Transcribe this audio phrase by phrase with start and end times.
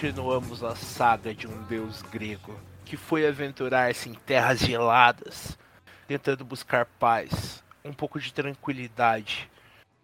[0.00, 5.58] Continuamos a saga de um deus grego que foi aventurar-se em terras geladas,
[6.06, 9.50] tentando buscar paz, um pouco de tranquilidade,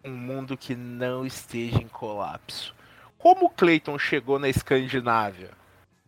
[0.03, 2.75] um mundo que não esteja em colapso.
[3.17, 5.51] Como Clayton chegou na Escandinávia?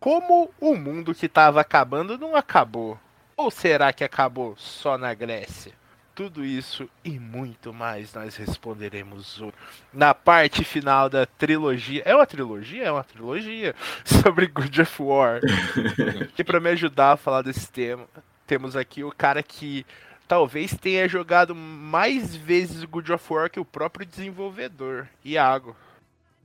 [0.01, 2.99] Como o mundo que estava acabando não acabou?
[3.37, 5.71] Ou será que acabou só na Grécia?
[6.17, 9.53] Tudo isso e muito mais nós responderemos hoje.
[9.93, 12.01] Na parte final da trilogia.
[12.03, 12.85] É uma trilogia?
[12.85, 15.41] É uma trilogia sobre God of War.
[16.35, 18.07] e para me ajudar a falar desse tema,
[18.47, 19.85] temos aqui o cara que
[20.27, 25.75] talvez tenha jogado mais vezes God of War que o próprio desenvolvedor, Iago.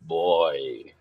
[0.03, 0.92] Boy.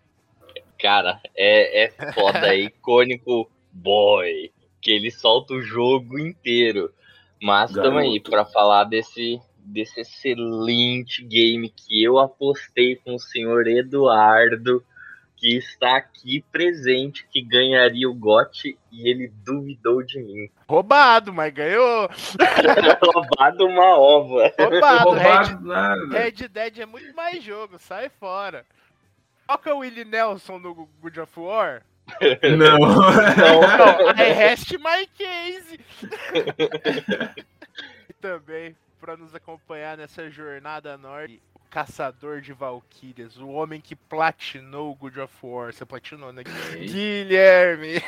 [0.80, 4.50] Cara, é, é foda, é icônico boy.
[4.80, 6.90] Que ele solta o jogo inteiro.
[7.42, 13.66] Mas estamos aí para falar desse, desse excelente game que eu apostei com o senhor
[13.66, 14.84] Eduardo,
[15.36, 20.48] que está aqui presente, que ganharia o GOT e ele duvidou de mim.
[20.70, 22.08] Roubado, mas ganhou.
[23.12, 24.52] Roubado uma ova.
[24.56, 26.18] Roubado, Roubado Red, nada.
[26.18, 28.64] Red Dead é muito mais jogo, sai fora.
[29.48, 31.82] Qual que é o Willie Nelson no God of War?
[32.56, 32.78] Não.
[32.78, 33.60] não,
[34.06, 34.10] não.
[34.10, 35.80] É rest my case.
[38.08, 43.96] e também, para nos acompanhar nessa jornada norte, o caçador de Valkyrias, o homem que
[43.96, 45.72] platinou o Good of War.
[45.72, 46.42] Você platinou, né?
[46.44, 48.02] Guilherme!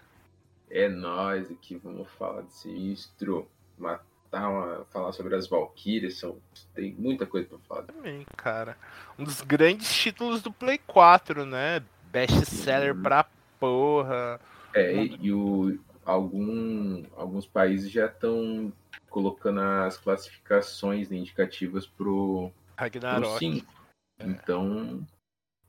[0.70, 3.48] é nós aqui, vamos falar de sinistro.
[3.76, 6.36] Matar uma, falar sobre as Valkyrias, são,
[6.74, 7.82] tem muita coisa pra falar.
[7.82, 8.76] Também, cara.
[9.18, 11.82] Um dos grandes títulos do Play 4, né?
[12.12, 13.24] Best seller pra
[13.60, 14.40] porra.
[14.74, 18.72] É, e, o, algum, alguns países já estão
[19.08, 23.28] colocando as classificações indicativas pro, Ragnarok.
[23.28, 23.66] pro 5.
[24.18, 24.26] É.
[24.26, 25.06] Então,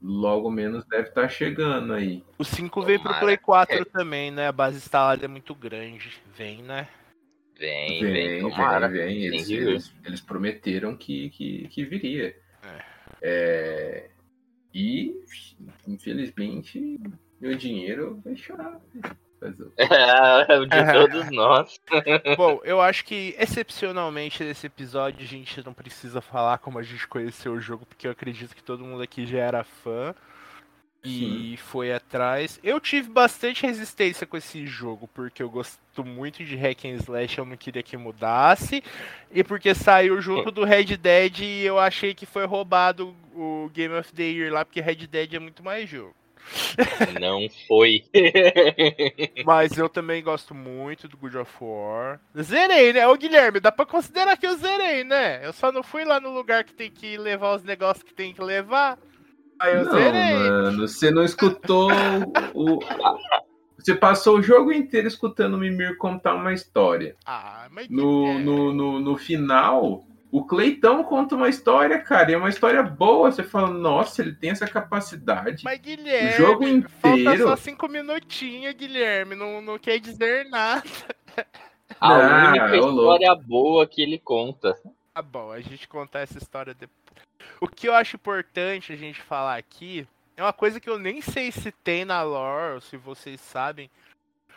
[0.01, 2.23] logo menos deve estar tá chegando aí.
[2.37, 3.85] O 5 veio pro Play 4 é.
[3.85, 4.47] também, né?
[4.47, 6.21] A base instalada é muito grande.
[6.35, 6.87] Vem, né?
[7.57, 8.91] Vem, vem, vem, vem.
[8.91, 9.23] vem.
[9.25, 12.35] Eles, eles, eles, prometeram que, que, que viria.
[12.63, 12.91] É.
[13.21, 14.09] É,
[14.73, 15.13] e,
[15.87, 16.99] infelizmente,
[17.41, 18.79] meu dinheiro vai chorar.
[19.75, 21.81] É, o de todos nós.
[22.37, 27.07] Bom, eu acho que excepcionalmente nesse episódio a gente não precisa falar como a gente
[27.07, 30.13] conheceu o jogo, porque eu acredito que todo mundo aqui já era fã
[31.03, 31.57] e Sim.
[31.57, 32.59] foi atrás.
[32.63, 37.39] Eu tive bastante resistência com esse jogo, porque eu gosto muito de hack and slash,
[37.39, 38.83] eu não queria que mudasse,
[39.31, 43.95] e porque saiu junto do Red Dead e eu achei que foi roubado o Game
[43.95, 46.20] of the Year lá, porque Red Dead é muito mais jogo.
[47.19, 48.03] Não foi.
[49.45, 52.19] Mas eu também gosto muito do God of War.
[52.41, 53.07] Zerei, né?
[53.07, 55.45] Ô Guilherme, dá pra considerar que eu zerei, né?
[55.45, 58.33] Eu só não fui lá no lugar que tem que levar os negócios que tem
[58.33, 58.97] que levar.
[59.59, 60.33] Aí eu não, zerei.
[60.33, 61.89] Mano, você não escutou
[62.53, 62.79] o.
[63.77, 67.15] Você passou o jogo inteiro escutando o Mimir contar uma história.
[67.25, 68.37] Ah, mas no, é...
[68.39, 73.29] no, no, no final, o Cleitão conta uma história, cara, e é uma história boa.
[73.29, 75.63] Você fala, nossa, ele tem essa capacidade.
[75.63, 76.89] Mas, Guilherme, o jogo inteiro.
[77.01, 79.35] Falta só cinco minutinhos, Guilherme.
[79.35, 80.83] Não, não quer dizer nada.
[81.99, 84.77] A ah, única história boa que ele conta.
[85.13, 87.01] Tá bom, a gente contar essa história depois.
[87.59, 91.21] O que eu acho importante a gente falar aqui é uma coisa que eu nem
[91.21, 93.89] sei se tem na lore, ou se vocês sabem,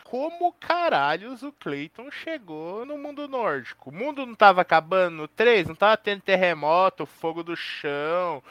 [0.05, 3.89] como caralhos o Clayton chegou no mundo nórdico.
[3.89, 5.67] O mundo não tava acabando no 3?
[5.67, 8.41] Não tava tendo terremoto, fogo do chão,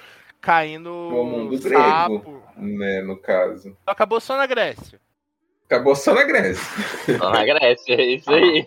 [0.40, 2.18] caindo o mundo sapo.
[2.18, 3.76] grego, né, no caso.
[3.86, 5.00] Acabou só na Grécia.
[5.66, 7.18] Acabou só na Grécia.
[7.18, 8.66] Só na Grécia, é isso aí.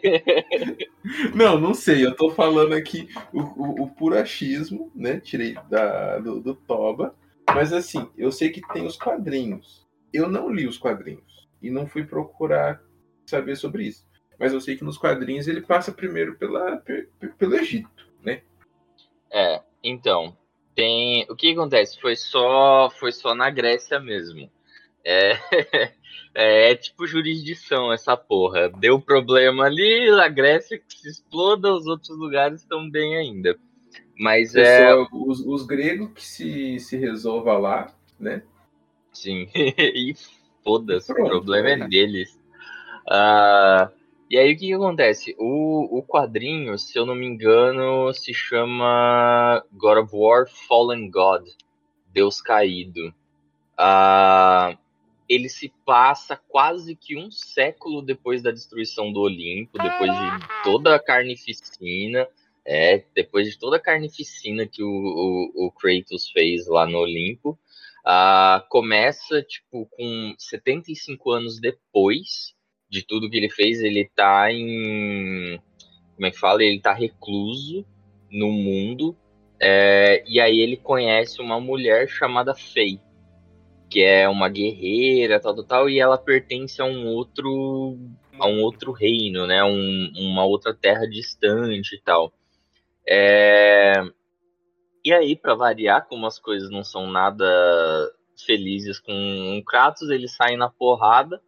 [1.36, 2.06] Não, não sei.
[2.06, 5.20] Eu tô falando aqui o, o, o puro achismo, né?
[5.20, 7.16] Tirei da, do, do Toba.
[7.54, 9.86] Mas assim, eu sei que tem os quadrinhos.
[10.12, 12.82] Eu não li os quadrinhos e não fui procurar
[13.26, 14.06] saber sobre isso.
[14.40, 16.84] Mas eu sei que nos quadrinhos ele passa primeiro pela,
[17.38, 18.42] pelo Egito, né?
[19.32, 20.38] É, então,
[20.76, 21.26] tem.
[21.30, 22.00] O que acontece?
[22.00, 24.50] Foi só, foi só na Grécia mesmo.
[25.04, 25.32] É,
[26.36, 28.70] é, é, tipo jurisdição essa porra.
[28.70, 33.58] Deu problema ali, a Grécia que se exploda, os outros lugares estão bem ainda.
[34.20, 34.94] Mas é.
[35.12, 38.44] Os, os gregos que se, se resolva lá, né?
[39.12, 39.50] Sim.
[39.56, 40.16] e
[40.68, 41.86] foda-se, o Pronto, problema né?
[41.86, 42.38] é deles.
[43.10, 43.90] Ah,
[44.30, 45.36] e aí o que, que acontece?
[45.40, 51.48] O, o quadrinho, se eu não me engano, se chama God of War Fallen God
[52.12, 53.14] Deus Caído.
[53.78, 54.78] Ah,
[55.30, 60.96] ele se passa quase que um século depois da destruição do Olimpo, depois de toda
[60.96, 62.28] a carnificina.
[62.70, 67.58] É, depois de toda a carnificina que o, o, o Kratos fez lá no Olimpo.
[68.10, 72.56] Ah, começa, tipo, com 75 anos depois
[72.90, 75.60] de tudo que ele fez, ele tá em.
[76.16, 76.64] Como é que fala?
[76.64, 77.86] Ele tá recluso
[78.32, 79.16] no mundo.
[79.60, 83.02] é, e aí ele conhece uma mulher chamada Faye,
[83.90, 87.98] que é uma guerreira, tal, tal, tal, e ela pertence a um outro.
[88.40, 89.64] a um outro reino, né?
[89.64, 92.32] Um- uma outra terra distante e tal.
[93.08, 93.94] É,
[95.08, 97.46] E aí, pra variar, como as coisas não são nada
[98.46, 101.42] felizes com o Kratos, eles saem na porrada.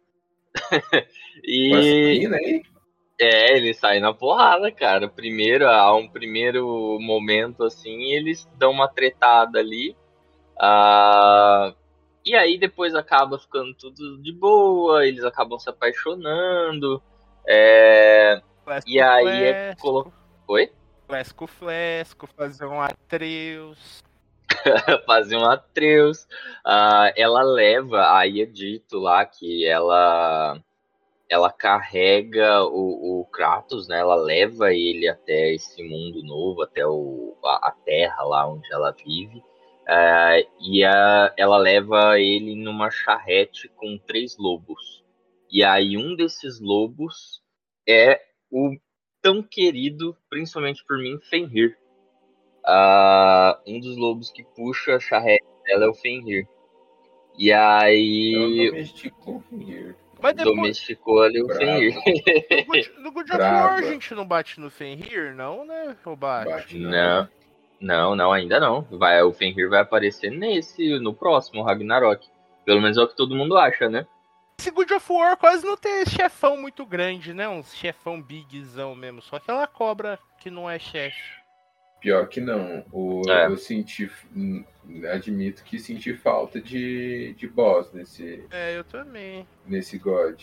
[1.44, 2.62] e aí?
[3.20, 5.10] é, eles saem na porrada, cara.
[5.10, 9.94] Primeiro, há um primeiro momento assim, eles dão uma tretada ali.
[10.58, 11.74] ah,
[12.24, 17.02] e aí depois acaba ficando tudo de boa, eles acabam se apaixonando.
[17.46, 18.40] é,
[18.86, 20.10] e aí é colo...
[20.48, 20.72] Oi?
[21.10, 24.00] Flasco, flasco, fazer um Atreus.
[25.04, 26.24] fazer um Atreus.
[26.64, 30.62] Ah, ela leva, aí é dito lá que ela
[31.28, 33.98] ela carrega o, o Kratos, né?
[33.98, 38.92] Ela leva ele até esse mundo novo, até o, a, a Terra lá onde ela
[38.92, 39.42] vive.
[39.88, 45.02] Ah, e a- ela leva ele numa charrete com três lobos.
[45.50, 47.42] E aí um desses lobos
[47.84, 48.76] é o
[49.22, 51.76] tão querido, principalmente por mim, Fenrir.
[52.64, 56.46] Ah, um dos lobos que puxa a charrete dela é o Fenrir.
[57.38, 59.96] E aí domesticou o Fenrir.
[60.22, 61.60] Mas depois, domesticou ali o Bravo.
[61.60, 61.94] Fenrir.
[62.98, 63.38] no God of.
[63.38, 65.96] War a gente não bate no Fenrir, não, né?
[66.04, 66.50] Ou bate?
[66.50, 67.28] Bate, Não,
[67.80, 68.82] não, não, ainda não.
[68.90, 72.26] Vai, o Fenrir vai aparecer nesse, no próximo Ragnarok.
[72.66, 74.06] Pelo menos é o que todo mundo acha, né?
[74.60, 77.48] Esse God of War quase não tem chefão muito grande, né?
[77.48, 79.22] Um chefão bigzão mesmo.
[79.22, 81.40] Só aquela cobra que não é chefe.
[81.98, 82.84] Pior que não.
[82.92, 83.46] O, É.
[83.46, 84.10] Eu senti.
[85.10, 89.48] Admito que senti falta de, de boss nesse, É, eu também.
[89.66, 90.42] nesse God.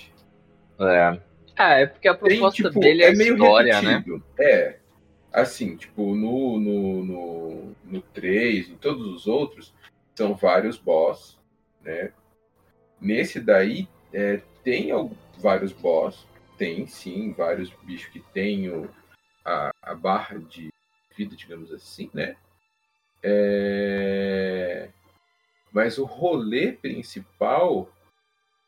[0.79, 1.21] É.
[1.55, 3.97] Ah, é porque a Tem, proposta tipo, dele é, é meio história, né?
[3.97, 4.23] repetido.
[4.39, 4.79] É.
[5.31, 9.75] Assim, tipo, no, no, no, no 3, em todos os outros,
[10.15, 11.39] são vários boss,
[11.83, 12.11] né?
[12.99, 14.89] Nesse daí, é, tem
[15.37, 16.25] vários boss.
[16.57, 18.89] Tem, sim, vários bichos que tem o-
[19.45, 20.69] a, a barra de
[21.15, 22.35] vida, digamos assim, né?
[23.23, 24.89] É,
[25.71, 27.89] Mas o rolê principal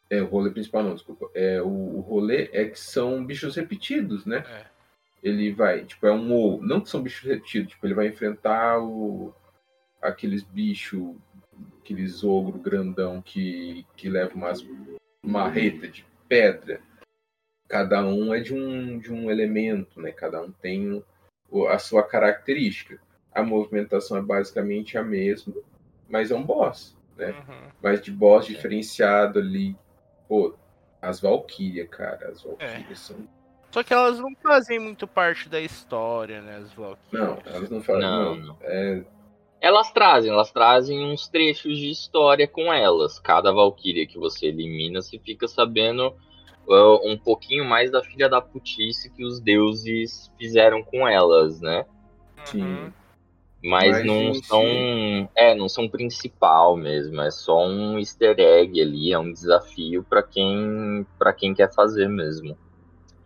[0.10, 1.30] é, o rolê principal não, desculpa.
[1.36, 4.44] É, o, o rolê é que são bichos repetidos, né?
[4.48, 4.66] É.
[5.22, 6.62] Ele vai, tipo, é um ou.
[6.64, 9.34] Não que são bichos repetidos, tipo, ele vai enfrentar o,
[10.02, 11.16] aqueles bichos,
[11.80, 14.66] aqueles ogro grandão que, que leva umas
[15.24, 16.80] marreta de pedra.
[17.68, 20.12] Cada um é de um, de um elemento, né?
[20.12, 21.04] Cada um tem
[21.50, 23.00] o- a sua característica.
[23.32, 25.54] A movimentação é basicamente a mesma,
[26.10, 27.30] mas é um boss, né?
[27.48, 27.72] Uhum.
[27.82, 29.76] Mas de boss diferenciado ali.
[30.28, 30.56] Pô,
[31.02, 32.30] as Valkyrias, cara.
[32.30, 33.18] As Valkyrias são.
[33.72, 36.56] Só que elas não fazem muito parte da história, né?
[36.58, 37.12] As Valkyries.
[37.14, 37.80] Não, elas não.
[37.80, 38.58] Não, Não, não.
[38.62, 39.04] É,
[39.62, 43.20] Elas trazem, elas trazem uns trechos de história com elas.
[43.20, 46.14] Cada Valkyria que você elimina, você fica sabendo
[46.68, 51.86] uh, um pouquinho mais da filha da putice que os deuses fizeram com elas, né?
[52.46, 52.62] sim.
[52.62, 52.92] Uhum.
[53.62, 54.64] Mas, Mas não são.
[55.36, 57.20] É, não são principal mesmo.
[57.20, 62.08] É só um easter egg ali, é um desafio para quem para quem quer fazer
[62.08, 62.58] mesmo.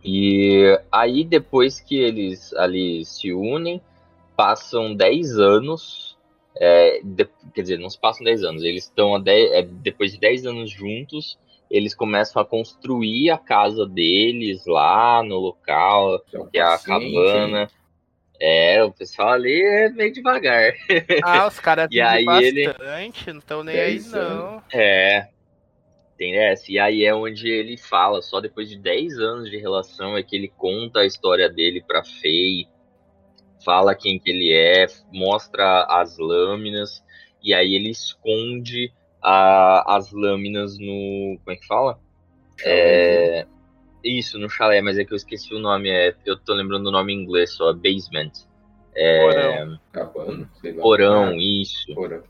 [0.04, 3.80] E aí depois que eles ali se unem,
[4.36, 6.03] passam 10 anos.
[6.56, 10.12] É, de- quer dizer, não se passam 10 anos, eles estão a 10 é, depois
[10.12, 11.38] de 10 anos juntos,
[11.70, 17.14] eles começam a construir a casa deles lá no local, Então, que é a paciente,
[17.14, 17.68] cabana.
[18.40, 20.72] É, o pessoal ali é meio devagar.
[21.24, 24.62] Ah, os caras E aí vivem ele- bastante, não estão nem aí Dez não.
[24.72, 25.28] É.
[26.18, 26.70] Tem essa.
[26.70, 30.36] E aí é onde ele fala, só depois de 10 anos de relação, é que
[30.36, 32.68] ele conta a história dele pra Faye,
[33.64, 37.02] fala quem que ele é, mostra as lâminas,
[37.42, 38.92] e aí ele esconde
[39.22, 41.38] a- as lâminas no.
[41.42, 41.98] Como é que fala?
[42.64, 43.46] É,
[44.02, 45.88] isso, no chalé, mas é que eu esqueci o nome.
[45.90, 48.32] É, eu tô lembrando o nome em inglês só, basement.
[48.94, 50.80] É, Porão.
[50.80, 51.92] Porão, isso.
[51.94, 52.22] porão.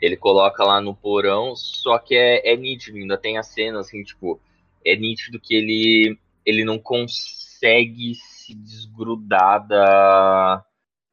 [0.00, 4.02] Ele coloca lá no porão, só que é, é nítido, ainda tem a cena assim,
[4.02, 4.40] tipo,
[4.84, 10.64] é nítido que ele, ele não consegue se desgrudar da,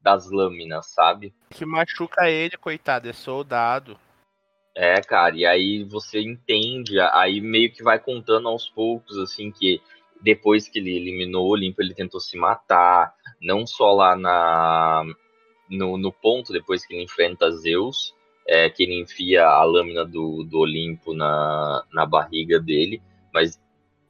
[0.06, 1.34] das lâminas, sabe?
[1.50, 3.98] Que machuca ele, coitado, é soldado.
[4.78, 9.82] É, cara, e aí você entende, aí meio que vai contando aos poucos, assim, que
[10.22, 15.04] depois que ele eliminou o Olimpo, ele tentou se matar, não só lá na
[15.68, 18.14] no, no ponto, depois que ele enfrenta Zeus,
[18.48, 23.02] é, que ele enfia a lâmina do, do Olimpo na, na barriga dele,
[23.34, 23.60] mas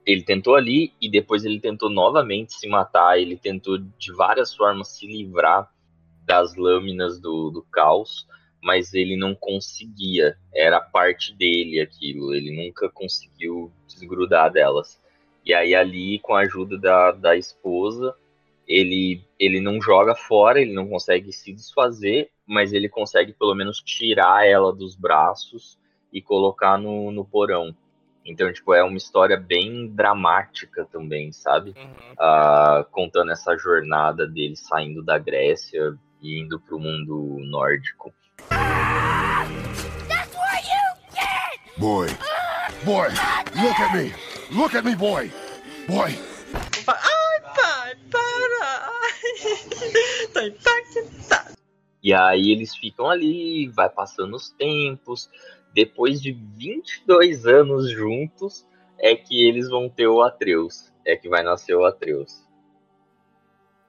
[0.06, 4.90] ele tentou ali e depois ele tentou novamente se matar, ele tentou de várias formas
[4.90, 5.74] se livrar
[6.26, 8.28] das lâminas do, do caos,
[8.62, 15.00] mas ele não conseguia, era parte dele aquilo, ele nunca conseguiu desgrudar delas.
[15.46, 18.16] E aí ali, com a ajuda da, da esposa,
[18.68, 23.80] ele, ele não joga fora, ele não consegue se desfazer, mas ele consegue pelo menos
[23.80, 25.78] tirar ela dos braços
[26.12, 27.76] e colocar no, no porão.
[28.26, 31.76] Então, tipo, é uma história bem dramática também, sabe?
[31.78, 32.16] Uhum.
[32.18, 38.12] Ah, contando essa jornada dele saindo da Grécia e indo pro mundo nórdico.
[41.78, 42.08] Boy.
[42.84, 43.10] Boy,
[43.56, 44.14] look at me.
[44.52, 45.32] Look at me, boy.
[45.88, 46.12] Boy.
[46.88, 48.92] Ai, pai, para!
[50.34, 51.56] Tô impactada.
[52.02, 55.30] E aí eles ficam ali, vai passando os tempos.
[55.74, 58.66] Depois de 22 anos juntos,
[59.00, 60.94] é que eles vão ter o Atreus.
[61.06, 62.45] É que vai nascer o Atreus.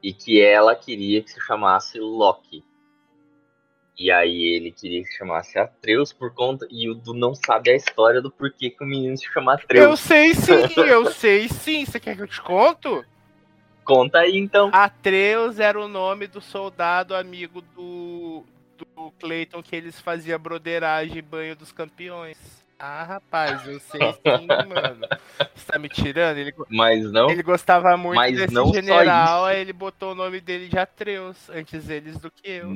[0.02, 2.64] E que ela queria que se chamasse Loki.
[3.98, 6.66] E aí ele queria que se chamasse Atreus por conta.
[6.70, 9.56] E o Du não sabe a história do porquê que o menino se chama Eu
[9.56, 10.00] Atreus.
[10.00, 11.84] sei sim, eu sei sim.
[11.84, 13.04] Você quer que eu te conto?
[13.84, 14.68] Conta aí então.
[14.72, 18.44] Atreus era o nome do soldado amigo do,
[18.76, 22.65] do Clayton que eles faziam broderagem e banho dos campeões.
[22.78, 25.06] Ah, rapaz, eu sei sim, mano.
[25.54, 26.36] Você tá me tirando?
[26.38, 27.30] Ele, Mas não.
[27.30, 31.48] ele gostava muito Mas desse não general, aí ele botou o nome dele de Atreus,
[31.48, 32.74] antes eles do que eu.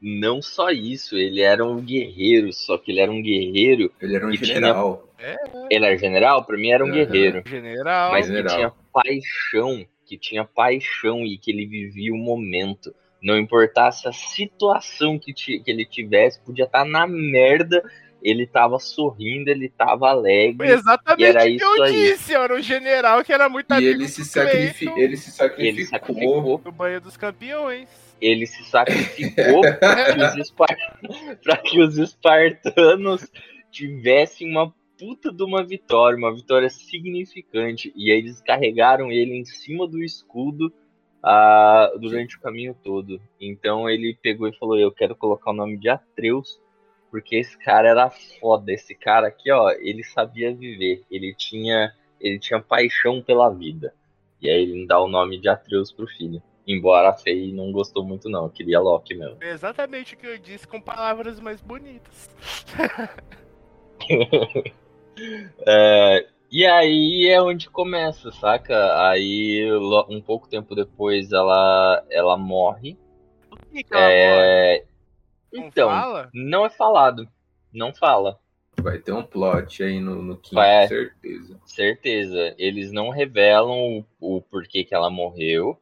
[0.00, 3.92] Não só isso, ele era um guerreiro, só que ele era um guerreiro.
[4.00, 5.08] Ele era um E tinha- general.
[5.70, 6.44] Ele era general?
[6.44, 6.96] Pra mim era um Aham.
[6.96, 7.42] guerreiro.
[7.46, 8.10] General.
[8.12, 8.56] Mas que general.
[8.56, 12.94] tinha paixão, que tinha paixão e que ele vivia o momento.
[13.20, 17.82] Não importasse a situação que, que ele tivesse, podia estar na merda,
[18.22, 20.66] ele tava sorrindo, ele tava alegre.
[20.66, 21.92] Foi exatamente E era o que eu aí.
[21.92, 25.64] disse, era um general que era muito E amigo ele se, sacrifi ele se sacrificou.
[25.64, 27.88] Ele sacrificou, no banho dos campeões.
[28.20, 33.26] ele se sacrificou para que, que os espartanos
[33.70, 37.92] tivessem uma puta de uma vitória, uma vitória significante.
[37.94, 40.72] E aí eles carregaram ele em cima do escudo
[41.22, 43.20] ah, durante o caminho todo.
[43.40, 46.60] Então ele pegou e falou: Eu quero colocar o nome de Atreus,
[47.10, 48.10] porque esse cara era
[48.40, 48.72] foda.
[48.72, 53.94] Esse cara aqui, ó, ele sabia viver, ele tinha, ele tinha paixão pela vida.
[54.40, 56.42] E aí ele dá o nome de Atreus pro filho.
[56.66, 58.48] Embora a Faye não gostou muito, não.
[58.48, 59.38] Queria Loki mesmo.
[59.38, 62.30] Foi exatamente o que eu disse com palavras mais bonitas.
[65.66, 69.08] É, e aí é onde começa, saca?
[69.08, 69.68] Aí,
[70.08, 72.96] um pouco tempo depois, ela, ela morre.
[73.72, 74.84] Que que ela morre?
[75.52, 76.30] É, Não então, fala?
[76.32, 77.28] não é falado.
[77.72, 78.38] Não fala.
[78.80, 80.86] Vai ter um plot aí no, no quinto, Vai.
[80.86, 81.60] certeza.
[81.64, 82.54] Certeza.
[82.56, 85.78] Eles não revelam o, o porquê que ela morreu.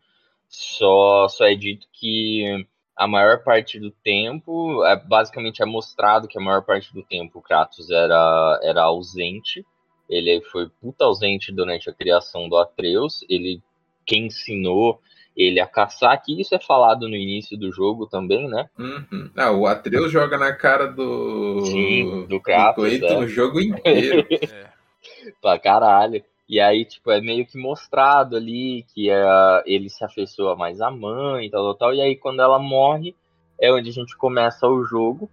[0.49, 6.39] Só, só é dito que a maior parte do tempo, é, basicamente é mostrado que
[6.39, 9.67] a maior parte do tempo o Kratos era, era ausente.
[10.09, 13.25] Ele foi puta ausente durante a criação do Atreus.
[13.29, 13.61] Ele
[14.07, 15.01] quem ensinou
[15.37, 18.69] ele a caçar, que isso é falado no início do jogo também, né?
[18.79, 19.31] Uhum.
[19.37, 21.67] Ah, o Atreus joga na cara do.
[21.67, 23.25] Sim, do Kratos, Clayton é.
[23.25, 24.27] o jogo inteiro.
[24.31, 24.67] É.
[25.43, 26.25] pra caralho.
[26.49, 29.25] E aí, tipo, é meio que mostrado ali que é,
[29.67, 31.95] ele se afeiçoa mais à mãe e tal, tal, tal.
[31.95, 33.15] E aí, quando ela morre,
[33.61, 35.29] é onde a gente começa o jogo,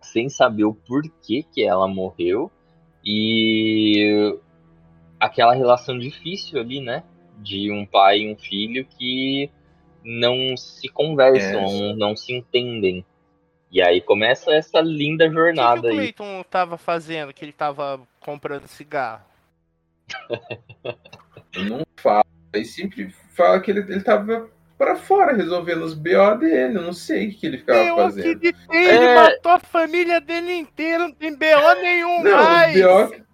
[0.00, 2.50] sem saber o porquê que ela morreu.
[3.04, 4.38] E
[5.18, 7.02] aquela relação difícil ali, né?
[7.38, 9.50] De um pai e um filho que
[10.04, 11.94] não se conversam, É.
[11.94, 13.04] não, se entendem.
[13.70, 15.96] E aí começa essa linda O que, jornada que o aí.
[16.12, 17.32] Clayton tava fazendo?
[17.32, 19.22] Que ele tava comprando cigarro?
[21.56, 22.24] não fala.
[22.54, 26.78] Aí sempre fala que ele, ele tava pra fora resolvendo os BO dele.
[26.78, 28.36] Eu não sei o que ele ficava Eu fazendo.
[28.36, 29.14] acreditei, ele É.
[29.14, 32.74] matou a família dele inteira, não tem BO nenhum Não, mais.
[32.76, 33.24] os BO.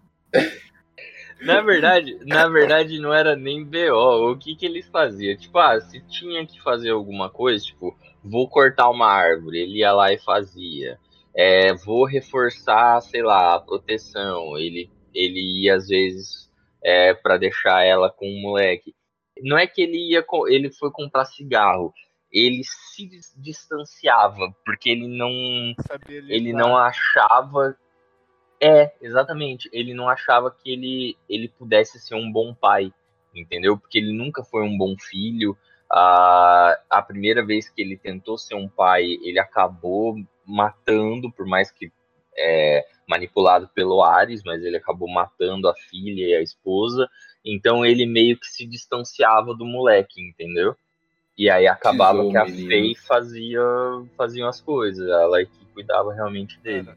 [1.40, 4.32] Na verdade, na verdade não era nem BO.
[4.32, 5.36] O que que eles faziam?
[5.36, 9.92] Tipo, ah, se tinha que fazer alguma coisa, tipo, vou cortar uma árvore, ele ia
[9.92, 10.98] lá e fazia.
[11.36, 14.56] É, vou reforçar, sei lá, a proteção.
[14.56, 16.50] Ele, ele ia às vezes
[16.82, 18.94] é, para deixar ela com um moleque.
[19.42, 21.92] Não é que ele ia, ele foi comprar cigarro.
[22.30, 25.30] Ele se distanciava porque ele não,
[26.28, 27.76] ele não achava
[28.60, 29.68] é, exatamente.
[29.72, 32.92] Ele não achava que ele, ele pudesse ser um bom pai,
[33.34, 33.78] entendeu?
[33.78, 35.56] Porque ele nunca foi um bom filho.
[35.90, 41.70] A, a primeira vez que ele tentou ser um pai, ele acabou matando, por mais
[41.70, 41.92] que
[42.36, 47.08] é, manipulado pelo Ares, mas ele acabou matando a filha e a esposa.
[47.44, 50.74] Então ele meio que se distanciava do moleque, entendeu?
[51.36, 52.68] E aí acabava que a menino.
[52.68, 53.60] Faye fazia,
[54.16, 56.90] fazia as coisas, ela é que cuidava realmente dele.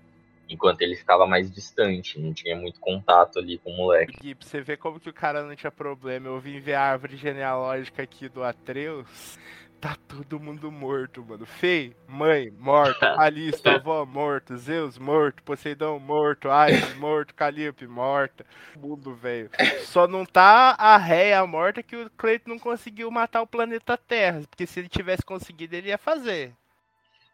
[0.50, 4.14] Enquanto ele ficava mais distante, não tinha muito contato ali com o moleque.
[4.22, 6.28] Gui, você vê como que o cara não tinha problema.
[6.28, 9.38] Eu vim ver a árvore genealógica aqui do Atreus.
[9.80, 11.46] Tá todo mundo morto, mano.
[11.46, 12.98] Fei, mãe, morto.
[13.20, 14.58] Alista, avó, morto.
[14.58, 15.44] Zeus, morto.
[15.44, 16.50] Poseidon, morto.
[16.50, 17.36] Ares, morto.
[17.36, 18.44] Calíope, morta.
[18.76, 19.52] Mundo, velho.
[19.84, 24.42] Só não tá a réia morta que o Cleiton não conseguiu matar o planeta Terra.
[24.50, 26.54] Porque se ele tivesse conseguido, ele ia fazer.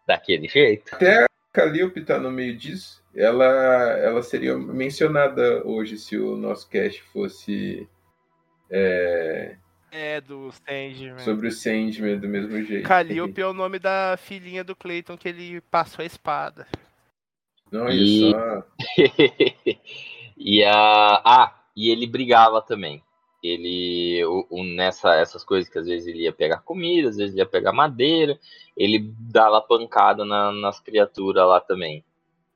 [0.06, 0.94] Daquele jeito.
[0.96, 3.46] Até a Calíope tá no meio disso ela,
[4.00, 7.88] ela seria mencionada hoje se o nosso cast fosse.
[8.70, 9.56] É,
[9.92, 11.20] é do Sandman.
[11.20, 12.88] Sobre o Sandman do mesmo jeito.
[12.88, 16.68] Calliope é o nome da filhinha do Clayton que ele passou a espada.
[17.72, 18.32] Não, e...
[18.32, 18.66] só.
[20.36, 21.22] e a.
[21.24, 23.04] Ah, e ele brigava também.
[23.44, 27.34] Ele, o, o, nessa essas coisas que às vezes ele ia pegar comida, às vezes
[27.34, 28.40] ele ia pegar madeira,
[28.76, 32.06] ele dava pancada na, nas criaturas lá também.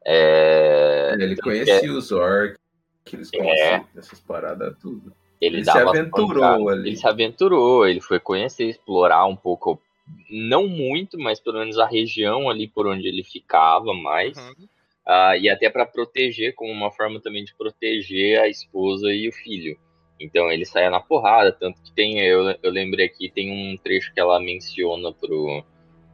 [0.06, 2.58] É, ele conhecia é, os orcs,
[3.03, 5.12] que eles conheciam, é, essas paradas tudo.
[5.41, 6.89] Ele, ele se aventurou ali.
[6.89, 9.82] Ele se aventurou, ele foi conhecer, explorar um pouco,
[10.29, 14.38] não muito, mas pelo menos a região ali por onde ele ficava mais.
[14.38, 14.67] Uhum.
[15.08, 19.31] Uh, e até para proteger, como uma forma também de proteger a esposa e o
[19.31, 19.77] filho.
[20.20, 24.14] Então ele saia na porrada, tanto que tem, eu, eu lembrei aqui, tem um trecho
[24.14, 25.64] que ela menciona pro,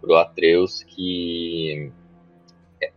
[0.01, 1.91] pro Atreus que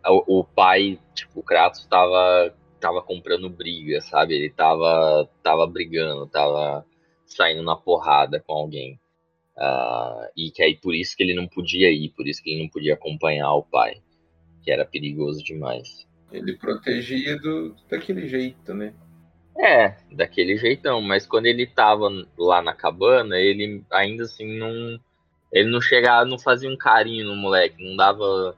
[0.08, 4.34] o, o pai, tipo, o Kratos tava, tava comprando briga, sabe?
[4.34, 6.84] Ele tava, tava brigando, tava
[7.24, 8.98] saindo na porrada com alguém.
[9.56, 12.62] Uh, e que aí por isso que ele não podia ir, por isso que ele
[12.64, 14.02] não podia acompanhar o pai,
[14.62, 16.06] que era perigoso demais.
[16.30, 18.92] Ele protegia do, daquele jeito, né?
[19.58, 25.00] É, daquele jeitão, mas quando ele tava lá na cabana, ele ainda assim não.
[25.52, 28.56] Ele não chegava, não fazia um carinho no moleque, não dava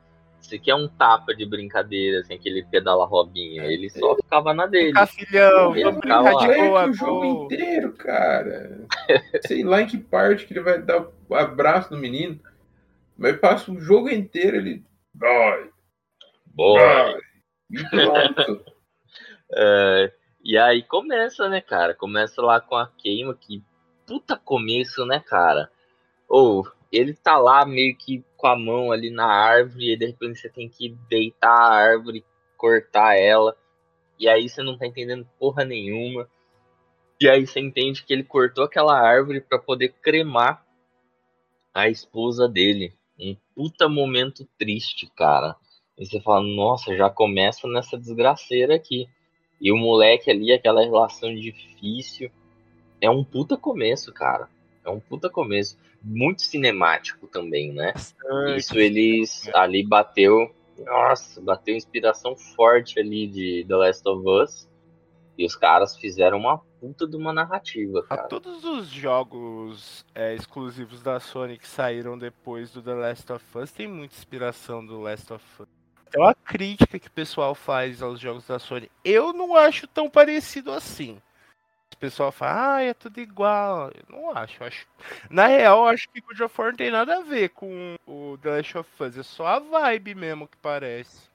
[0.49, 3.63] você quer um tapa de brincadeira, assim, aquele pedala robinho.
[3.65, 4.93] Ele só ficava na dele.
[4.93, 8.87] Cacilhão, ele vamos brincar de boa, o jogo inteiro, cara.
[9.47, 12.41] Sei lá em que parte que ele vai dar o abraço no menino.
[13.17, 14.83] Mas passa o jogo inteiro, ele.
[15.13, 15.71] Boy!
[16.47, 16.81] Boy!
[16.81, 17.21] boy.
[17.71, 18.65] E pronto.
[19.53, 21.95] é, e aí começa, né, cara?
[21.95, 23.63] Começa lá com a queima, que
[24.07, 25.71] puta começo, né, cara?
[26.29, 30.39] Ou ele tá lá meio que com a mão ali na árvore e de repente
[30.39, 32.25] você tem que deitar a árvore,
[32.57, 33.57] cortar ela.
[34.19, 36.29] E aí você não tá entendendo porra nenhuma.
[37.21, 40.65] E aí você entende que ele cortou aquela árvore para poder cremar
[41.75, 42.95] a esposa dele.
[43.19, 45.57] Um puta momento triste, cara.
[45.99, 49.09] E você fala, nossa, já começa nessa desgraceira aqui.
[49.61, 52.31] E o moleque ali, aquela relação difícil.
[53.01, 54.49] É um puta começo, cara.
[54.85, 57.93] É um puta começo muito cinemático também, né?
[58.57, 64.69] Isso eles ali bateu, nossa, bateu inspiração forte ali de The Last of Us.
[65.37, 68.23] E os caras fizeram uma puta de uma narrativa, cara.
[68.23, 73.45] A todos os jogos é, exclusivos da Sony que saíram depois do The Last of
[73.59, 75.78] Us tem muita inspiração do Last of Us.
[76.09, 80.09] Então a crítica que o pessoal faz aos jogos da Sony, eu não acho tão
[80.09, 81.21] parecido assim
[81.99, 83.91] pessoal fala, ah, é tudo igual.
[83.91, 84.87] Eu não acho, acho.
[85.31, 88.51] Na real, acho que God of War não tem nada a ver com o The
[88.51, 89.19] Last of Us.
[89.19, 91.29] É só a vibe mesmo que parece.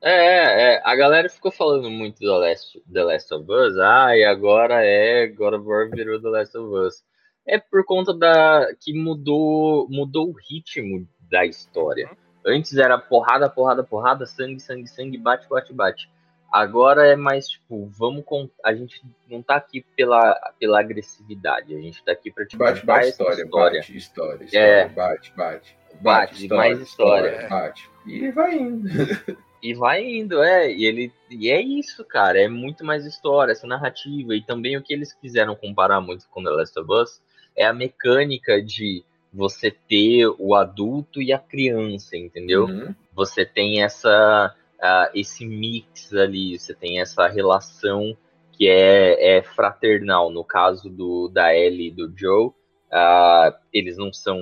[0.00, 4.24] É, é, a galera ficou falando muito do Last, The Last of Us, ah, e
[4.24, 7.04] agora é God of War virou The Last of Us.
[7.44, 12.06] É por conta da que mudou, mudou o ritmo da história.
[12.06, 12.27] Uhum.
[12.44, 16.10] Antes era porrada, porrada, porrada, sangue, sangue, sangue, bate, bate, bate.
[16.50, 18.48] Agora é mais tipo, vamos com...
[18.64, 22.86] a gente não tá aqui pela, pela agressividade, a gente tá aqui pra tipo, bate,
[22.86, 24.88] bate história, história, bate história, história, é.
[24.88, 28.88] bate, bate, bate, bate história, mais história, história, bate e vai indo.
[29.60, 30.72] E vai indo, é.
[30.72, 32.40] E ele e é isso, cara.
[32.40, 34.34] É muito mais história, essa narrativa.
[34.34, 37.20] E também o que eles quiseram comparar muito com The Last of Us
[37.56, 39.04] é a mecânica de
[39.38, 42.64] você ter o adulto e a criança, entendeu?
[42.64, 42.92] Uhum.
[43.14, 48.16] Você tem essa uh, esse mix ali, você tem essa relação
[48.50, 50.28] que é, é fraternal.
[50.30, 54.36] No caso do da Ellie e do Joe, uh, eles não são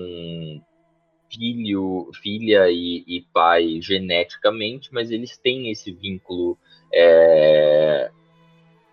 [1.31, 6.57] filho, filha e, e, pai geneticamente, mas eles têm esse vínculo
[6.95, 8.11] é,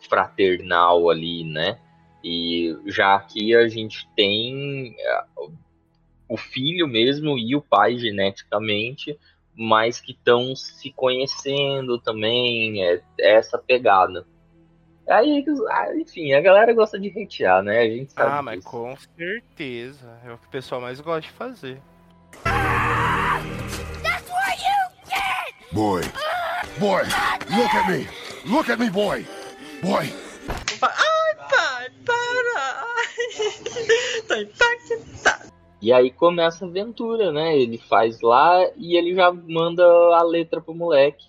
[0.10, 1.80] fraternal ali, né?
[2.24, 5.24] E já aqui a gente tem é,
[6.34, 9.20] o filho mesmo e o pai geneticamente,
[9.56, 14.26] mas que estão se conhecendo também, é, é, essa pegada.
[15.08, 17.82] Aí, ah, enfim, a galera gosta de hatear, né?
[17.82, 18.70] A gente sabe Ah, mas disso.
[18.72, 20.20] com certeza.
[20.26, 21.80] É o que o pessoal mais gosta de fazer.
[25.72, 26.02] Boy.
[26.80, 27.04] Boy,
[27.56, 28.08] look at me.
[28.46, 29.26] Look at me, boy.
[29.82, 30.12] Boy.
[30.82, 32.84] Ai, pai, para!
[34.28, 35.33] Tô impactado.
[35.84, 37.58] E aí começa a aventura, né?
[37.60, 41.26] Ele faz lá e ele já manda a letra pro moleque.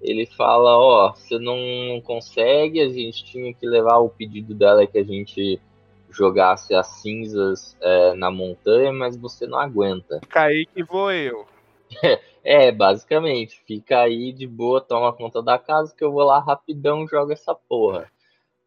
[0.00, 4.96] Ele fala, ó, você não consegue, a gente tinha que levar o pedido dela que
[4.96, 5.60] a gente
[6.08, 10.20] jogasse as cinzas é, na montanha, mas você não aguenta.
[10.20, 11.44] Fica aí que vou eu.
[12.42, 17.04] É, basicamente, fica aí de boa, toma conta da casa que eu vou lá rapidão
[17.04, 18.10] e jogo essa porra.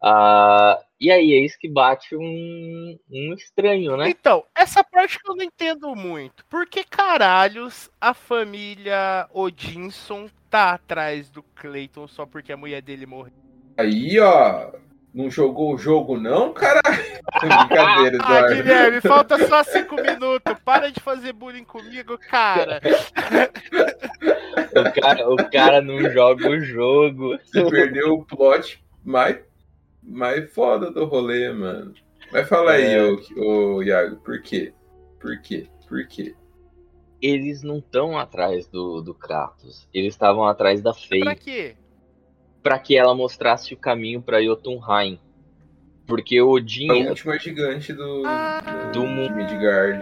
[0.06, 4.10] Ah, e aí, é isso que bate um, um estranho, né?
[4.10, 6.46] Então, essa parte que eu não entendo muito.
[6.48, 13.06] Por que caralhos a família Odinson tá atrás do Clayton só porque a mulher dele
[13.06, 13.34] morreu?
[13.78, 14.72] Aí, ó.
[15.14, 16.82] Não jogou o jogo, não, caralho?
[17.40, 18.56] Brincadeira, Ah, Eduardo.
[18.56, 20.56] Guilherme, falta só cinco minutos.
[20.66, 22.82] Para de fazer bullying comigo, cara.
[24.76, 27.38] O cara, o cara não joga o jogo.
[27.46, 29.38] Você perdeu o plot mais,
[30.06, 31.94] mais foda do rolê, mano.
[32.32, 33.04] Mas fala aí, É.
[33.04, 34.74] ô, ô Iago, por quê?
[35.20, 35.68] Por quê?
[35.88, 36.36] Por quê?
[37.22, 39.88] Eles não estão atrás do, do Kratos.
[39.94, 41.22] Eles estavam atrás da Faye.
[41.22, 41.76] Pra quê?
[42.62, 45.20] para que ela mostrasse o caminho para Jotunheim.
[46.08, 48.62] Porque Odin A última gigante do, Ah.
[48.94, 49.36] do, Do do mundo.
[49.36, 50.02] Midgard.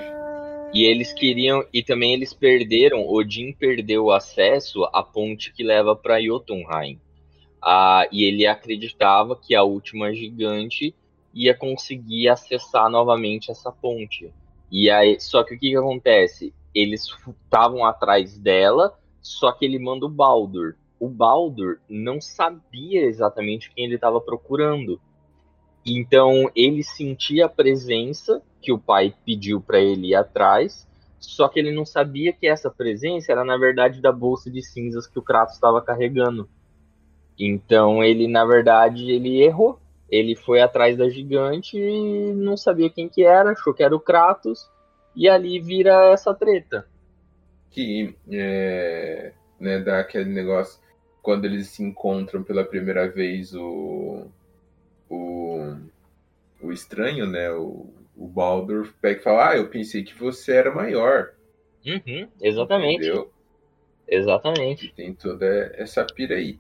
[0.72, 5.96] e eles queriam e também eles perderam, Odin perdeu o acesso à ponte que leva
[5.96, 7.00] para Jotunheim.
[7.62, 10.96] Ah, e ele acreditava que a última gigante
[11.34, 14.34] ia conseguir acessar novamente essa ponte.
[14.72, 16.54] E aí, só que o que, que acontece?
[16.74, 17.06] Eles
[17.46, 20.76] estavam atrás dela, só que ele manda o Baldur.
[21.00, 25.00] O Baldur não sabia exatamente quem ele estava procurando.
[25.86, 30.88] Então ele sentia a presença que o pai pediu para ele ir atrás,
[31.20, 35.08] só que ele não sabia que essa presença era na verdade da bolsa de cinzas
[35.08, 36.48] que o Kratos estava carregando.
[37.44, 39.80] Então ele na verdade ele errou.
[40.10, 44.00] Ele foi atrás da gigante e não sabia quem que era, achou que era o
[44.00, 44.70] Kratos
[45.16, 46.86] e ali vira essa treta.
[47.72, 50.80] Que é, né, dá aquele negócio
[51.22, 54.26] quando eles se encontram pela primeira vez o
[55.10, 55.76] o,
[56.62, 60.74] o estranho, né, o, o Baldur pega e fala: "Ah, eu pensei que você era
[60.74, 61.34] maior".
[61.86, 63.32] Uhum, exatamente, Entendeu?
[64.08, 64.86] exatamente.
[64.88, 66.60] E tem toda essa pira aí.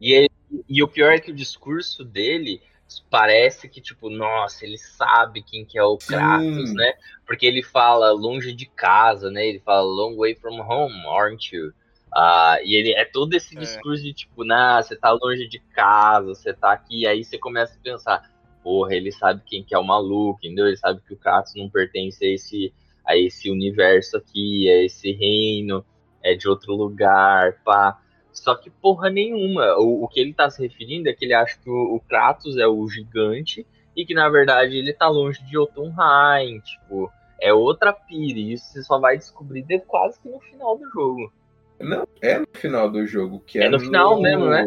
[0.00, 0.30] E, ele-
[0.68, 2.60] e o pior é que o discurso dele
[3.08, 6.08] parece que, tipo, nossa, ele sabe quem que é o Sim.
[6.08, 6.94] Kratos, né?
[7.26, 9.46] Porque ele fala longe de casa, né?
[9.46, 11.72] Ele fala long way from home, aren't you?
[12.12, 13.60] Ah, e ele é todo esse É.
[13.60, 17.76] discurso de tipo, nah, você tá longe de casa, você tá aqui, aí você começa
[17.78, 18.30] a pensar,
[18.64, 20.66] porra, ele sabe quem que é o maluco, entendeu?
[20.66, 22.74] Ele sabe que o Kratos não pertence a esse,
[23.06, 25.84] a esse universo aqui, a esse reino,
[26.22, 27.96] é de outro lugar, pá.
[28.32, 29.76] Só que porra nenhuma.
[29.78, 32.56] O, o que ele tá se referindo é que ele acha que o, o Kratos
[32.56, 33.66] é o gigante
[33.96, 38.38] e que na verdade ele tá longe de Jotunheim, tipo, é outra pira.
[38.38, 41.32] E isso você só vai descobrir de quase que no final do jogo.
[41.78, 44.66] Não, é no final do jogo, que é, É no final mesmo, né?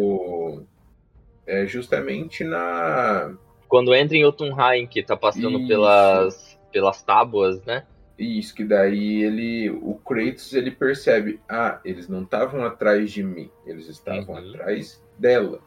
[1.45, 3.35] É justamente na.
[3.67, 5.67] Quando entra em Jotunheim, que tá passando Isso.
[5.67, 7.85] pelas, pelas tábuas, né?
[8.17, 9.69] Isso, que daí ele.
[9.71, 14.49] O Kratos ele percebe, ah, eles não estavam atrás de mim, eles estavam Uhum.
[14.49, 15.59] atrás dela.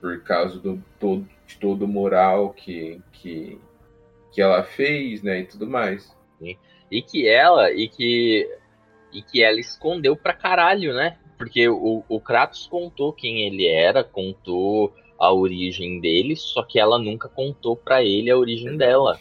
[0.00, 3.58] Por causa do todo, de todo o moral que, que,
[4.32, 5.40] que ela fez, né?
[5.40, 6.14] E tudo mais.
[6.90, 8.46] E que ela, e que,
[9.12, 11.16] e que ela escondeu pra caralho, né?
[11.38, 16.98] Porque o, o Kratos contou quem ele era, contou a origem dele, só que ela
[16.98, 19.18] nunca contou pra ele a origem dela.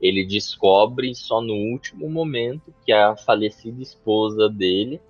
[0.00, 5.00] Ele descobre só no último momento que a falecida esposa dele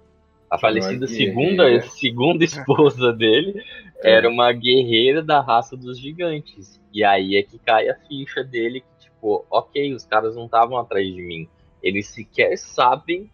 [0.51, 3.63] A falecida uma segunda, segunda esposa dele
[4.03, 4.13] É.
[4.17, 6.81] era uma guerreira da raça dos gigantes.
[6.93, 10.77] E aí é que cai a ficha dele que, tipo, ok, os caras não estavam
[10.77, 11.49] atrás de mim.
[11.83, 13.31] Eles sequer sabem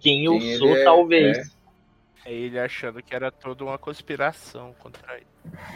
[0.00, 1.54] quem, eu Quem sou, é, talvez.
[2.24, 5.26] É ele achando que era toda uma conspiração contra ele.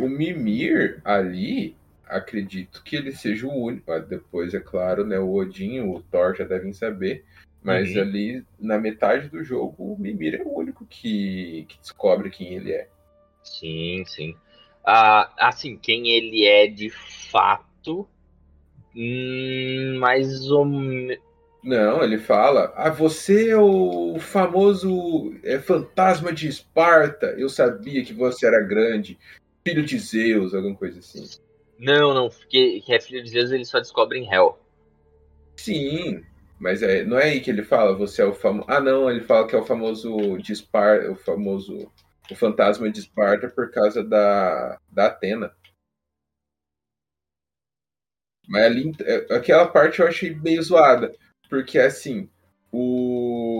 [0.01, 1.77] O Mimir ali,
[2.09, 3.91] acredito que ele seja o único.
[3.93, 5.19] ah, Depois, é claro, né?
[5.19, 7.25] O Odin, o Thor já devem saber.
[7.63, 8.03] Mas Uhum.
[8.03, 12.73] ali, na metade do jogo, o Mimir é o único que, que descobre quem ele
[12.73, 12.89] é.
[13.43, 14.37] Sim, sim.
[14.85, 18.09] Ah, assim, quem ele é de fato.
[18.95, 21.19] hum, mais ou menos.
[21.63, 27.27] Não, ele fala: Ah, você é o famoso é, fantasma de Esparta.
[27.37, 29.19] Eu sabia que você era grande.
[29.67, 31.25] Filho de Zeus, alguma coisa assim.
[31.79, 34.59] Não, não, porque que é filho de Zeus, ele só descobre em Hell.
[35.57, 36.25] Sim,
[36.59, 38.67] mas é, não é aí que ele fala, você é o famoso.
[38.69, 41.91] Ah, não, ele fala que é o famoso de Esparta, o famoso.
[42.31, 45.51] O fantasma de Esparta por causa da, da Atena.
[48.49, 51.15] Mas ali, é, aquela parte eu achei meio zoada.
[51.49, 52.29] Porque assim,
[52.73, 53.58] o.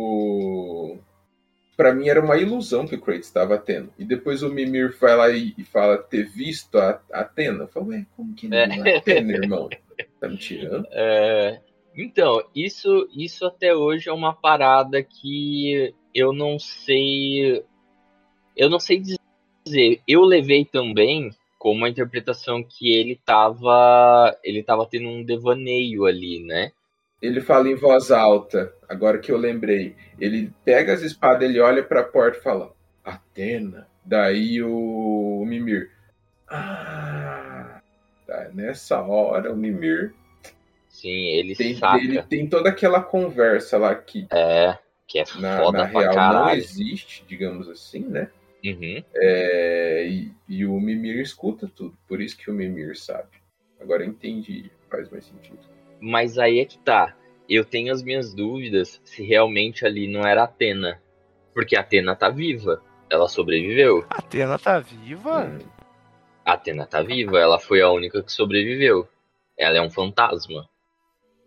[1.79, 3.93] Pra mim era uma ilusão que o Kratos estava tendo.
[3.97, 7.63] E depois o Mimir vai lá e, e fala ter visto a, a Atena.
[7.63, 9.69] Eu falo, ué, como que viu a Atena, irmão?
[10.21, 10.89] Tá me tirando?
[10.91, 11.61] É,
[11.95, 17.63] então, isso, isso até hoje é uma parada que eu não sei.
[18.57, 19.01] Eu não sei
[19.65, 20.01] dizer.
[20.05, 24.37] Eu levei também como a interpretação que ele tava.
[24.43, 26.73] Ele tava tendo um devaneio ali, né?
[27.21, 29.97] Ele fala em voz alta, agora que eu lembrei.
[30.21, 32.73] Ele pega as espadas, ele olha pra porta e fala:
[33.05, 33.89] Atena.
[34.05, 35.91] Daí o, o Mimir.
[36.49, 37.81] Ah.
[38.27, 40.15] Tá, nessa hora o Mimir
[40.89, 41.97] Sim, ele tem, saca.
[41.99, 46.07] ele tem toda aquela conversa lá que É, que é na, foda na pra real
[46.07, 46.59] não caralho.
[46.59, 48.31] existe, digamos assim, né?
[48.65, 49.03] Uhum.
[49.15, 53.39] É, e, e o Mimir escuta tudo, por isso que o Mimir sabe.
[53.81, 55.61] Agora eu entendi, faz mais sentido.
[56.01, 57.15] Mas aí é que tá.
[57.49, 61.01] Eu tenho as minhas dúvidas se realmente ali não era Atena.
[61.55, 62.83] Porque a Atena tá viva.
[63.11, 64.05] Ela sobreviveu.
[64.11, 65.45] Atena tá viva?
[65.45, 65.59] Hum,
[66.45, 69.07] Atena tá viva, ela foi a única que sobreviveu.
[69.57, 70.69] Ela é um fantasma.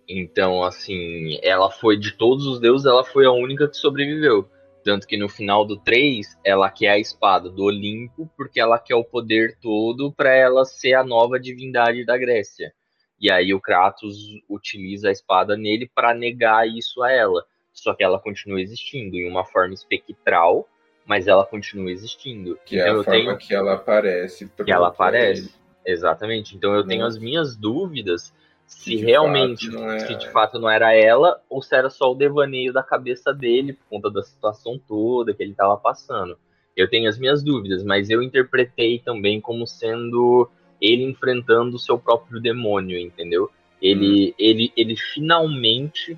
[0.08, 4.48] Então, assim, ela foi de todos os deuses, ela foi a única que sobreviveu.
[4.84, 8.96] Tanto que no final do 3, ela quer a espada do Olimpo, porque ela quer
[8.96, 12.74] o poder todo pra ela ser a nova divindade da Grécia.
[13.22, 14.18] E aí o Kratos
[14.50, 17.46] utiliza a espada nele pra negar isso a ela.
[17.72, 20.68] Só que ela continua existindo em uma forma espectral,
[21.06, 22.58] mas ela continua existindo.
[22.66, 24.50] que é Então a eu forma tenho que ela aparece.
[24.66, 25.42] que ela aparece.
[25.44, 25.52] ele.
[25.86, 26.56] Exatamente.
[26.56, 27.08] Então eu tenho Não.
[27.08, 28.34] as minhas dúvidas
[28.66, 32.16] se de realmente, é- se de fato não era ela ou se era só o
[32.16, 36.38] devaneio da cabeça dele por conta da situação toda que ele estava passando.
[36.76, 40.50] Eu tenho as minhas dúvidas, mas eu interpretei também como sendo
[40.82, 43.50] ele enfrentando o seu próprio demônio, entendeu?
[43.82, 44.34] Ele, Hum.
[44.40, 46.18] ele, ele finalmente.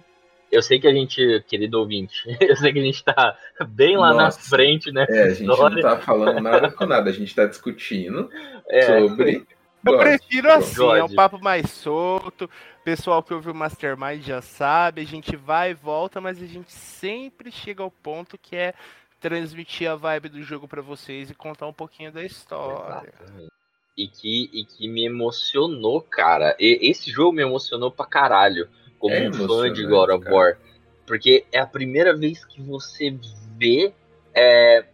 [0.51, 3.37] Eu sei que a gente, querido ouvinte, eu sei que a gente tá
[3.69, 4.37] bem lá Nossa.
[4.39, 5.05] na frente, né?
[5.09, 8.29] É, a gente não tá falando nada com nada, a gente tá discutindo
[8.69, 9.45] É, sobre.
[9.85, 9.99] Eu God.
[9.99, 11.15] prefiro assim, é um God.
[11.15, 12.49] papo mais solto.
[12.85, 16.71] Pessoal que ouviu o Mastermind já sabe, a gente vai e volta, mas a gente
[16.71, 18.73] sempre chega ao ponto que é
[19.19, 23.11] transmitir a vibe do jogo pra vocês e contar um pouquinho da história.
[23.21, 23.52] Exatamente.
[23.95, 26.55] E que, e que me emocionou, cara.
[26.59, 28.67] E- esse jogo me emocionou pra caralho.
[28.97, 30.35] Como É um fã de God of cara.
[30.35, 30.57] War.
[31.05, 33.15] Porque é a primeira vez que você
[33.57, 33.93] vê.
[34.33, 34.85] É,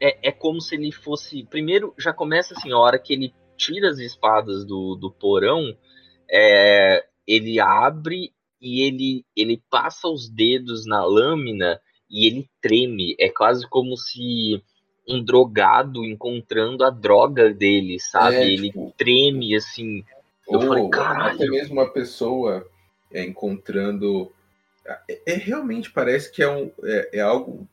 [0.00, 1.44] é, é como se ele fosse.
[1.44, 5.76] Primeiro, já começa assim, a hora que ele tira as espadas do, do porão,
[6.30, 11.80] é, ele abre e ele, ele passa os dedos na lâmina
[12.10, 13.14] e ele treme.
[13.18, 14.62] É quase como se
[15.10, 18.36] um drogado encontrando a droga dele, sabe?
[18.36, 20.04] É, ele tipo, treme assim.
[20.48, 21.34] Eu Ou falei, caralho.
[21.34, 22.66] até mesmo uma pessoa
[23.12, 24.32] é, encontrando.
[24.84, 27.66] É, é, realmente parece que é, um, é, é algo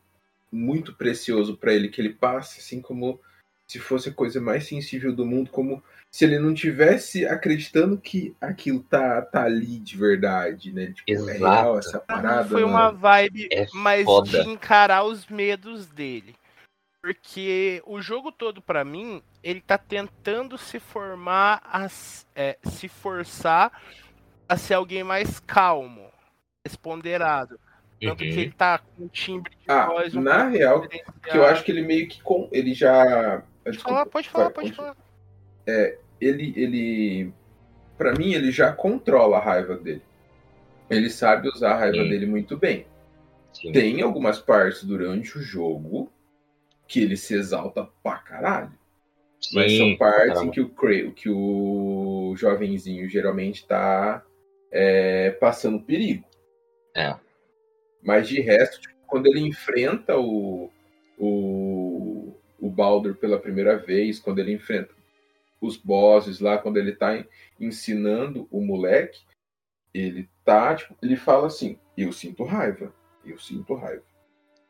[0.50, 3.20] muito precioso para ele que ele passa, assim como
[3.66, 8.34] se fosse a coisa mais sensível do mundo, como se ele não tivesse acreditando que
[8.40, 10.86] aquilo tá, tá ali de verdade, né?
[10.86, 11.38] Tipo, é Exato.
[11.38, 12.48] real essa parada.
[12.48, 12.72] foi mano.
[12.72, 14.42] uma vibe É mais foda.
[14.42, 16.34] de encarar os medos dele.
[17.00, 21.86] Porque o jogo todo, pra mim, ele tá tentando se formar, a,
[22.34, 23.70] é, se forçar
[24.48, 26.10] a ser alguém mais calmo,
[26.64, 27.58] mais ponderado.
[28.00, 28.30] Tanto Uhum.
[28.30, 30.86] que ele tá com um timbre de Ah, voz um na real.
[30.88, 32.22] Que eu acho que ele meio que.
[32.22, 33.42] Com, ele já.
[33.64, 34.96] Pode falar, pode falar, pode falar.
[36.20, 37.32] ele, ele
[37.96, 40.02] para mim ele já controla a raiva dele.
[40.88, 42.08] Ele sabe usar a raiva Sim.
[42.08, 42.86] dele muito bem.
[43.52, 43.72] Sim.
[43.72, 46.10] Tem algumas partes durante o jogo
[46.88, 48.72] que ele se exalta pra caralho.
[49.52, 50.44] Mas Sim, são partes caramba.
[50.46, 54.24] em que o, que o jovenzinho geralmente tá
[54.72, 56.24] é, passando perigo.
[56.96, 57.14] É.
[58.02, 60.70] Mas de resto, tipo, quando ele enfrenta o,
[61.16, 64.92] o, o Baldur pela primeira vez, quando ele enfrenta
[65.60, 67.26] os bosses lá, quando ele tá en-
[67.60, 69.20] ensinando o moleque,
[69.92, 72.92] ele tá, tipo, ele fala assim, eu sinto raiva,
[73.24, 74.02] eu sinto raiva.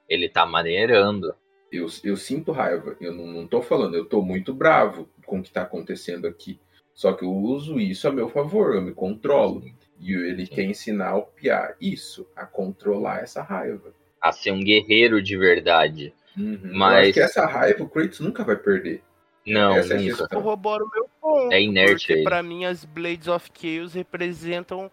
[0.08, 1.34] Ele tá maneirando.
[1.70, 5.42] Eu, eu sinto raiva, eu não, não tô falando, eu tô muito bravo com o
[5.42, 6.58] que tá acontecendo aqui.
[6.94, 9.62] Só que eu uso isso a meu favor, eu me controlo.
[10.00, 13.92] E ele quer ensinar o Pia isso, a controlar essa raiva.
[14.20, 16.12] A ser um guerreiro de verdade.
[16.36, 16.58] Uhum.
[16.64, 19.02] Eu Mas- acho que essa raiva o Kratos nunca vai perder.
[19.46, 20.16] Não, Essa é a nunca.
[20.16, 20.28] questão.
[20.42, 21.52] Corrobora o meu ponto.
[21.52, 24.90] É inerte Porque pra mim as Blades of Chaos representam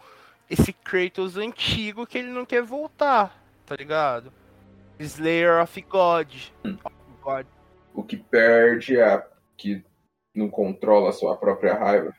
[0.49, 4.31] esse Kratos antigo que ele não quer voltar, tá ligado?
[4.99, 6.27] Slayer of God.
[6.63, 6.77] Hum.
[7.21, 7.45] God.
[7.93, 9.27] O que perde é a
[9.57, 9.83] que
[10.33, 12.13] não controla a sua própria raiva.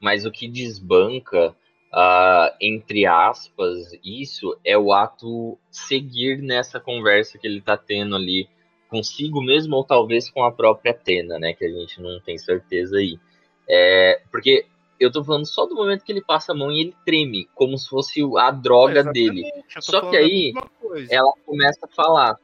[0.00, 1.54] Mas o que desbanca,
[1.92, 8.48] ah, entre aspas, isso é o ato seguir nessa conversa que ele tá tendo ali
[8.88, 11.54] consigo mesmo ou talvez com a própria Atena, né?
[11.54, 13.18] Que a gente não tem certeza aí.
[13.68, 14.66] É, porque
[15.02, 17.76] eu tô falando só do momento que ele passa a mão e ele treme, como
[17.76, 19.64] se fosse a droga Exatamente, dele.
[19.80, 20.52] Só que aí,
[21.10, 22.38] ela começa a falar.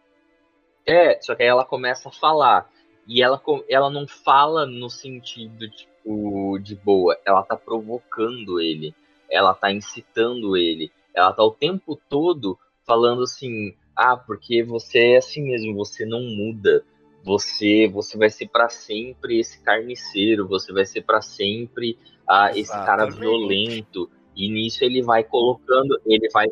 [0.84, 2.70] É, só que aí ela começa a falar.
[3.06, 7.18] E ela, ela não fala no sentido, tipo, de boa.
[7.24, 8.94] Ela tá provocando ele.
[9.30, 10.90] Ela tá incitando ele.
[11.14, 16.22] Ela tá o tempo todo falando assim: ah, porque você é assim mesmo, você não
[16.22, 16.84] muda.
[17.28, 22.72] Você, você vai ser pra sempre esse carniceiro, você vai ser pra sempre ah, esse
[22.72, 24.10] cara violento.
[24.34, 26.46] E nisso ele vai colocando, ele vai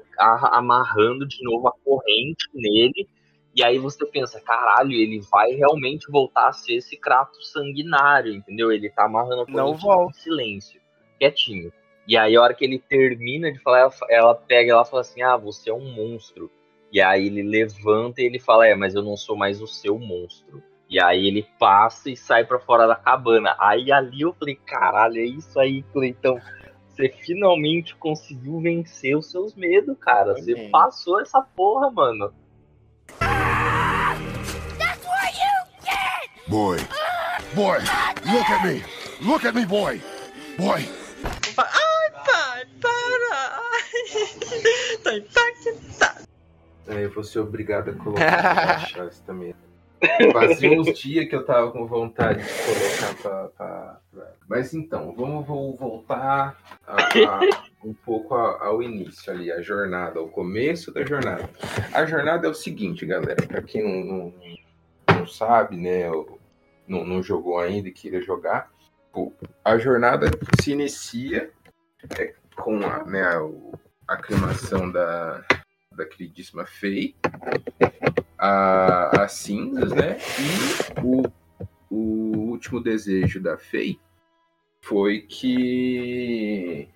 [0.53, 3.09] amarrando de novo a corrente nele.
[3.55, 8.71] E aí você pensa, caralho, ele vai realmente voltar a ser esse Kratos sanguinário, entendeu?
[8.71, 10.81] Ele tá amarrando a corrente em silêncio,
[11.19, 11.73] quietinho.
[12.07, 15.01] E aí a hora que ele termina de falar, ela, ela pega e ela fala
[15.01, 16.51] assim, ah, você é um monstro.
[16.93, 19.99] E aí ele levanta e ele fala, é, mas eu não sou mais o seu
[19.99, 20.63] monstro.
[20.89, 23.57] E aí ele passa e sai pra fora da cabana.
[23.59, 26.41] Aí ali eu falei, caralho, é isso aí, Cleitão.
[26.89, 30.35] Você finalmente conseguiu vencer os seus medos, cara.
[30.35, 30.71] Você Amém.
[30.71, 32.33] passou essa porra, mano.
[36.49, 36.79] Boy.
[37.55, 37.79] Boy,
[38.33, 38.83] look at me.
[39.21, 40.01] Look at me, boy.
[40.57, 40.89] Boy.
[41.59, 43.63] Ai, pai, para!
[45.03, 46.06] Tô impactado.
[46.87, 49.55] Eu vou ser obrigado a colocar isso também.
[50.33, 53.49] Fazia uns dias que eu tava com vontade de colocar pra.
[53.49, 57.41] pra- pra- Mas então, vamos vou voltar a- a-
[57.83, 61.49] um pouco a- ao início ali, a jornada, ao começo da jornada.
[61.95, 64.33] A jornada é o seguinte, galera, pra quem não,
[65.09, 66.39] não, não sabe, né, ou
[66.87, 68.71] não, não jogou ainda e queira jogar,
[69.65, 70.27] a jornada
[70.61, 71.51] se inicia
[72.19, 73.73] é, com a, né, a, o-
[74.07, 75.43] a aclimação da,
[75.97, 77.15] da queridíssima Faye,
[78.39, 80.19] a, as cinzas, né?
[80.39, 81.23] E o,
[81.91, 83.99] o último desejo da Faye
[84.81, 86.89] foi que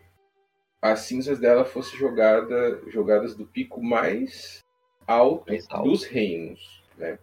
[0.80, 4.64] as cinzas dela fossem jogada, jogadas do pico mais
[5.06, 5.90] alto, Mais alto.
[5.90, 7.18] dos reinos, né?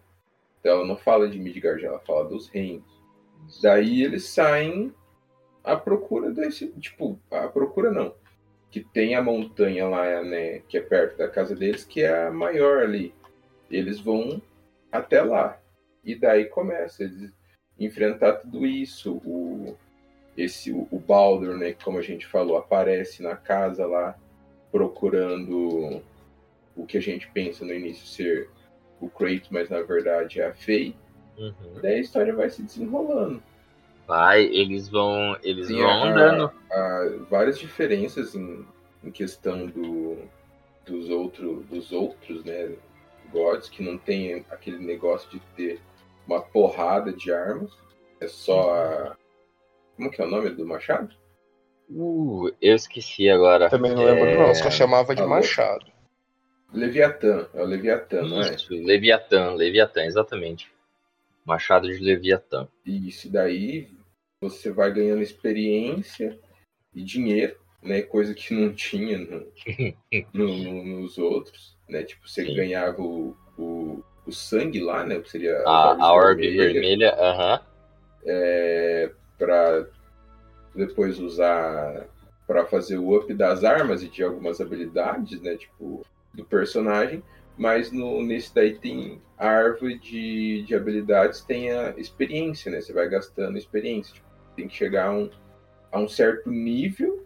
[0.60, 2.86] Então ela não fala de Midgard, ela fala dos reinos.
[3.62, 4.92] Daí eles saem
[5.64, 8.14] à procura desse, tipo, à procura não,
[8.70, 12.30] que tem a montanha lá, né, que é perto da casa deles, que é a
[12.30, 13.14] maior ali.
[13.70, 14.42] Eles vão
[14.92, 15.60] até lá.
[16.04, 17.32] E daí começa eles
[17.78, 19.20] enfrentar tudo isso.
[19.24, 19.76] O
[20.36, 24.16] esse o, o Baldur, né, que como a gente falou, aparece na casa lá
[24.70, 26.00] procurando
[26.76, 28.48] o que a gente pensa no início ser
[29.00, 30.94] o Kratos, mas na verdade é a Faye.
[31.36, 31.80] Uhum.
[31.82, 33.42] Daí a história vai se desenrolando.
[34.08, 35.36] Vai, eles vão.
[35.42, 36.50] Eles Tem vão andando.
[36.72, 38.66] a- várias diferenças em,
[39.04, 40.16] em questão do,
[40.86, 42.72] dos, outro, dos outros, né?
[43.30, 45.78] Gods, que não tem aquele negócio de ter
[46.26, 47.70] uma porrada de armas.
[48.18, 49.16] É só a.
[49.96, 51.14] Como que é o nome do machado?
[51.90, 53.68] Uh, eu esqueci agora.
[53.68, 54.54] Também não lembro, É, não.
[54.54, 55.30] Só chamava de Alô?
[55.30, 55.86] Machado.
[56.72, 57.46] Leviatã.
[57.52, 58.54] É o Leviatã, não é?
[58.54, 60.72] Isso, Leviatã, Leviatã, exatamente.
[61.44, 62.68] Machado de Leviatã.
[62.84, 63.88] E isso daí
[64.40, 66.38] você vai ganhando experiência
[66.94, 68.02] e dinheiro, né?
[68.02, 69.46] Coisa que não tinha no-
[70.32, 72.04] no- no- nos outros, né?
[72.04, 72.54] Tipo, você Sim.
[72.54, 75.20] ganhava o, o, o sangue lá, né?
[75.20, 77.60] Que seria A, a orbe vermelha, aham.
[78.24, 79.88] é, para
[80.74, 82.08] depois usar
[82.46, 85.56] para fazer o up das armas e de algumas habilidades, né?
[85.56, 87.22] Tipo, do personagem.
[87.56, 92.80] mas no, nesse daí tem a árvore de, de habilidades, tem a experiência, né?
[92.80, 94.14] Você vai gastando experiência.
[94.14, 94.27] Tipo,
[94.58, 95.30] tem que chegar a um,
[95.92, 97.24] a um certo nível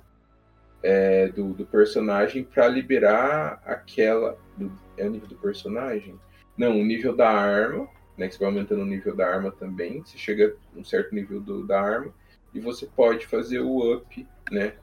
[0.83, 4.39] é, do, do personagem para liberar aquela.
[4.57, 6.21] Do, é o nível do personagem?
[6.57, 8.29] Não, o nível da arma, né?
[8.29, 10.03] Que você vai aumentando o nível da arma também.
[10.05, 12.13] Você chega a um certo nível do, da arma
[12.53, 14.75] e você pode fazer o up, né?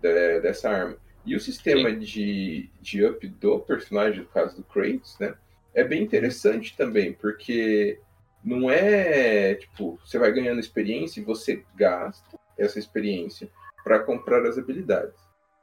[0.00, 0.96] De, dessa arma.
[1.26, 5.34] E o sistema de, de up do personagem, no caso do Kratos, né?
[5.74, 7.98] É bem interessante também, porque
[8.42, 13.50] não é tipo, você vai ganhando experiência e você gasta essa experiência
[13.84, 15.18] para comprar as habilidades.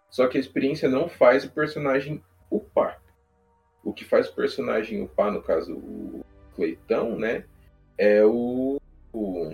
[0.09, 3.01] Só que a experiência não faz o personagem upar.
[3.83, 6.25] O que faz o personagem upar, no caso o
[6.55, 7.45] Cleitão, né?
[7.97, 8.79] É o,
[9.13, 9.51] o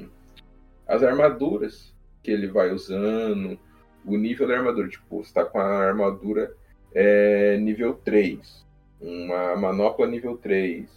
[0.88, 3.60] as armaduras que ele vai usando,
[4.06, 4.88] o nível da armadura.
[4.88, 6.56] Tipo, você está com a armadura
[6.94, 8.66] é, nível 3,
[9.02, 10.90] uma manopla nível 3,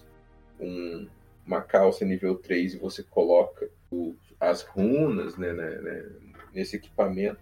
[0.60, 1.08] um,
[1.46, 6.06] uma calça nível 3 e você coloca o, as runas né, né, né,
[6.52, 7.38] nesse equipamento,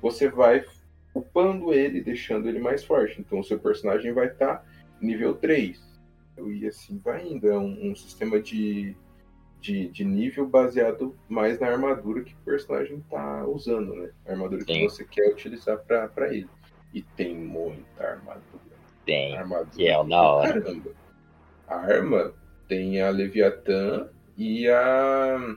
[0.00, 0.64] você vai
[1.14, 3.20] upando ele, deixando ele mais forte.
[3.20, 4.64] Então o seu personagem vai estar tá
[5.00, 5.88] nível 3.
[6.46, 7.48] E assim vai indo.
[7.48, 8.94] É um, um sistema de
[9.60, 14.10] de, de nível baseado mais na armadura que o personagem tá usando, né?
[14.26, 14.66] A armadura Sim.
[14.66, 16.48] que você quer utilizar para ele.
[16.94, 18.62] E tem muita armadura.
[19.04, 19.36] Tem.
[19.36, 19.70] Armadura.
[19.70, 20.60] Que é o da hora.
[20.60, 20.90] Caramba.
[21.66, 22.34] A arma
[22.68, 25.56] tem a Leviatã e a.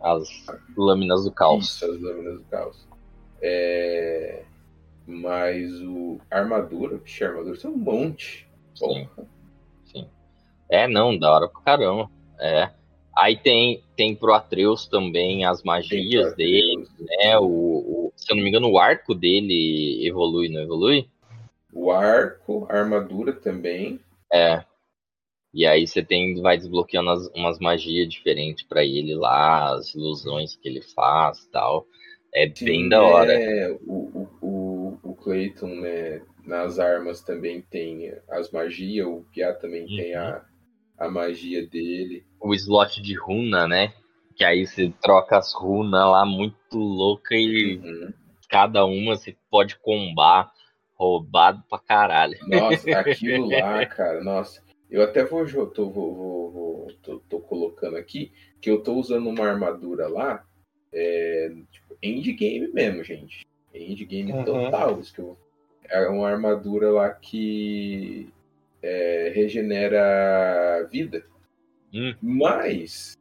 [0.00, 0.28] As
[0.76, 1.66] lâminas do caos.
[1.66, 2.88] Isso, as lâminas do caos.
[3.40, 4.42] É...
[5.06, 8.48] Mas o armadura, a armadura tem um monte.
[8.74, 9.08] Sim.
[9.84, 10.08] Sim.
[10.68, 12.10] É, não, da hora pra caramba.
[12.40, 12.70] É.
[13.16, 17.38] Aí tem, tem pro Atreus também as magias dele, né?
[17.38, 21.08] O, o, se eu não me engano, o arco dele evolui, não evolui?
[21.72, 24.00] O arco, a armadura também.
[24.32, 24.64] É.
[25.54, 30.56] E aí você tem, vai desbloqueando as, umas magias diferentes para ele lá, as ilusões
[30.56, 31.86] que ele faz tal.
[32.34, 33.32] É Sim, bem da hora.
[33.32, 36.22] É, o, o, o Clayton, né?
[36.44, 39.96] Nas armas também tem as magias, o Pia também uhum.
[39.96, 40.44] tem a,
[40.98, 43.94] a magia dele o slot de runa, né?
[44.36, 48.12] Que aí você troca as runas lá muito louca e uhum.
[48.50, 50.52] cada uma você pode combar
[50.94, 52.38] roubado pra caralho.
[52.46, 54.62] Nossa, aquilo lá, cara, nossa.
[54.94, 58.30] Eu até vou, tô, vou, vou, vou tô, tô, colocando aqui
[58.60, 60.46] que eu tô usando uma armadura lá,
[60.92, 63.44] é, tipo, endgame mesmo, gente.
[63.74, 64.44] Endgame uhum.
[64.44, 65.00] total.
[65.00, 65.36] Isso que eu,
[65.90, 68.32] é uma armadura lá que
[68.80, 71.26] é, regenera vida.
[71.92, 72.14] Hum.
[72.22, 73.18] Mas,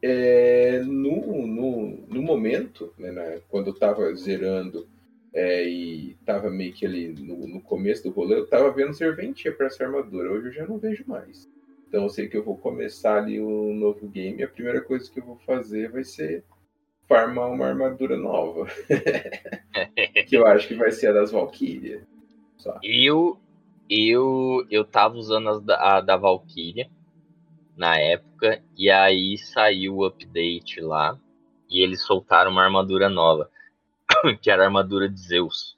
[0.00, 4.88] é, no, no, no momento, né, né, quando eu tava zerando
[5.32, 9.52] é, e tava meio que ali no, no começo do rolê, eu tava vendo serventia
[9.52, 10.32] para essa armadura.
[10.32, 11.48] Hoje eu já não vejo mais.
[11.88, 14.42] Então eu sei que eu vou começar ali um novo game.
[14.42, 16.44] A primeira coisa que eu vou fazer vai ser
[17.08, 18.66] farmar uma armadura nova.
[20.28, 22.02] que eu acho que vai ser a das Valkyria.
[22.82, 23.38] Eu,
[23.88, 26.88] eu, eu tava usando da, a da Valkyria
[27.76, 31.18] na época, e aí saiu o update lá,
[31.68, 33.50] e eles soltaram uma armadura nova,
[34.40, 35.76] que era a armadura de Zeus.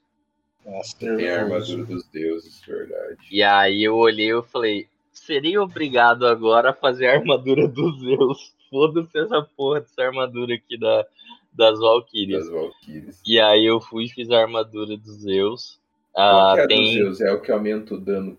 [0.65, 3.17] Nossa, tem a armadura dos deuses, verdade.
[3.29, 8.53] E aí eu olhei e falei, seria obrigado agora a fazer a armadura dos Zeus.
[8.69, 11.05] Foda-se essa porra dessa armadura aqui da,
[11.53, 12.45] das Valkyrias.
[12.45, 13.21] Das Valkyrias.
[13.25, 15.79] E aí eu fui e fiz a armadura dos Zeus.
[16.13, 16.85] Qual ah, é tem...
[16.85, 17.21] dos Zeus?
[17.21, 18.37] É o que aumenta o dano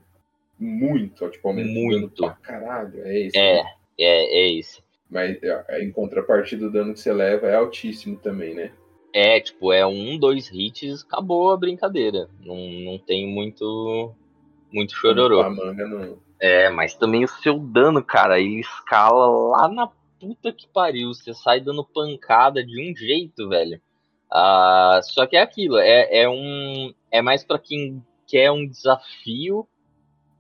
[0.58, 3.04] muito, tipo, muito pra caralho.
[3.04, 3.36] É isso.
[3.36, 3.70] É, né?
[3.98, 4.82] é, é isso.
[5.10, 5.38] Mas
[5.78, 8.72] em contrapartida, o dano que você leva é altíssimo também, né?
[9.14, 12.28] É, tipo, é um, dois hits, acabou a brincadeira.
[12.40, 14.12] Não, não tem muito.
[14.72, 15.40] Muito chororô.
[15.40, 16.18] A manga não.
[16.40, 19.88] É, mas também o seu dano, cara, ele escala lá na
[20.18, 21.14] puta que pariu.
[21.14, 23.80] Você sai dando pancada de um jeito, velho.
[24.32, 26.92] Uh, só que é aquilo, é, é um.
[27.08, 29.68] É mais para quem quer um desafio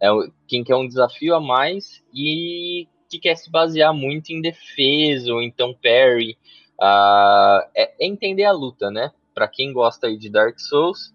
[0.04, 0.08] é
[0.46, 5.40] quem quer um desafio a mais e que quer se basear muito em defesa ou
[5.40, 6.36] então parry.
[6.80, 9.12] Uh, é, é, entender a luta, né?
[9.34, 11.14] Para quem gosta aí de Dark Souls,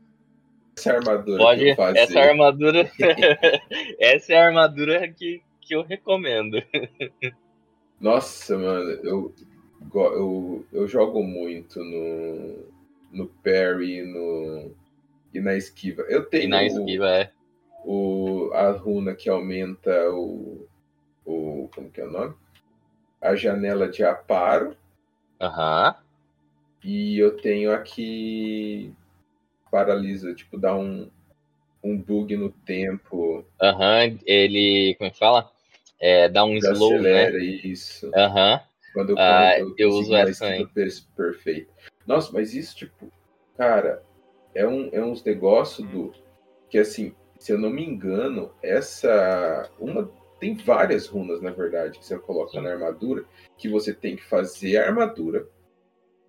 [0.77, 2.91] essa armadura pode, essa armadura,
[3.99, 6.61] essa é a armadura que, que eu recomendo.
[7.99, 9.33] Nossa, mano, eu,
[9.93, 12.65] eu, eu jogo muito no,
[13.11, 14.71] no parry no,
[15.33, 16.03] e na esquiva.
[16.03, 17.31] Eu tenho e na esquiva, é
[17.83, 20.67] o, a runa que aumenta o,
[21.25, 21.69] o.
[21.73, 22.35] Como que é o nome?
[23.21, 24.75] A janela de aparo.
[25.39, 25.95] Aham.
[25.95, 26.09] Uhum.
[26.83, 28.93] E eu tenho aqui.
[29.71, 31.09] Paralisa, tipo, dá um.
[31.83, 33.45] um bug no tempo.
[33.61, 34.95] Aham, ele.
[34.97, 35.51] Como é que fala?
[35.99, 37.23] É, dá um slow, né?
[37.25, 38.11] acelera isso.
[38.15, 38.61] Aham.
[38.93, 41.71] Quando eu, Ah, quando eu consigo uso essa per- perfeito.
[42.07, 43.11] Nossa, mas isso, tipo,
[43.57, 44.01] cara,
[44.55, 46.13] é, um, é uns negócios do.
[46.69, 49.69] Que assim, se eu não me engano, essa.
[49.79, 50.09] Uma.
[50.39, 53.25] Tem várias runas, na verdade, que você coloca na armadura,
[53.57, 55.47] que você tem que fazer a armadura.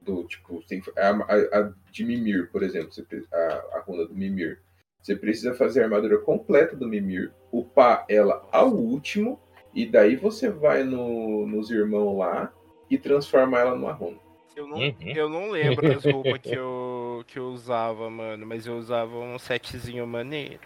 [0.03, 4.15] Do tipo, tem, a, a, a de Mimir, por exemplo, você a, a runa do
[4.15, 4.61] Mimir.
[5.01, 9.39] Você precisa fazer a armadura completa do Mimir, upar ela ao último,
[9.75, 12.53] e daí você vai no, nos irmãos lá
[12.91, 14.19] e transforma ela numa runa.
[14.57, 14.95] Eu não, Uhum.
[15.15, 19.39] eu não lembro das roupas que eu, que eu usava, mano, mas eu usava um
[19.39, 20.61] setzinho maneiro.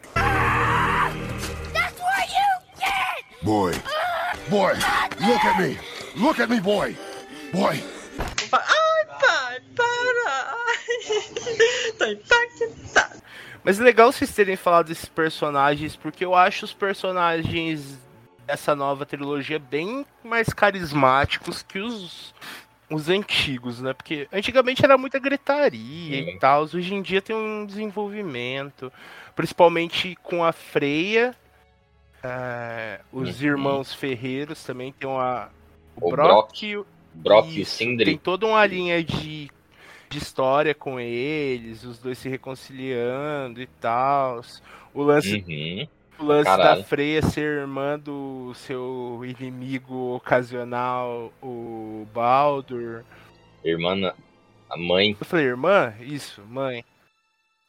[3.45, 3.74] Boy.
[4.49, 4.72] Boy,
[5.20, 5.76] look at me.
[6.16, 6.97] Look at me, boy.
[7.53, 7.84] Boy.
[8.51, 10.57] Ai, pai, para!
[11.99, 13.22] Tô impactado.
[13.62, 17.99] Mas é legal vocês terem falado desses personagens, porque eu acho os personagens
[18.47, 22.34] dessa nova trilogia bem mais carismáticos que os,
[22.90, 23.92] os antigos, né?
[23.92, 28.90] Porque antigamente era muita gritaria e tal, hoje em dia tem um desenvolvimento,
[29.36, 31.36] principalmente com a Freia,
[32.24, 33.46] é, os Uhum.
[33.46, 35.50] irmãos Ferreiros também tem uma.
[36.00, 38.04] O, O Brock, Brock, e o- Brock e o isso, Sindri.
[38.06, 39.48] Tem toda uma linha de,
[40.08, 44.40] de história com eles, os dois se reconciliando e tal.
[44.92, 45.86] O lance, Uhum.
[46.18, 46.80] o lance caralho.
[46.80, 53.04] da Freya ser irmã do seu inimigo ocasional, o Baldur.
[53.64, 54.14] Irmã, na-
[54.70, 55.94] a mãe, Eu falei, irmã?
[56.00, 56.84] Isso, mãe.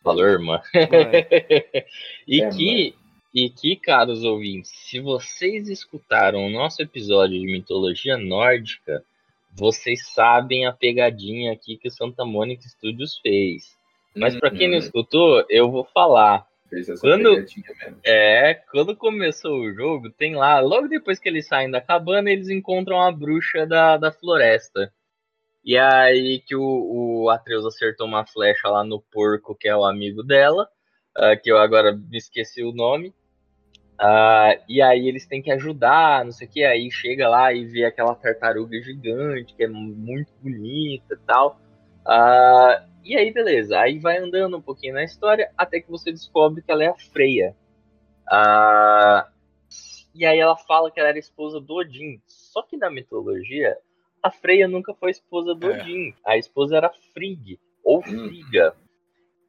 [0.04, 0.62] falou irmã.
[0.74, 0.74] mãe.
[2.28, 2.96] E É, que,
[3.36, 9.04] e que, caros ouvintes, se vocês escutaram o nosso episódio de mitologia nórdica,
[9.52, 13.76] vocês sabem a pegadinha aqui que o Santa Mônica Studios fez.
[14.16, 14.84] Mas pra quem não Uhum.
[14.84, 16.48] escutou, eu vou falar.
[16.70, 17.46] Fez essa Quando-.
[18.06, 22.48] É, quando começou o jogo, tem lá, logo depois que eles saem da cabana, eles
[22.48, 24.94] encontram a bruxa da, da floresta.
[25.62, 29.84] E aí que o, o Atreus acertou uma flecha lá no porco, que é o
[29.84, 30.70] amigo dela,
[31.14, 33.14] ah, que eu agora me esqueci o nome.
[34.00, 37.66] Ah, e aí eles têm que ajudar, não sei o que, aí chega lá e
[37.66, 41.60] vê aquela tartaruga gigante, que é muito bonita e tal.
[42.06, 43.80] Ah, e aí, beleza.
[43.80, 46.96] Aí vai andando um pouquinho na história até que você descobre que ela é a
[46.96, 47.56] Freya.
[48.30, 49.28] Ah,
[50.14, 52.22] e aí ela fala que ela era esposa do Odin.
[52.26, 53.78] Só que na mitologia,
[54.24, 55.82] a Freya nunca foi esposa do É.
[55.82, 56.14] Odin.
[56.26, 58.76] A esposa era Frigg, ou Friga.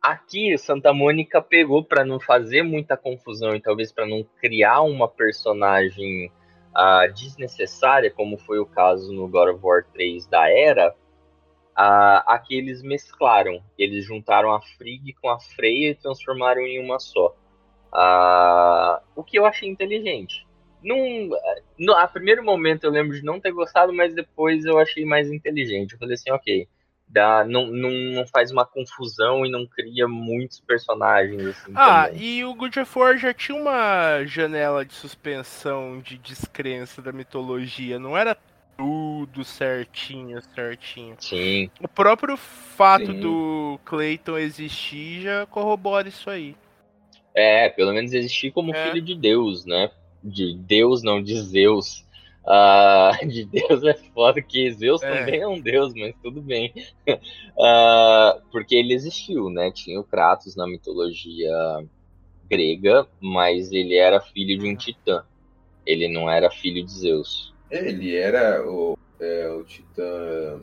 [0.07, 5.09] Aqui, Santa Mônica pegou para não fazer muita confusão e talvez para não criar uma
[5.09, 6.31] personagem
[6.73, 10.95] ah, desnecessária, como foi o caso no God of War 3 da Era,
[11.75, 13.61] ah, aqui eles mesclaram.
[13.77, 17.35] Eles juntaram a Frigg com a Freya e transformaram em uma só.
[17.93, 20.47] Ah, o que eu achei inteligente.
[20.85, 21.31] Num,
[21.77, 25.33] no, a primeiro momento eu lembro de não ter gostado, mas depois eu achei mais
[25.33, 25.95] inteligente.
[25.95, 26.69] Eu falei assim, ok,
[27.09, 31.41] dá, não, não, não faz uma confusão e não cria muitos personagens.
[31.47, 32.23] Assim, Ah, também.
[32.23, 37.99] e o God of War já tinha uma janela de suspensão de descrença da mitologia,
[37.99, 38.37] não era
[38.77, 41.17] tudo certinho, certinho.
[41.19, 43.21] Sim, O próprio fato Sim.
[43.21, 46.55] do Clayton existir já corrobora isso aí.
[47.35, 48.91] é, pelo menos existir como É.
[48.91, 49.91] filho de Deus, né?
[50.25, 52.06] De Deus, não, de Zeus.
[52.47, 55.09] Ah, de Deus é foda, que Zeus É.
[55.11, 56.73] também é um deus, mas tudo bem.
[57.59, 59.71] Ah, porque ele existiu, né?
[59.73, 61.51] Tinha o Kratos na mitologia
[62.51, 65.25] grega, mas ele era filho de um titã.
[65.87, 67.55] Ele não era filho de Zeus.
[67.71, 70.61] Ele era o, é, o titã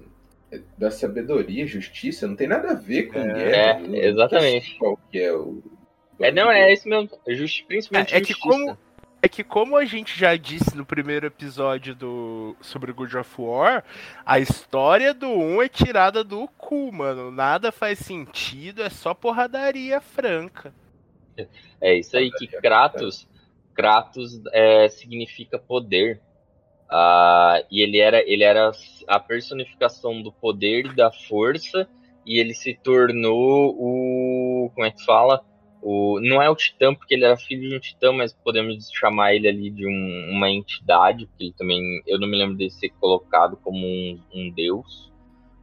[0.78, 3.80] da sabedoria, justiça, não tem nada a ver com É, guerra.
[3.82, 4.78] Eu não exatamente.
[4.78, 5.64] Qual que é o.
[6.20, 7.10] É, não, é isso mesmo.
[7.28, 8.48] Justi principalmente É, é que justiça.
[8.48, 8.78] como
[9.24, 13.82] é que como a gente já disse no primeiro episódio do sobre God of War,
[14.26, 17.32] a história do 1 é tirada do cu, mano.
[17.32, 20.74] Nada faz sentido, é só porradaria franca.
[21.80, 23.26] É isso aí que Kratos,
[23.74, 26.20] Kratos é, significa poder.
[26.92, 28.72] Ah, e ele era, ele era
[29.08, 31.88] a personificação do poder e da força,
[32.26, 34.70] e ele se tornou o.
[34.76, 35.46] Como é que fala?
[35.86, 39.36] O, não é o Titã, porque ele era filho de um Titã, mas podemos chamar
[39.36, 42.02] ele ali de um- uma entidade, porque ele também.
[42.08, 45.12] Eu não me lembro dele ser colocado como um, um deus.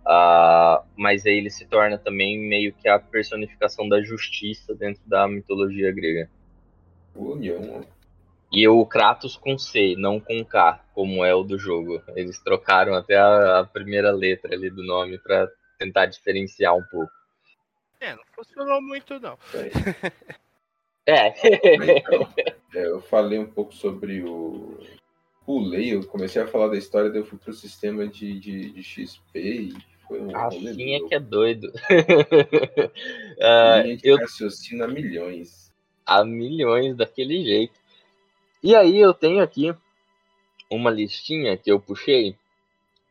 [0.07, 5.27] Ah, mas aí ele se torna também meio que a personificação da justiça dentro da
[5.27, 6.31] mitologia grega.
[8.53, 12.03] E o Kratos com C, não com K, como é o do jogo.
[12.17, 15.49] Eles trocaram até a, a primeira letra ali do nome pra
[15.79, 17.13] tentar diferenciar um pouco.
[18.01, 19.39] É, não funcionou muito não.
[21.07, 21.29] É.
[21.45, 22.29] Então,
[22.75, 24.79] é, eu falei um pouco sobre o.
[25.45, 28.83] Pulei, eu comecei a falar da história, daí eu fui pro sistema de, de, de
[28.83, 29.75] XP e
[30.07, 31.73] foi um Assim é que é doido.
[33.97, 35.73] De eu raciocínio a milhões.
[36.05, 37.79] a milhões daquele jeito.
[38.63, 39.75] E aí eu tenho aqui
[40.71, 42.37] uma listinha que eu puxei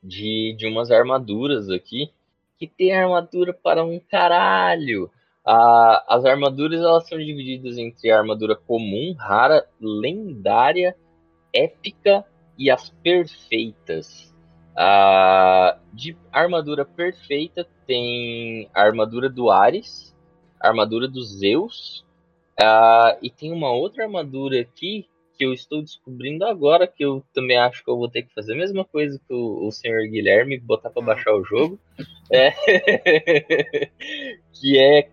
[0.04, 2.12] de, de umas armaduras aqui,
[2.60, 5.10] que tem armadura para um caralho.
[5.46, 10.96] Ah, as armaduras elas são divididas entre armadura comum, rara, lendária,
[11.54, 12.26] épica
[12.58, 14.36] e as perfeitas.
[14.76, 20.16] Ah, de armadura perfeita tem a armadura do Ares,
[20.62, 22.06] a armadura do Zeus,
[22.62, 25.08] ah, e tem uma outra armadura aqui
[25.40, 28.52] que eu estou descobrindo agora, que eu também acho que eu vou ter que fazer
[28.54, 31.80] a mesma coisa que o, o senhor Guilherme, botar para baixar o jogo.
[32.32, 32.52] É,
[34.54, 35.10] que é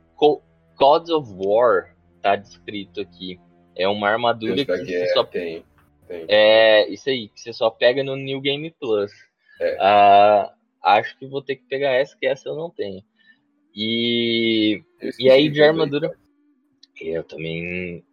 [0.76, 3.40] Gods of War, tá descrito aqui.
[3.74, 5.64] É uma armadura que você guerra só tem.
[6.06, 6.26] tem.
[6.28, 9.10] é, isso aí, que você só pega no New Game Plus.
[9.58, 9.78] É.
[9.80, 10.52] Ah,
[10.82, 13.02] acho que vou ter que pegar essa, que essa eu não tenho.
[13.74, 14.82] E,
[15.18, 16.14] e aí de armadura.
[17.00, 18.04] Eu também.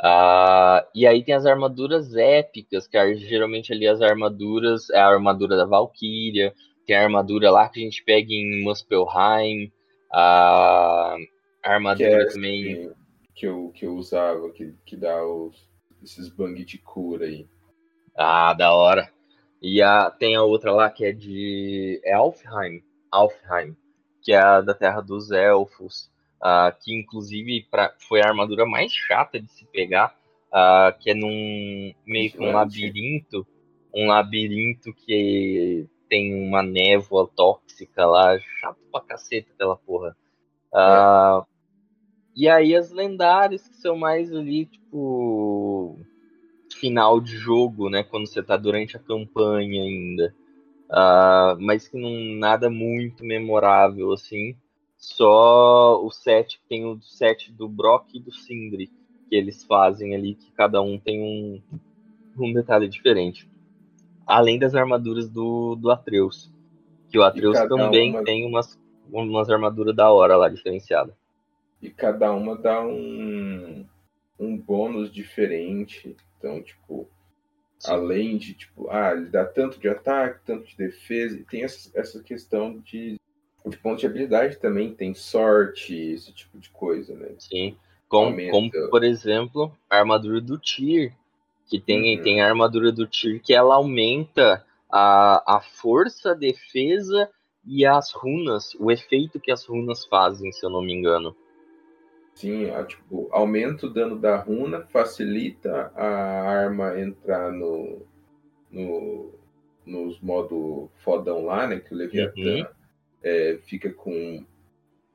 [0.00, 4.90] Ah, e aí tem as armaduras épicas, que é geralmente ali as armaduras.
[4.90, 6.54] É a armadura da Valkyria,
[6.86, 9.72] tem a armadura lá que a gente pega em Muspelheim.
[10.12, 11.16] A
[11.62, 12.90] a Que armadura é também.
[13.34, 15.68] que, eu, que eu usava, que, que dá os,
[16.02, 17.46] esses bang de cura aí.
[18.16, 19.10] Ah, da hora.
[19.62, 23.76] E a, tem a outra lá que é de Elfheim, Alfheim,
[24.22, 26.10] que é a da Terra dos Elfos,
[26.40, 30.14] ah, que inclusive pra, foi a armadura mais chata de se pegar,
[30.52, 33.46] ah, que é num meio que um labirinto,
[33.94, 40.16] um labirinto que tem uma névoa tóxica lá, chato pra caceta aquela porra.
[40.72, 41.44] Ah,
[42.36, 45.98] E aí as lendárias que são mais ali, tipo
[46.78, 48.02] final de jogo, né?
[48.02, 50.34] Quando você tá durante a campanha ainda.
[50.90, 54.56] Ah, mas que não nada muito memorável, assim.
[55.06, 58.90] Só o set, tem o set do Brock e do Sindri,
[59.28, 61.62] que eles fazem ali, que cada um tem um,
[62.36, 63.48] um detalhe diferente.
[64.26, 66.52] Além das armaduras do, do Atreus.
[67.08, 68.76] Que o Atreus também uma- tem umas,
[69.08, 71.14] umas armaduras da hora lá, diferenciadas.
[71.80, 73.86] E cada uma dá um,
[74.40, 76.16] um bônus diferente.
[76.36, 77.08] Então, tipo,
[77.78, 77.92] Sim.
[77.92, 81.92] além de, tipo, ah, ele dá tanto de ataque, tanto de defesa, e tem essa,
[81.94, 83.20] essa questão de,
[83.70, 87.30] de ponto de habilidade também, tem sorte, esse tipo de coisa, né?
[87.38, 87.76] Sim.
[88.08, 88.50] Como, Aumenta.
[88.52, 91.12] como, por exemplo, a armadura do Tyr.
[91.68, 92.22] Que tem, Uhum.
[92.22, 97.28] tem a armadura do Tyr que ela aumenta a, a força, a defesa
[97.66, 98.76] e as runas.
[98.78, 101.34] O efeito que as runas fazem, se eu não me engano.
[102.36, 106.06] Sim, ah, tipo, aumenta o dano da runa, facilita a
[106.42, 108.02] arma entrar no,
[108.70, 109.32] no
[109.84, 111.80] nos modo fodão lá, né?
[111.80, 112.66] Que o Leviatã Uhum.
[113.26, 114.44] É, fica com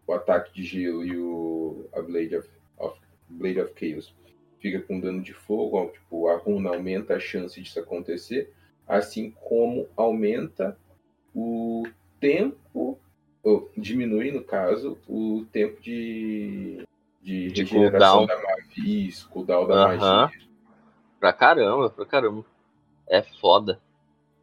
[0.06, 3.00] o ataque de gelo e o a Blade of, of-
[3.30, 4.14] Blade of Chaos
[4.60, 8.54] fica com dano de fogo, tipo, a runa aumenta a chance disso acontecer,
[8.88, 10.78] assim como aumenta
[11.34, 11.88] o
[12.20, 13.00] tempo,
[13.42, 16.84] ou diminui no caso, o tempo de,
[17.22, 18.28] de, De regeneração cooldown.
[18.28, 20.22] da magia, isso, cooldown da Aham.
[20.28, 20.42] magia.
[21.20, 22.46] Pra caramba, pra caramba.
[23.08, 23.82] É foda.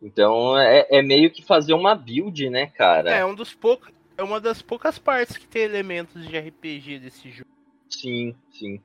[0.01, 3.11] Então é, é meio que fazer uma build, né, cara?
[3.11, 3.93] É um dos poucos.
[4.17, 7.49] É uma das poucas partes que tem elementos de RPG desse jogo.
[7.89, 8.81] Sim, sim.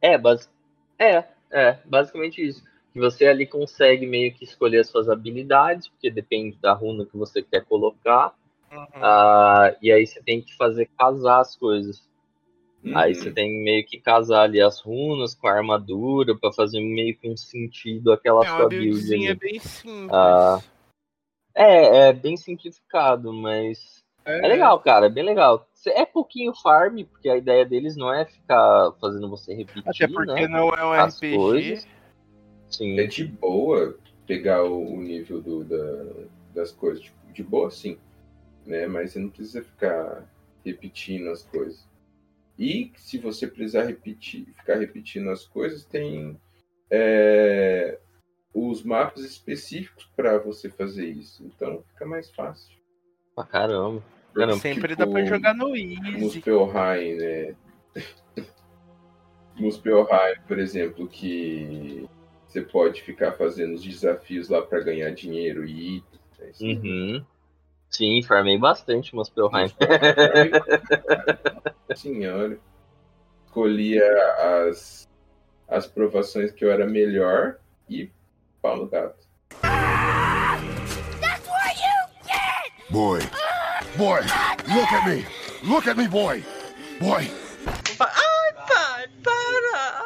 [0.00, 0.50] É, bas...
[0.98, 2.62] é, é, basicamente isso.
[2.92, 7.16] Que você ali consegue meio que escolher as suas habilidades, porque depende da runa que
[7.16, 8.34] você quer colocar.
[8.70, 8.86] Uhum.
[8.94, 12.02] Ah, e aí você tem que fazer casar as coisas.
[12.94, 13.18] Aí Uhum.
[13.22, 17.28] você tem meio que casar ali as runas com a armadura pra fazer meio que
[17.28, 19.34] um sentido aquela é sua build ali.
[19.36, 20.10] bem simples.
[20.12, 20.60] Ah,
[21.54, 25.68] É, é bem simplificado, mas é legal, cara, é bem legal.
[25.86, 30.42] É pouquinho farm, porque a ideia deles não é ficar fazendo você repetir, Até porque
[30.42, 30.48] né?
[30.48, 31.36] não é um as RPG.
[31.36, 31.88] coisas.
[32.70, 32.98] Sim.
[32.98, 36.24] É de boa pegar o, o nível do, da-
[36.54, 37.02] das coisas.
[37.04, 37.98] Tipo, de boa, sim.
[38.66, 38.86] Né?
[38.86, 40.24] Mas você não precisa ficar
[40.64, 41.84] repetindo as coisas.
[42.58, 46.38] E se você precisar repetir, ficar repetindo as coisas, tem
[46.90, 47.98] é,
[48.54, 51.44] os mapas específicos para você fazer isso.
[51.44, 52.76] Então fica mais fácil.
[53.34, 54.02] Pra caramba.
[54.34, 54.58] Caramba.
[54.58, 56.18] Sempre Tipo, dá pra jogar no Easy.
[56.18, 57.54] Muspelheim, né?
[59.56, 62.08] Muspelheim, por exemplo, que
[62.46, 66.20] você pode ficar fazendo os desafios lá para ganhar dinheiro e itens.
[66.38, 66.50] né?
[66.50, 67.24] Isso Uhum.
[67.92, 69.70] Sim, farmei bastante Muspelheim.
[71.94, 72.58] Senhora.
[73.44, 74.02] escolhia
[74.66, 75.06] as,
[75.68, 78.10] as provações que eu era melhor e
[78.62, 79.22] pau no gato.
[82.90, 83.20] Boy.
[83.96, 84.20] Boy,
[84.74, 85.26] look at me.
[85.62, 86.42] Look at me, boy.
[86.98, 87.30] Boy.
[88.00, 90.02] Ai, pai, para!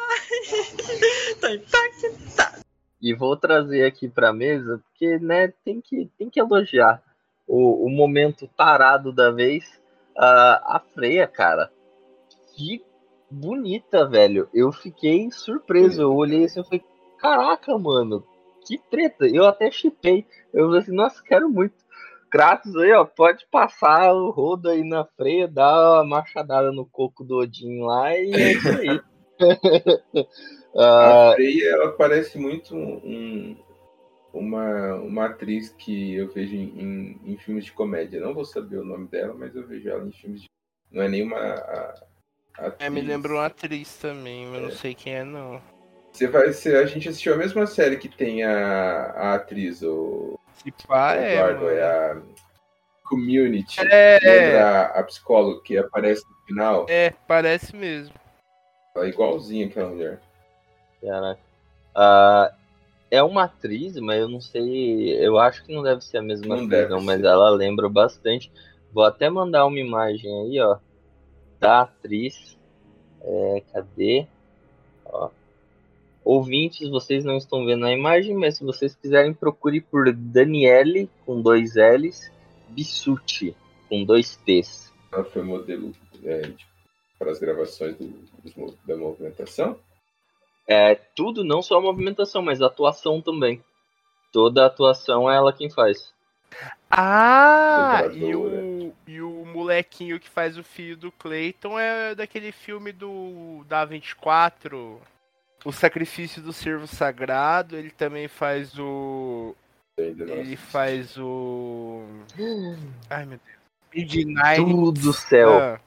[1.39, 2.65] Tô impactado.
[3.01, 7.01] E vou trazer aqui pra mesa, porque, né, tem que, tem que elogiar
[7.47, 9.79] o, o momento tarado da vez.
[10.17, 11.71] a a Freia, cara,
[12.55, 12.83] que
[13.29, 14.49] bonita, velho.
[14.53, 16.01] Eu fiquei surpreso.
[16.01, 16.83] Eu olhei assim e falei,
[17.19, 18.25] caraca, mano,
[18.65, 19.27] que treta.
[19.27, 20.25] Eu até chipei.
[20.53, 21.75] Eu falei assim, nossa, quero muito.
[22.29, 27.23] Kratos aí, ó, pode passar o rodo aí na freia, dar uma machadada no coco
[27.23, 29.01] do Odin lá e é isso aí.
[30.75, 33.57] A Ah, Freya, ela parece muito um,
[34.37, 38.19] uma, uma atriz que eu vejo em, em, em filmes de comédia.
[38.21, 40.47] Não vou saber o nome dela, mas eu vejo ela em filmes de.
[40.91, 42.03] Não é nenhuma a-
[42.57, 42.75] atriz.
[42.79, 45.61] É, me lembra uma atriz também, mas não sei quem é não.
[46.11, 50.39] Você vai, você, a gente assistiu a mesma série que tem a, a atriz, o
[50.53, 51.77] Se pá, é, Eduardo, mano.
[51.77, 52.21] é a
[53.03, 53.79] Community.
[53.81, 54.19] É.
[54.21, 56.85] Lembra a, a psicóloga que aparece no final?
[56.89, 58.15] É, parece mesmo.
[58.95, 60.19] Ela é igualzinha aquela mulher.
[61.01, 61.39] Caraca.
[61.93, 62.51] Ah,
[63.09, 65.13] é uma atriz, mas eu não sei.
[65.23, 68.51] Eu acho que não deve ser a mesma Não atriz, não, mas ela lembra bastante.
[68.93, 70.77] Vou até mandar uma imagem aí, ó,
[71.59, 72.57] da atriz.
[73.21, 74.27] É, cadê?
[75.05, 75.29] Ó.
[76.23, 81.41] Ouvintes, vocês não estão vendo a imagem, mas se vocês quiserem, procure por Daniele, com
[81.41, 82.29] dois L's,
[82.69, 83.55] Bissucci,
[83.87, 84.91] com dois T's.
[85.11, 85.93] Ela foi modelo
[86.25, 86.51] é,
[87.17, 89.79] para as gravações do, da movimentação.
[90.67, 93.63] É, tudo, não só a movimentação, mas a atuação também.
[94.33, 96.13] Toda a atuação é ela quem faz.
[96.89, 102.91] Ah, e o, e o molequinho que faz o filho do Clayton é daquele filme
[102.91, 104.99] do da 24,
[105.65, 107.75] O Sacrifício do Servo Sagrado.
[107.75, 109.55] Ele também faz o.
[109.97, 112.03] Ele faz o.
[113.09, 113.57] Ai meu Deus.
[113.93, 114.63] Midnight.
[114.63, 115.59] Tudo do céu.
[115.59, 115.79] Ah,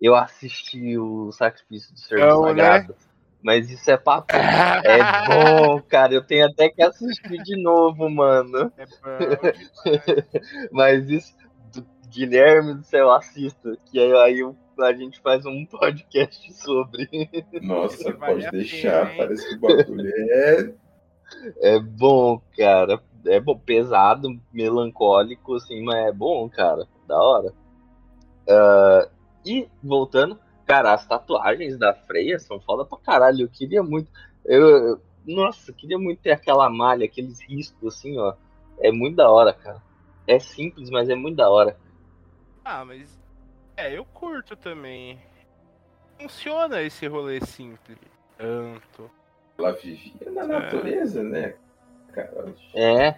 [0.00, 2.86] Eu assisti o Sacrifício do Servo Não, né?
[3.44, 4.34] Mas isso é papo.
[4.34, 6.14] É bom, cara.
[6.14, 8.72] Eu tenho até que assistir de novo, mano.
[8.78, 9.52] é bom.
[10.72, 11.34] Mas isso.
[11.74, 13.76] do Guilherme do céu, assista.
[13.84, 17.06] Que aí, aí eu- a gente faz um podcast sobre.
[17.62, 19.06] Nossa, Vale pode deixar.
[19.10, 20.74] pena, parece que o bagulho é.
[21.60, 22.98] É bom, cara.
[23.26, 26.86] É bom, pesado, melancólico, assim, mas é bom, cara.
[27.06, 27.52] Da hora.
[28.48, 29.08] Ah,
[29.44, 33.42] e, voltando, cara, as tatuagens da Freya são foda pra caralho.
[33.42, 34.10] Eu queria muito.
[34.44, 38.34] Eu, eu- nossa, eu queria muito ter aquela malha, aqueles riscos, assim, ó.
[38.78, 39.80] É muito da hora, cara.
[40.26, 41.76] É simples, mas é muito da hora.
[42.64, 43.18] Ah, mas.
[43.76, 45.18] É, eu curto também.
[46.20, 47.98] Funciona esse rolê simples.
[48.38, 49.10] Tanto.
[49.58, 51.54] Ela vivia na natureza, né?
[52.12, 53.14] Cara, É.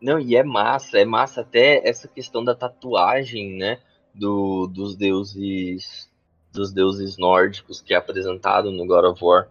[0.00, 3.80] Não, e é massa, é massa até essa questão da tatuagem, né?
[4.14, 6.10] Do, dos deuses
[6.56, 9.48] dos deuses nórdicos que é apresentado no God of War.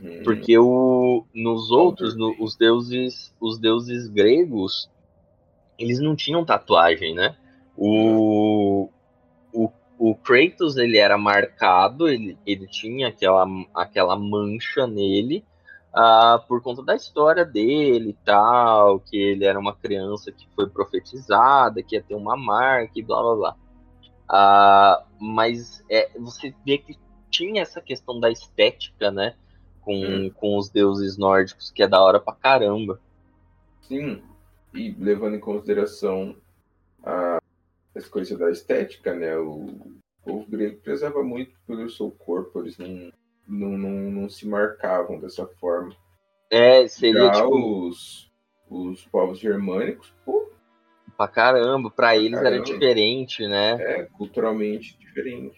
[0.00, 0.22] Uhum.
[0.24, 4.90] Porque o, nos outros, no- os deuses os deuses gregos,
[5.78, 7.36] eles não tinham tatuagem, né?
[7.76, 8.88] O,
[9.52, 15.44] o, o Kratos, ele era marcado, ele, ele tinha aquela, aquela mancha nele,
[15.92, 20.68] ah, por conta da história dele e tal, que ele era uma criança que foi
[20.68, 23.56] profetizada, que ia ter uma marca e blá blá blá.
[24.28, 26.98] Ah, mas é, você vê que
[27.30, 29.34] tinha essa questão da estética, né?
[29.80, 30.30] Com, Hum.
[30.30, 33.00] com os deuses nórdicos, que é da hora pra caramba.
[33.82, 34.22] Sim,
[34.72, 36.36] e levando em consideração
[37.02, 37.38] a,
[37.94, 39.36] as coisas da estética, né?
[39.36, 39.92] O
[40.24, 43.12] povo grego prezava muito pelo seu corpo, eles não,
[43.46, 45.94] não, não, não se marcavam dessa forma.
[46.48, 48.30] É, seria Já tipo, os,
[48.70, 50.51] os povos germânicos, pô,
[51.22, 52.64] pra caramba, pra eles era caramba.
[52.64, 53.76] diferente, né?
[53.78, 55.56] é culturalmente diferente.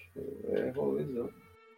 [0.49, 1.31] É rolezão.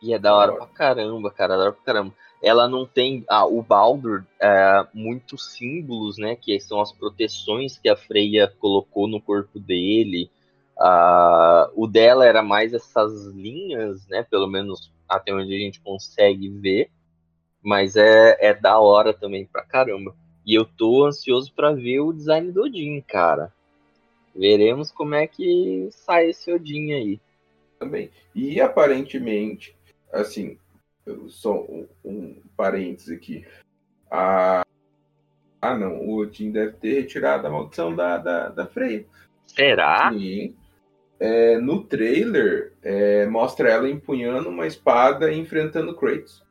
[0.02, 2.14] E é da hora pra caramba, cara, da hora pra caramba.
[2.42, 3.24] Ela não tem.
[3.28, 6.36] Ah, o Baldur, é, muitos símbolos, né?
[6.36, 10.30] Que são as proteções que a Freya colocou no corpo dele.
[10.78, 14.22] Ah, o dela era mais essas linhas, né?
[14.28, 16.90] Pelo menos até onde a gente consegue ver.
[17.62, 20.14] Mas é, é da hora também pra caramba.
[20.44, 23.52] E eu tô ansioso pra ver o design do Odin, cara.
[24.36, 27.20] Veremos como é que sai esse Odin aí.
[27.78, 28.10] também.
[28.34, 29.76] E aparentemente,
[30.12, 30.58] assim,
[31.28, 33.46] só um, um parênteses aqui.
[34.10, 34.62] Ah,
[35.60, 39.04] ah, não, o Odin deve ter retirado a maldição da, da, da Freya.
[39.46, 40.10] Será?
[40.12, 40.54] Sim.
[41.18, 46.44] É, no trailer, é, mostra ela empunhando uma espada e enfrentando Kratos.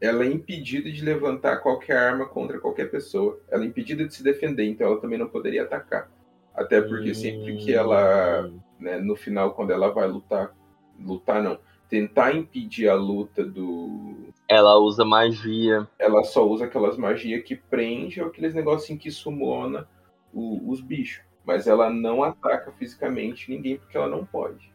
[0.00, 3.38] Ela é impedida de levantar qualquer arma contra qualquer pessoa.
[3.48, 6.10] Ela é impedida de se defender, então ela também não poderia atacar.
[6.54, 10.54] Até porque sempre que ela, né, no final, quando ela vai lutar,
[10.98, 14.32] lutar não, tentar impedir a luta do.
[14.48, 15.86] Ela usa magia.
[15.98, 19.88] Ela só usa aquelas magias que prende ou aqueles negocinhos que sumona
[20.32, 21.24] o, os bichos.
[21.44, 24.70] Mas ela não ataca fisicamente ninguém porque ela não pode.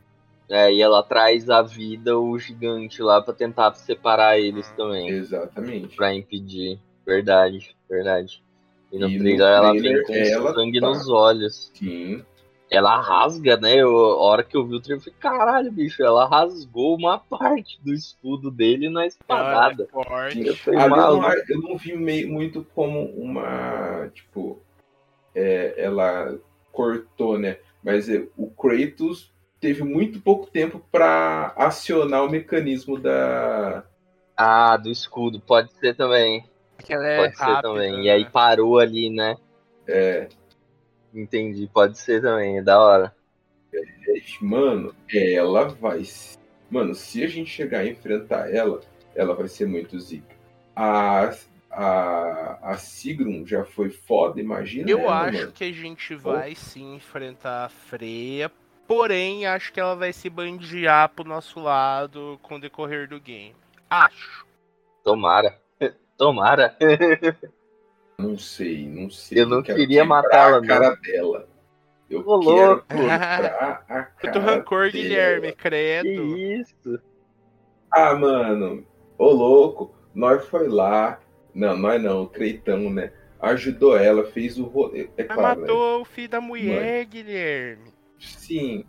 [0.50, 5.10] É, e ela traz à vida o gigante lá pra tentar separar eles também.
[5.10, 5.96] Exatamente.
[5.96, 6.80] Pra impedir.
[7.06, 8.44] Verdade, verdade.
[8.96, 11.72] E no E no trailer ela trailer, vem com ela sangue tá- nos olhos.
[11.74, 12.24] Sim.
[12.72, 13.76] Ela rasga, né?
[13.76, 17.20] Eu, a hora que eu vi o trailer, eu falei, caralho, bicho, ela rasgou uma
[17.20, 19.88] parte do escudo dele na é espadada.
[19.92, 20.46] forte.
[20.48, 24.10] Eu falei, não, eu não vi meio, muito como uma.
[24.14, 24.60] Tipo.
[25.36, 26.38] é, ela
[26.72, 27.58] cortou, né?
[27.84, 33.84] Mas é, o Kratos teve muito pouco tempo pra acionar o mecanismo da.
[34.36, 36.44] Ah, do escudo, pode ser também.
[36.86, 38.02] Que ela é Pode ser rápida, também.
[38.02, 38.12] E né?
[38.12, 39.36] aí parou ali, né?
[39.88, 40.28] É,
[41.14, 43.16] Entendi, pode ser também, é da hora.
[44.42, 46.04] mano, ela vai.
[46.04, 46.38] se-
[46.70, 48.82] Mano, se a gente chegar a enfrentar ela,
[49.16, 50.36] ela vai ser muito zica.
[50.76, 51.34] A,
[51.72, 54.90] a, a Sigrun já foi foda, imagina.
[54.90, 55.52] Eu ela, acho mano.
[55.54, 58.52] que a gente vai sim enfrentar a Freya,
[58.88, 63.56] porém acho que ela vai se bandear pro nosso lado com o decorrer do game.
[63.90, 64.46] Acho.
[65.04, 65.62] Tomara.
[66.18, 66.76] Tomara.
[68.18, 69.42] Não sei, não sei.
[69.42, 71.48] Eu não quero queria matá-la, a cara dela.
[72.10, 72.86] Eu Ô, quero louco.
[72.88, 74.92] quebrar a cara Quanto rancor, dela.
[74.92, 76.38] Guilherme, Que credo.
[76.38, 77.00] isso?
[77.92, 78.86] Ah, mano,
[79.18, 81.20] ô louco, nós foi lá.
[81.54, 83.12] Não, nós não, o Creitão, né?
[83.40, 85.10] Ajudou ela, fez o rolê.
[85.18, 85.68] É claro, né?
[85.68, 87.94] matou o filho da mulher, Guilherme.
[88.20, 88.86] Sim.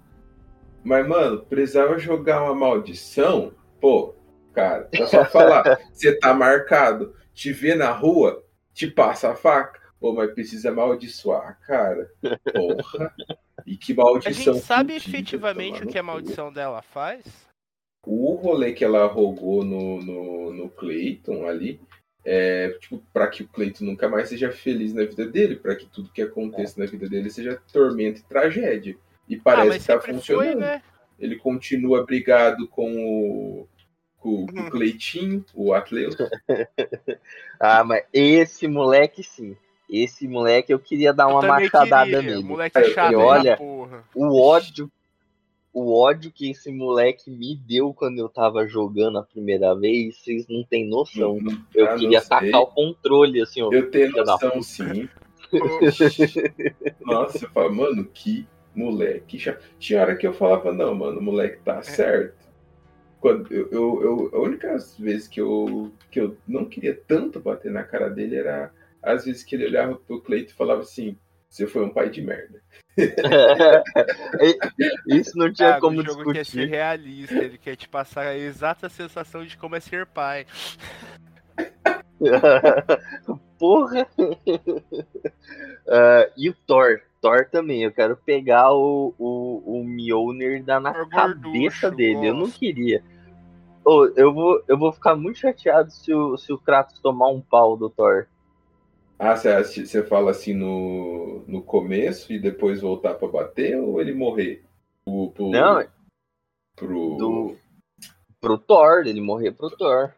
[0.85, 3.53] Mas, mano, precisava jogar uma maldição?
[3.81, 4.15] Pô,
[4.57, 5.79] cara, é só falar.
[5.93, 8.43] Você tá marcado, te vê na rua,
[8.73, 9.85] te passa a faca.
[10.01, 12.11] Pô, mas precisa amaldiçoar, cara.
[12.53, 13.15] Porra.
[13.67, 14.55] E que A maldição.
[14.55, 17.25] gente sabe fudida, efetivamente o que a maldição dela faz?
[18.07, 21.81] O rolê que ela rogou no, no, no Clayton ali
[22.25, 25.87] é tipo para que o Clayton nunca mais seja feliz na vida dele, para que
[25.87, 28.97] tudo que aconteça na vida dele seja tormento e tragédia.
[29.29, 30.53] E ah, parece mas que tá funcionando.
[30.53, 30.83] foi, né?
[31.19, 33.69] Ele continua brigado com o,
[34.19, 34.67] com, com Uhum.
[34.67, 36.17] o Cleitinho, o Atleus.
[37.59, 39.57] Ah, mas esse moleque sim.
[39.89, 42.43] Esse moleque eu queria dar uma machadada queria, nele.
[42.45, 44.05] Moleque chato da olha, porra.
[44.15, 44.91] O ódio.
[45.73, 50.47] O ódio que esse moleque me deu quando eu tava jogando a primeira vez, vocês
[50.49, 51.39] não têm noção.
[51.41, 53.71] Não- Eu queria tacar o controle, assim, ó.
[53.73, 55.09] Eu tenho noção, sim.
[57.01, 59.63] Nossa, eu falo, mano, que moleque chato.
[59.79, 62.46] Tinha hora que eu falava, não, mano, o moleque tá certo.
[63.21, 67.73] Quando eu, eu, eu- a única vez que eu, que eu não queria tanto bater
[67.73, 68.71] na cara dele era
[69.03, 71.17] às vezes que ele olhava pro Cleito e falava assim:
[71.49, 72.61] Você foi um pai de merda.
[75.07, 76.69] Isso não tinha Thiago, como o jogo quer ser discutir.
[76.69, 80.47] realista, ele quer te passar a exata sensação de como é ser pai.
[83.59, 84.07] Porra!
[85.89, 87.01] Ah, e o Thor?
[87.21, 87.85] Thor também.
[87.85, 92.29] Eu quero pegar o, o, o Mjolnir da na Thor cabeça gorducho, dele.
[92.29, 93.05] Eu não queria.
[93.85, 97.41] Ô, eu, vou, eu vou ficar muito chateado se o, se o Kratos tomar um
[97.41, 98.27] pau do Thor.
[99.19, 104.65] Ah, você, fala assim no, no começo e depois voltar pra bater ou ele morrer?
[105.05, 105.87] Pro, pro, Não,
[106.75, 107.17] pro...
[107.17, 107.57] do,
[108.41, 110.13] pro Thor, ele morrer pro Thor.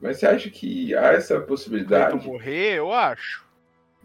[0.00, 2.26] Mas você acha que há essa Cleiton possibilidade?
[2.26, 3.44] morrer, eu acho.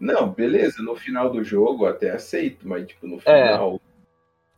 [0.00, 3.20] Não, beleza, no final do jogo eu até aceito, mas tipo, no É.
[3.20, 3.80] final.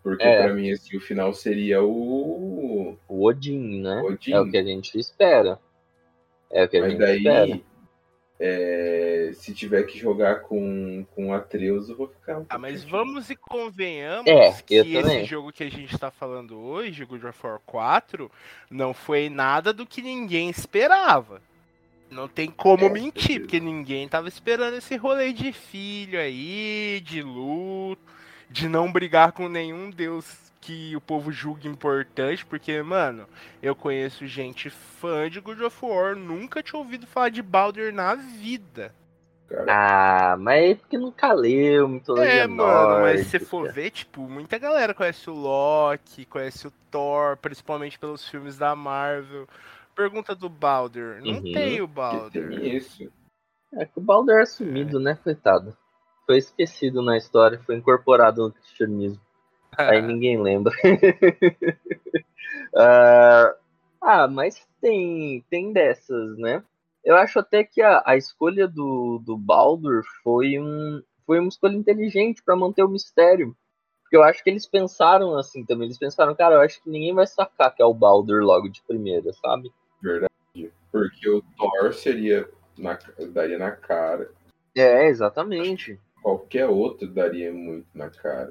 [0.03, 0.43] Porque É.
[0.43, 4.01] pra mim assim, o final seria o O Odin, né?
[4.03, 4.33] Odin.
[4.33, 5.59] É o que a gente espera.
[6.51, 7.61] É o que a Mas gente espera.
[8.41, 13.31] É, se tiver que jogar com, com Atreus, eu vou ficar um Ah, mas vamos
[13.31, 15.25] e convenhamos É, que esse também.
[15.25, 18.31] jogo que a gente tá falando hoje, God of War 4,
[18.71, 21.41] não foi nada do que ninguém esperava.
[22.11, 23.41] Não tem como É, mentir, certeza.
[23.41, 28.03] porque ninguém tava esperando esse rolê de filho aí, de luto,
[28.51, 33.29] de não brigar com nenhum deus que o povo julga importante, porque, mano,
[33.63, 38.15] eu conheço gente fã de God of War, nunca tinha ouvido falar de Baldur na
[38.15, 38.95] vida.
[39.47, 39.67] cara.
[39.69, 44.23] Ah, mas é porque nunca leu mitologia É, mano, mas se você for ver, tipo,
[44.23, 49.47] muita galera conhece o Loki, conhece o Thor, principalmente pelos filmes da Marvel.
[49.95, 51.21] Pergunta do Baldur.
[51.21, 51.53] Não Uhum.
[51.53, 52.51] tem o Baldur.
[52.51, 53.13] tem isso.
[53.75, 55.77] É que o Baldur é sumido, né, coitado?
[56.25, 59.21] Foi esquecido na história, foi incorporado no cristianismo.
[59.79, 60.73] Aí ninguém lembra.
[62.77, 63.55] Ah,
[64.01, 66.63] ah, mas tem, tem dessas, né?
[67.05, 71.77] Eu acho até que a, a escolha do, do Baldur foi, um, foi uma escolha
[71.77, 73.57] inteligente para manter o mistério.
[74.03, 75.87] Porque eu acho que eles pensaram assim também.
[75.87, 78.83] Eles pensaram, cara, eu acho que ninguém vai sacar que é o Baldur logo de
[78.83, 79.73] primeira, sabe?
[80.03, 80.33] Verdade.
[80.91, 82.49] Porque o Thor seria.
[82.77, 82.99] Na,
[83.33, 84.33] daria na cara.
[84.75, 86.01] É, exatamente.
[86.21, 88.51] Qualquer outro daria muito na cara.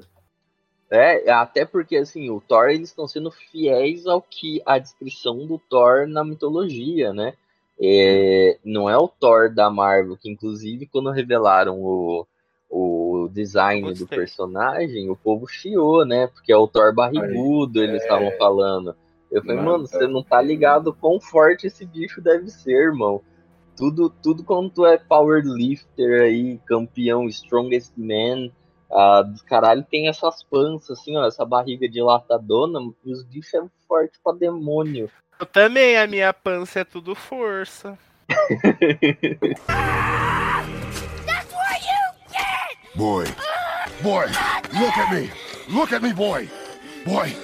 [0.95, 5.57] É, até porque assim, o Thor eles estão sendo fiéis ao que a descrição do
[5.57, 7.33] Thor na mitologia, né?
[7.81, 12.27] É, não é o Thor da Marvel, que inclusive quando revelaram o,
[12.69, 14.19] o design do Gostei.
[14.19, 16.27] personagem, o povo chiou, né?
[16.27, 18.05] Porque é o Thor barrigudo, Aí, eles é.
[18.05, 18.95] estavam falando.
[19.31, 23.19] Eu falei, mano, você não tá ligado quão forte esse bicho deve ser, irmão.
[23.75, 28.51] Tudo, tudo quando tu é powerlifter aí, campeão, strongest man,
[28.93, 33.63] ah, dos caralho, tem essas panças, assim, ó, essa barriga dilatadona, e os bichos é
[33.87, 35.09] forte pra demônio.
[35.39, 37.97] Eu também, a minha pança é tudo força.
[42.95, 43.25] Boy.
[44.03, 44.27] Boy,
[44.79, 45.31] look at me.
[45.69, 46.49] Look at me, boy.
[47.05, 47.35] Boy.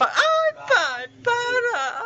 [0.00, 2.04] Ai, pai, para!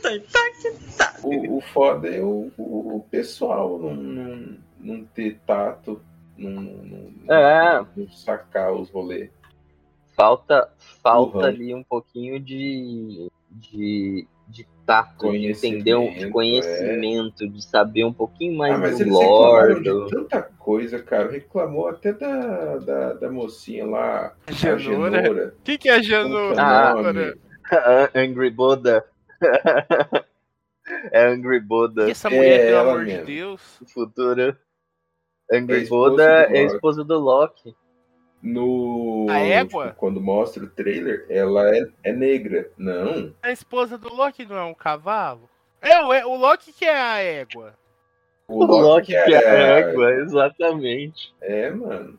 [0.00, 1.26] Tô impactado.
[1.26, 6.00] O, o foda é o, o, o pessoal não, não, não ter tato,
[6.38, 6.50] não,
[7.24, 7.86] não, É.
[7.96, 9.30] não sacar os rolês.
[10.16, 10.68] Falta,
[11.02, 11.44] falta Uhum.
[11.44, 18.04] ali um pouquinho de, de, de tato, de entender, um, de Conhecimento, conhecimento, de saber
[18.04, 19.74] um pouquinho mais Ah, mas do eles lore.
[19.74, 21.30] de do- tanta coisa, cara.
[21.32, 24.78] Reclamou até da, da, da mocinha lá, a?
[24.78, 25.54] Genora.
[25.58, 26.94] O que, que é Como que é Ah?
[28.14, 29.04] Angry Buddha.
[31.10, 32.04] é Angry Buddha.
[32.06, 33.26] Que essa mulher, É, pelo amor de mesmo.
[33.26, 33.80] Deus.
[33.92, 34.58] Futura.
[35.50, 36.74] É a do é a Loki.
[36.74, 37.76] esposa do Loki.
[38.42, 39.26] No.
[39.30, 39.86] A égua?
[39.86, 42.70] tipo, quando mostra o trailer, ela é, é negra.
[42.76, 43.34] Não.
[43.42, 45.48] A esposa do Loki não é um cavalo?
[45.80, 47.74] É, o, é, o Loki que é a égua.
[48.46, 51.34] O, O Loki que é a é égua, exatamente.
[51.40, 52.18] É, mano.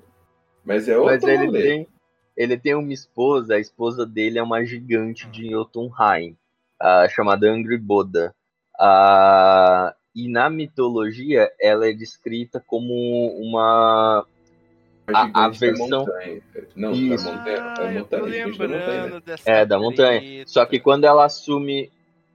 [0.63, 1.61] Mas é Mas outro ele rolê.
[1.61, 1.87] tem,
[2.35, 6.35] ele tem uma esposa, a esposa dele é uma gigante de Jotunheim,
[6.79, 8.33] ah, chamada Angry Buddha.
[8.79, 12.93] Ah, e na mitologia, ela é descrita como
[13.41, 14.25] uma.
[15.13, 16.41] A- a versão- Da montanha.
[16.75, 17.25] Não, Isso.
[17.25, 17.57] da montanha.
[17.61, 20.19] Ah, da eu montanha, da montanha, É, da montanha.
[20.21, 20.49] treta.
[20.49, 21.91] Só que quando ela assume.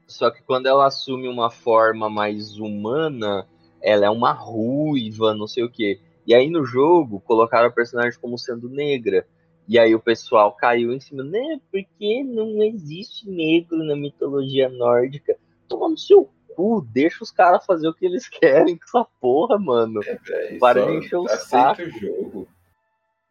[0.07, 3.47] Só que quando ela assume uma forma mais humana,
[3.81, 6.01] ela é uma ruiva, não sei o quê.
[6.27, 9.27] E aí no jogo colocaram a personagem como sendo negra.
[9.69, 11.61] E aí o pessoal caiu em cima, né?
[11.71, 15.37] Porque não existe negro na mitologia nórdica.
[15.69, 16.29] Toma no seu
[16.61, 20.03] cu, deixa os caras fazer o que eles querem com essa porra, mano.
[20.05, 21.83] É, Para só de encher o saco.
[21.83, 22.49] o jogo.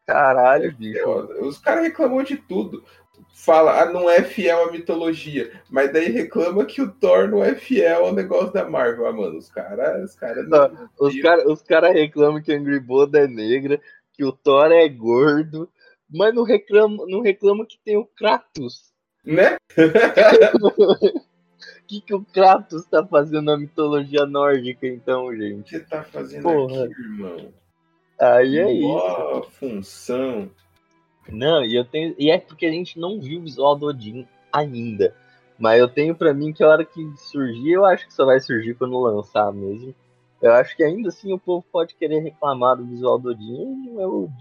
[0.07, 1.07] Caralho, É bicho.
[1.41, 2.83] Os caras reclamam de tudo.
[3.31, 5.51] Fala, ah, não é fiel à mitologia.
[5.69, 9.05] Mas daí reclama que o Thor não é fiel ao negócio da Marvel.
[9.05, 10.09] Ah, mano, os caras.
[10.09, 10.45] Os caras.
[10.99, 13.79] Os caras os cara reclamam que a Angry Buddha é negra,
[14.13, 15.69] que o Thor é gordo,
[16.09, 18.91] mas não reclama, não reclama que tem o Kratos.
[19.23, 19.57] Né?
[21.89, 25.71] O que, que o Kratos tá fazendo na mitologia nórdica, então, O gente?
[25.71, 26.83] que você tá fazendo Porra.
[26.85, 27.53] aqui, irmão?
[28.21, 28.87] Aí é isso.
[28.87, 30.51] Mó função.
[31.27, 32.13] Não, e eu tenho.
[32.19, 35.15] E é porque a gente não viu o visual do Odin ainda.
[35.57, 38.39] Mas eu tenho pra mim que a hora que surgir, eu acho que só vai
[38.39, 39.95] surgir quando lançar mesmo.
[40.39, 43.89] Eu acho que ainda assim o povo pode querer reclamar do visual do Odin e
[43.89, 44.35] não é o Odin.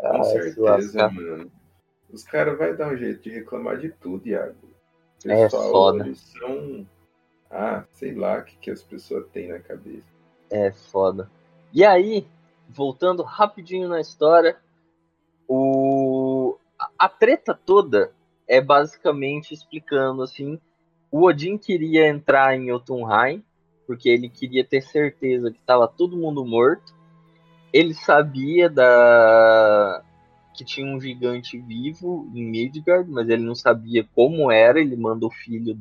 [0.00, 1.52] Com Ah, certeza, mano.
[2.10, 4.73] Os caras vão dar um jeito de reclamar de tudo, Iago.
[5.32, 6.04] É pessoal, foda.
[6.04, 6.86] eles são.
[7.50, 10.06] Ah, sei lá o que, que as pessoas têm na cabeça.
[10.50, 11.30] É foda.
[11.72, 12.26] E aí,
[12.68, 14.56] voltando rapidinho na história,
[15.48, 18.12] o a, a treta toda
[18.46, 20.60] é basicamente explicando assim,
[21.10, 23.42] o Odin queria entrar em Jotunheim
[23.86, 26.94] porque ele queria ter certeza que estava todo mundo morto.
[27.72, 30.02] Ele sabia da
[30.54, 35.26] que tinha um gigante vivo em Midgard, mas ele não sabia como era, ele manda
[35.26, 35.76] o filho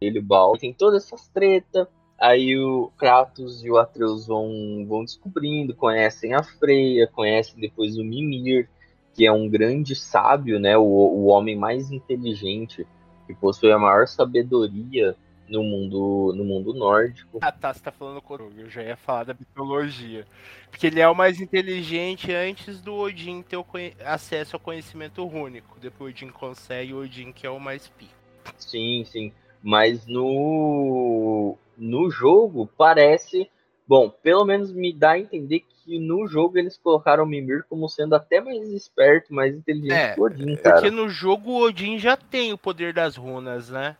[0.00, 0.58] dele, o Baal.
[0.58, 1.88] Tem todas essas tretas.
[2.20, 8.04] Aí o Kratos e o Atreus vão, vão descobrindo, conhecem a Freya, conhecem depois o
[8.04, 8.68] Mimir,
[9.12, 10.78] que é um grande sábio, né?
[10.78, 12.86] O, o homem mais inteligente,
[13.26, 15.16] que possui a maior sabedoria
[15.48, 17.38] no mundo, no mundo nórdico.
[17.40, 20.24] Ah, tá, você tá falando o Eu já ia falar da mitologia.
[20.70, 23.58] Porque ele é o mais inteligente antes do Odin ter
[24.04, 25.78] acesso ao conhecimento rúnico.
[25.80, 28.12] Depois o Odin consegue, o Odin que é o mais pico.
[28.56, 29.32] Sim, sim.
[29.62, 33.50] Mas no, no jogo parece.
[33.86, 37.88] Bom, pelo menos me dá a entender que no jogo eles colocaram o Mimir como
[37.88, 40.76] sendo até mais esperto, mais inteligente É, que o Odin, cara.
[40.76, 43.96] Porque no jogo o Odin já tem o poder das runas, né?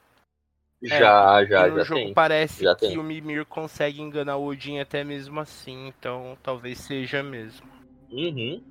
[0.82, 2.14] Já, já, e no já jogo tem.
[2.14, 2.98] parece já que tem.
[2.98, 7.66] o Mimir consegue enganar o Odin até mesmo assim, então talvez seja mesmo.
[8.10, 8.62] Uhum.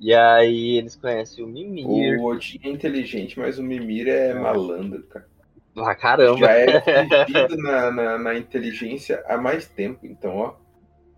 [0.00, 2.18] E aí eles conhecem o Mimir.
[2.20, 5.28] O Odin é inteligente, mas o Mimir é malandro, cara.
[5.76, 6.38] Ah, caramba.
[6.38, 6.66] Já é
[7.24, 10.54] fugido na, na, na inteligência há mais tempo, então, ó.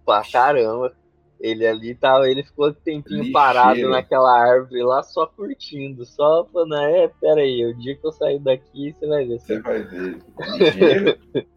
[0.04, 0.94] Pra caramba.
[1.40, 3.32] Ele ali tava, ele ficou um tempinho Ligeiro.
[3.32, 8.12] parado naquela árvore lá, só curtindo, só falando, é, pera aí, o dia que eu
[8.12, 9.38] sair daqui, você vai ver.
[9.38, 10.24] Você vai ver.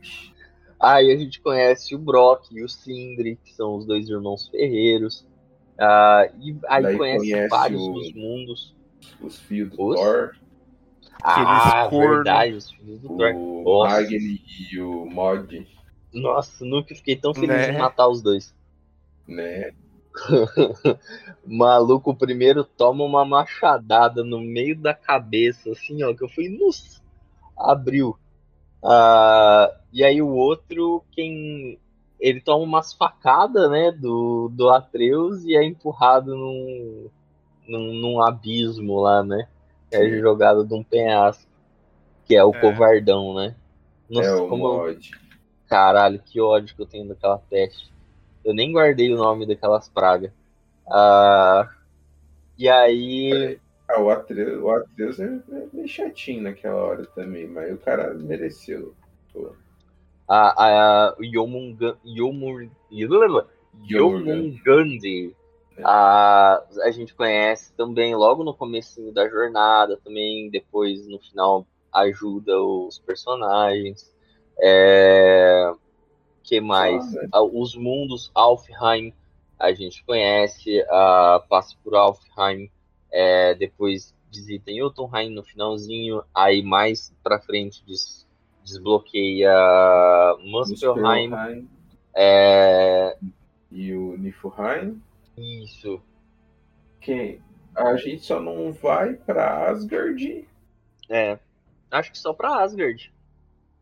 [0.79, 5.25] Aí a gente conhece o Brock e o Sindri, que são os dois irmãos ferreiros.
[5.79, 8.75] Ah, e aí Daí conhece, conhece vários o- dos mundos.
[9.21, 9.95] Os fios do Os?
[9.99, 10.35] Thor,
[11.23, 12.15] Ah, corno.
[12.15, 13.33] verdade, os filhos do Thor.
[13.33, 13.83] o.
[13.85, 15.65] Magni e o Mod,
[16.13, 17.75] Nossa, nunca fiquei tão feliz Né?
[17.75, 18.53] em matar os dois.
[19.27, 19.71] Né?
[21.45, 27.01] Maluco, primeiro toma uma machadada no meio da cabeça, assim, ó, que eu fui, nossa,
[27.57, 28.17] abriu.
[28.83, 31.79] Ah, e aí o outro, quem.
[32.19, 37.09] Ele toma umas facadas, né, do, do Atreus e é empurrado num,
[37.67, 39.47] num, num abismo lá, né?
[39.91, 41.51] É jogado de um penhasco,
[42.25, 42.59] que é o É.
[42.59, 43.55] covardão, né?
[44.09, 44.97] Nossa, é o como eu-.
[45.67, 47.92] Caralho, que ódio que eu tenho daquela peste.
[48.43, 50.31] Eu nem guardei o nome daquelas pragas.
[50.89, 51.69] Ah,
[52.57, 53.59] e aí.
[53.87, 58.13] Ah, o Atreus, o Atreus é, é meio chatinho naquela hora também, mas o cara
[58.13, 58.93] mereceu.
[59.31, 59.53] Pô.
[60.27, 62.69] A, a Yomunga- Yomur-
[63.89, 65.35] Yomungandi.
[65.83, 72.59] A, a gente conhece também logo no começo da jornada, também depois no final ajuda
[72.61, 74.13] os personagens.
[74.59, 75.73] É,
[76.43, 77.03] que mais?
[77.31, 79.13] Ah, Os mundos Alfheim
[79.59, 82.69] a gente conhece, ah, passa por Alfheim,
[83.11, 88.27] é, depois visita Jotunheim no finalzinho, aí mais pra frente des-
[88.63, 89.53] desbloqueia
[90.39, 91.29] Muspelheim.
[91.29, 91.69] Muspelheim
[92.15, 93.15] É,
[93.71, 95.01] e o Niflheim.
[95.37, 96.01] isso.
[96.99, 97.39] Que
[97.75, 100.47] a gente só não vai pra Asgard.
[101.09, 101.37] É.
[101.91, 103.13] Acho que só pra Asgard.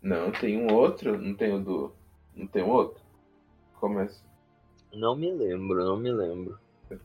[0.02, 1.18] Não, tem um outro.
[1.22, 1.94] Não tem o do.
[2.42, 3.00] Não tem outro?
[3.80, 4.20] Começa.
[4.92, 6.58] Não me lembro, não me lembro.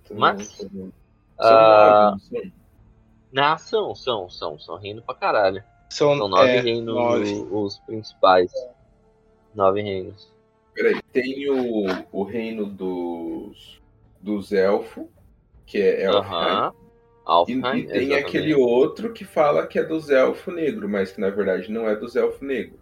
[0.05, 0.93] São Mas- nove,
[1.39, 3.95] Ah, não são?
[3.95, 5.62] são, são, são, reino pra caralho.
[5.91, 7.47] São, São nove é, reinos nove.
[7.53, 8.51] os principais.
[9.55, 10.32] Nove reinos.
[10.74, 13.80] Peraí, tem o, o reino dos,
[14.20, 15.07] dos elfos,
[15.66, 16.32] que é Elfheim.
[16.34, 16.72] Aham.
[16.74, 16.80] E,
[17.24, 18.14] Alfheim, e tem exatamente.
[18.14, 21.95] aquele outro que fala que é dos elfos negros, mas que na verdade não é
[21.95, 22.80] dos elfos negros.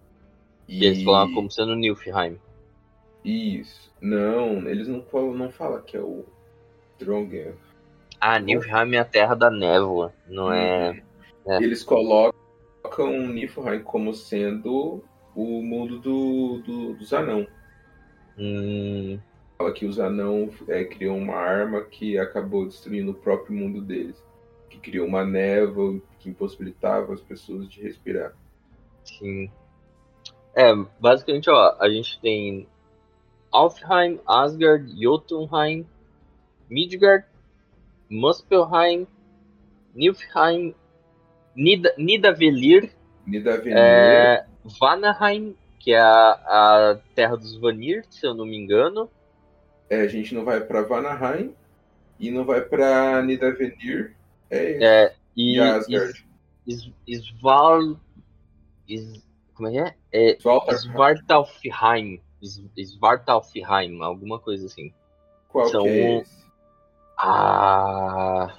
[0.68, 2.38] E eles falam como sendo Nilfheim.
[3.24, 3.92] Isso.
[4.00, 6.24] Não, eles não falam, não falam que é o
[6.98, 7.54] Drongen.
[8.20, 11.02] Ah, Nilfheim é a terra da névoa, não é?
[11.46, 11.56] É.
[11.62, 12.34] Eles colocam
[13.32, 15.02] Niflheim como sendo
[15.34, 17.46] o mundo do, do- dos anão.
[18.38, 19.18] Hum,
[19.58, 24.22] Fala que os anão é, criou uma arma que acabou destruindo o próprio mundo deles.
[24.68, 28.32] Que criou uma névoa que impossibilitava as pessoas de respirar.
[29.04, 29.50] sim.
[30.56, 32.66] É, basicamente, ó, a gente tem
[33.52, 35.86] Alfheim, Asgard, Jotunheim,
[36.70, 37.24] Midgard,
[38.08, 39.06] Muspelheim,
[39.94, 40.74] Nilfheim,
[41.56, 42.90] Nida, Nidavellir,
[43.26, 44.44] Nidavellir, é,
[44.80, 46.30] Vanaheim, que é a,
[46.92, 49.08] a terra dos Vanir, se eu não me engano.
[49.90, 51.54] é, a gente não vai pra Vanaheim
[52.18, 54.14] e não vai pra Nidavellir.
[54.50, 54.84] É isso.
[54.84, 56.24] É, e e Asgard.
[56.66, 58.00] Is- Is- Isval.
[58.88, 59.22] Is,
[59.54, 59.94] como é que é?
[60.12, 60.36] É
[60.72, 62.20] Svartalfheim.
[62.76, 64.92] Svartalfheim, alguma coisa assim.
[65.48, 66.24] qual são que é?
[67.16, 68.56] Ah.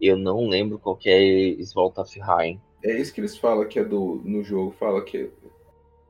[0.00, 2.60] Eu não lembro qual que é Svartalfheim.
[2.82, 4.20] É isso que eles falam que é do.
[4.24, 5.30] No jogo fala que,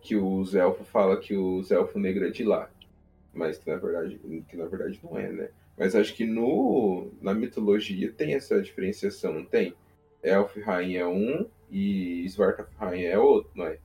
[0.00, 2.68] que os elfos falam que os elfos negros é de lá.
[3.32, 5.48] Mas que na verdade, que na verdade não é, né?
[5.76, 9.74] Mas acho que no, na mitologia tem essa diferenciação, não tem?
[10.22, 13.78] Elfheim é um e Svartalfheim é outro, não é?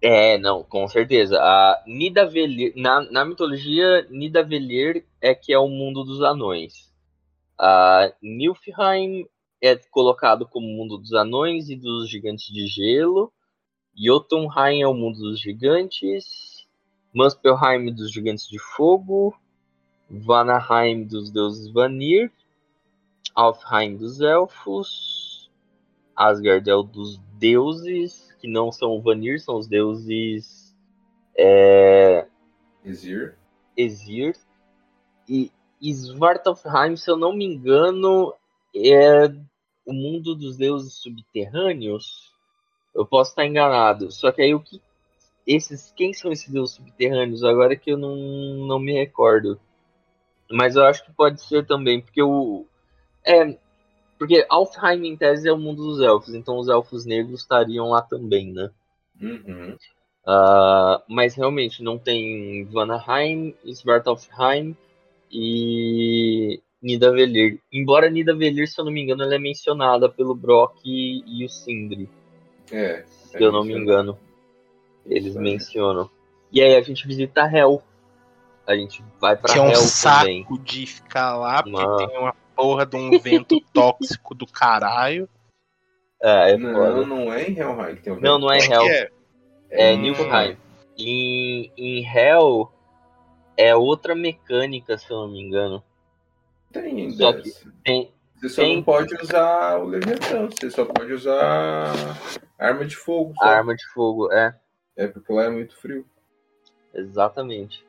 [0.00, 1.38] É, não, com certeza.
[1.40, 6.92] A Nidavellir, na, na mitologia, Nidavellir é que é o mundo dos anões.
[7.58, 9.26] A Nilfheim
[9.62, 13.32] é colocado como mundo dos anões e dos gigantes de gelo.
[13.96, 16.66] Jotunheim é o mundo dos gigantes.
[17.14, 19.34] Muspelheim dos gigantes de fogo.
[20.10, 22.30] Vanaheim dos deuses Vanir.
[23.34, 25.50] Alfheim dos elfos.
[26.14, 30.74] Asgard é o dos deuses, que não são Vanir, são os deuses
[31.36, 32.26] é,
[32.84, 33.36] Exir.
[33.76, 34.36] Exir.
[35.28, 35.50] E
[35.82, 38.32] Svartalfheim, se eu não me engano,
[38.74, 39.26] é
[39.84, 42.32] o mundo dos deuses subterrâneos.
[42.94, 44.10] Eu posso estar enganado.
[44.10, 44.80] Só que aí o que
[45.46, 48.16] esses quem são esses deuses subterrâneos agora que eu não,
[48.66, 49.60] não me recordo.
[50.50, 52.64] Mas eu acho que pode ser também, porque o
[53.24, 53.58] é
[54.18, 58.02] porque Alfheim em tese é o mundo dos elfos, então os elfos negros estariam lá
[58.02, 58.70] também, né?
[59.20, 59.76] Uhum.
[60.26, 64.76] Uh, mas realmente não tem Vanaheim, Svartalfheim
[65.30, 67.60] e Nidavellir.
[67.72, 71.48] Embora Nidavellir, se eu não me engano, ela é mencionada pelo Brock e, e o
[71.48, 72.08] Sindri.
[72.72, 73.04] É.
[73.06, 74.18] Se eu não me engano.
[75.04, 76.10] Eles Isso, mencionam.
[76.52, 77.82] E aí a gente visita Hell.
[78.66, 80.46] A gente vai pra que é um Hell saco também.
[80.64, 85.28] de ficar lá, porque tem uma porra de um vento tóxico do caralho.
[86.22, 87.06] É, é Não, foda.
[87.06, 88.82] não é em Helheim que tem o Não, não é Como Hell.
[88.82, 89.10] que é?
[89.70, 90.56] É em.
[90.98, 92.72] Em, em Hell
[93.56, 95.82] é outra mecânica, se eu não me engano.
[96.72, 97.72] Tem, Só dessa.
[97.84, 101.92] Tem, Você só tem- não pode usar o Leviatã, você só pode usar
[102.58, 103.34] arma de fogo.
[103.38, 103.44] Só.
[103.44, 104.58] a arma de fogo, é,
[104.96, 106.06] É porque lá é muito frio.
[106.94, 107.84] exatamente.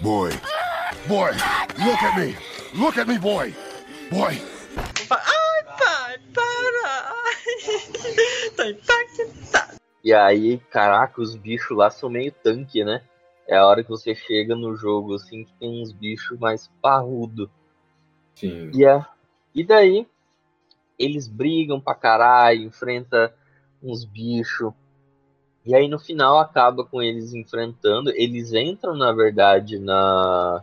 [0.00, 0.30] Boy.
[1.08, 1.32] Boy,
[1.84, 2.36] look at me.
[2.74, 3.52] Look at me, boy.
[4.08, 4.40] Boy.
[5.10, 7.12] Ai, pai, para!
[8.56, 9.80] Tô impactado.
[10.04, 13.02] E aí, caraca, os bichos lá são meio tanque, né?
[13.48, 17.50] É a hora que você chega no jogo, assim, que tem uns bichos mais parrudo.
[18.36, 18.70] Sim.
[18.72, 19.04] E, é,
[19.52, 20.06] e daí,
[20.96, 23.34] eles brigam pra caralho, enfrenta
[23.82, 24.72] uns bichos.
[25.66, 28.10] E aí no final acaba com eles enfrentando.
[28.10, 30.62] Eles entram, na verdade, na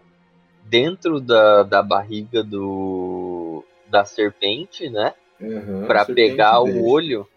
[0.69, 5.13] dentro da, da barriga do da serpente, né?
[5.41, 6.79] Uhum, Pra a serpente pegar deixa.
[6.79, 7.27] o olho.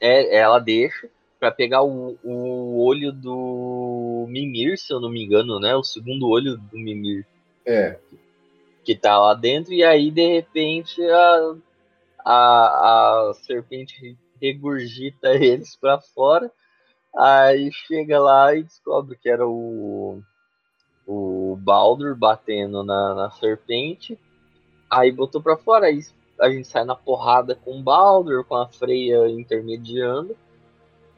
[0.00, 5.58] É, ela deixa pra pegar o, o olho do Mimir, se eu não me engano,
[5.60, 5.74] né?
[5.74, 7.24] O segundo olho do Mimir
[7.66, 7.98] É,
[8.84, 11.54] que tá lá dentro, e aí de repente a,
[12.24, 16.50] a, a serpente regurgita eles pra fora,
[17.16, 20.20] aí chega lá e descobre que era o,
[21.06, 24.18] o Baldur batendo na, na serpente,
[24.90, 26.00] aí botou pra fora, aí
[26.40, 30.36] a gente sai na porrada com o Baldur, com a Freya intermediando,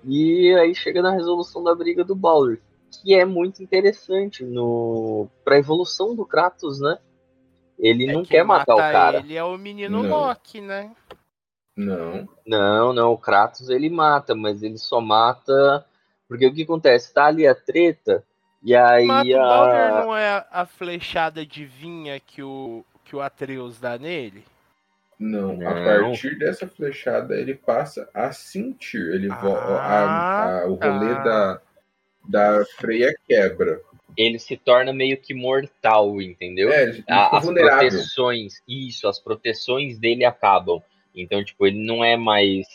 [0.02, 2.58] e aí chega na resolução da briga do Baldur,
[2.90, 6.98] que é muito interessante no pra evolução do Kratos, né?
[7.78, 9.18] Ele É, não quer matar o cara.
[9.18, 10.10] Ele é o menino Não.
[10.10, 10.94] Loki, né?
[11.76, 12.28] não.
[12.46, 15.84] Não, não, o Kratos ele mata, mas ele só mata.
[16.28, 17.12] Porque o que acontece?
[17.12, 18.24] Tá ali a treta,
[18.64, 19.46] e aí Mata o a.
[19.46, 24.44] Baldur não é a flechada divina que o, que o Atreus dá nele?
[25.18, 25.84] Não, a Não.
[25.84, 29.14] partir dessa flechada ele passa a sentir.
[29.14, 31.22] Ele Ah, a- a- o rolê tá.
[31.22, 31.60] da,
[32.58, 33.80] da freia quebra.
[34.16, 36.72] Ele se torna meio que mortal, entendeu?
[36.72, 37.88] É, ele A- fica as vulnerável.
[37.90, 40.82] proteções, isso, as proteções dele acabam.
[41.14, 42.66] Então, tipo, ele não é mais.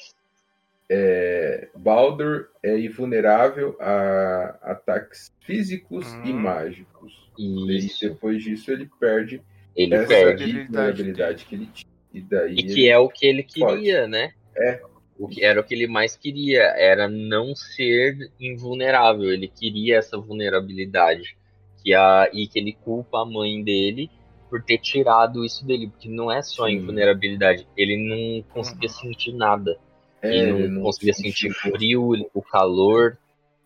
[0.92, 6.40] É, Baldur é invulnerável a ataques físicos e Hum.
[6.40, 7.30] mágicos.
[7.38, 9.42] E Isso, depois disso ele perde
[9.76, 10.50] ele essa perde.
[10.50, 11.90] invulnerabilidade que ele tinha.
[12.12, 13.78] E daí E que é o que ele Pode.
[13.78, 14.32] queria, né?
[14.58, 14.82] É.
[15.18, 19.32] O que era o que ele mais queria, era não ser invulnerável.
[19.32, 21.38] Ele queria essa vulnerabilidade.
[21.84, 24.10] Que a, e que ele culpa a mãe dele
[24.50, 25.88] por ter tirado isso dele.
[25.88, 26.76] Porque não é só a Sim.
[26.78, 27.68] invulnerabilidade.
[27.78, 29.78] Ele não conseguia sentir nada.
[30.22, 32.12] É, ele não, conseguia sente sentir frio.
[32.34, 33.18] o calor.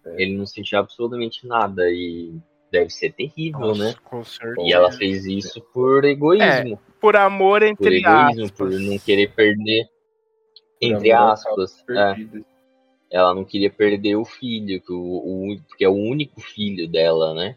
[0.06, 0.22] É.
[0.22, 1.90] Ele não sentia absolutamente nada.
[1.90, 2.34] E
[2.74, 3.94] deve ser terrível, né?
[4.04, 4.68] com certeza.
[4.68, 8.52] E ela fez isso por egoísmo Por amor, por entre egoísmo, aspas.
[8.52, 12.16] por não querer perder, Por entre aspas, é,
[13.12, 17.36] ela não queria perder o filho, que, o, o, que é o único filho dela,
[17.36, 17.56] né?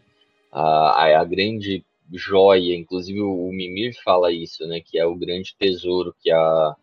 [0.51, 0.61] A,
[1.03, 1.83] a, a grande
[2.13, 4.79] joia, inclusive o, o Mimir fala isso, né?
[4.85, 6.75] Que é o grande tesouro que a,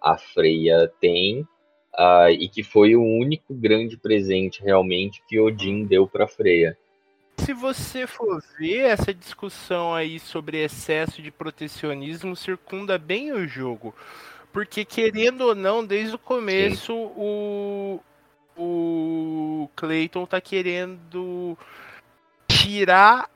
[0.00, 1.46] a Freya tem.
[1.98, 6.76] Ah, e que foi o único grande presente realmente que Odin deu para Freya.
[7.38, 13.94] Se você for ver essa discussão aí sobre excesso de protecionismo, circunda bem o jogo.
[14.52, 18.00] Porque, querendo ou não, desde o começo, o,
[18.56, 21.58] o Clayton tá querendo
[22.46, 23.28] tirar,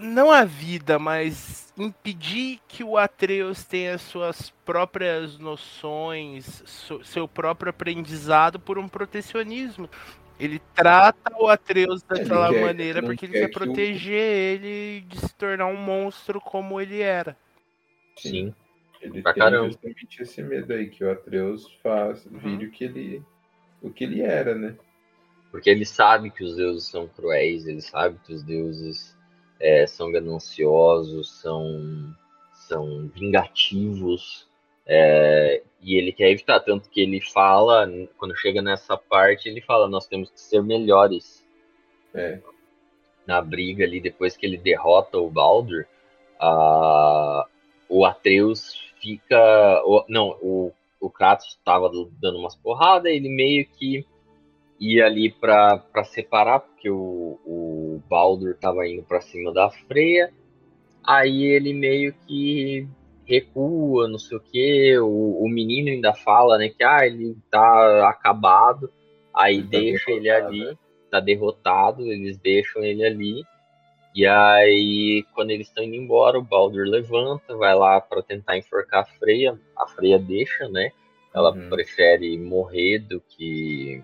[0.00, 6.62] não a vida, mas impedir que o Atreus tenha suas próprias noções,
[7.04, 9.88] seu próprio aprendizado por um protecionismo.
[10.38, 15.18] Ele trata o Atreus daquela quer- maneira porque ele quer quer o- proteger ele de
[15.18, 17.36] se tornar um monstro como ele era.
[18.16, 18.52] Sim.
[19.00, 19.66] Ele Pra tem caramba.
[19.66, 23.22] justamente esse medo aí, que o Atreus faz, vire o que ele,
[23.80, 24.76] o que ele era, né?
[25.50, 29.16] Porque ele sabe que os deuses são cruéis, ele sabe que os deuses
[29.62, 32.12] é, são gananciosos, são,
[32.52, 34.48] são vingativos,
[34.84, 36.58] é, e ele quer evitar.
[36.60, 41.46] Tanto que ele fala, quando chega nessa parte, ele fala: nós temos que ser melhores.
[42.12, 42.40] É.
[43.24, 45.86] Na briga ali, depois que ele derrota o Baldur,
[46.40, 47.46] a,
[47.88, 49.80] o Atreus fica.
[49.86, 51.88] O, não, o, o Kratos estava
[52.20, 54.04] dando umas porradas, ele meio que
[54.80, 57.71] ia ali para separar, porque o, o
[58.08, 60.30] Baldur estava indo para cima da Freya.
[61.04, 62.86] Aí ele meio que
[63.24, 64.98] recua, não sei o que.
[64.98, 68.90] O, o menino ainda fala, né, que ah, ele tá acabado.
[69.34, 70.78] Aí ele tá deixa tá ele ali, né?
[71.10, 73.44] tá derrotado, eles deixam ele ali.
[74.14, 79.00] E aí, quando eles estão indo embora, o Baldur levanta, vai lá para tentar enforcar
[79.00, 79.58] a Freya.
[79.76, 80.90] A Freya deixa, né?
[81.34, 81.70] Ela uhum.
[81.70, 84.02] prefere morrer do que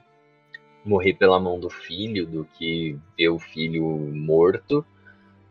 [0.89, 4.85] morrer pela mão do filho, do que ver o filho morto.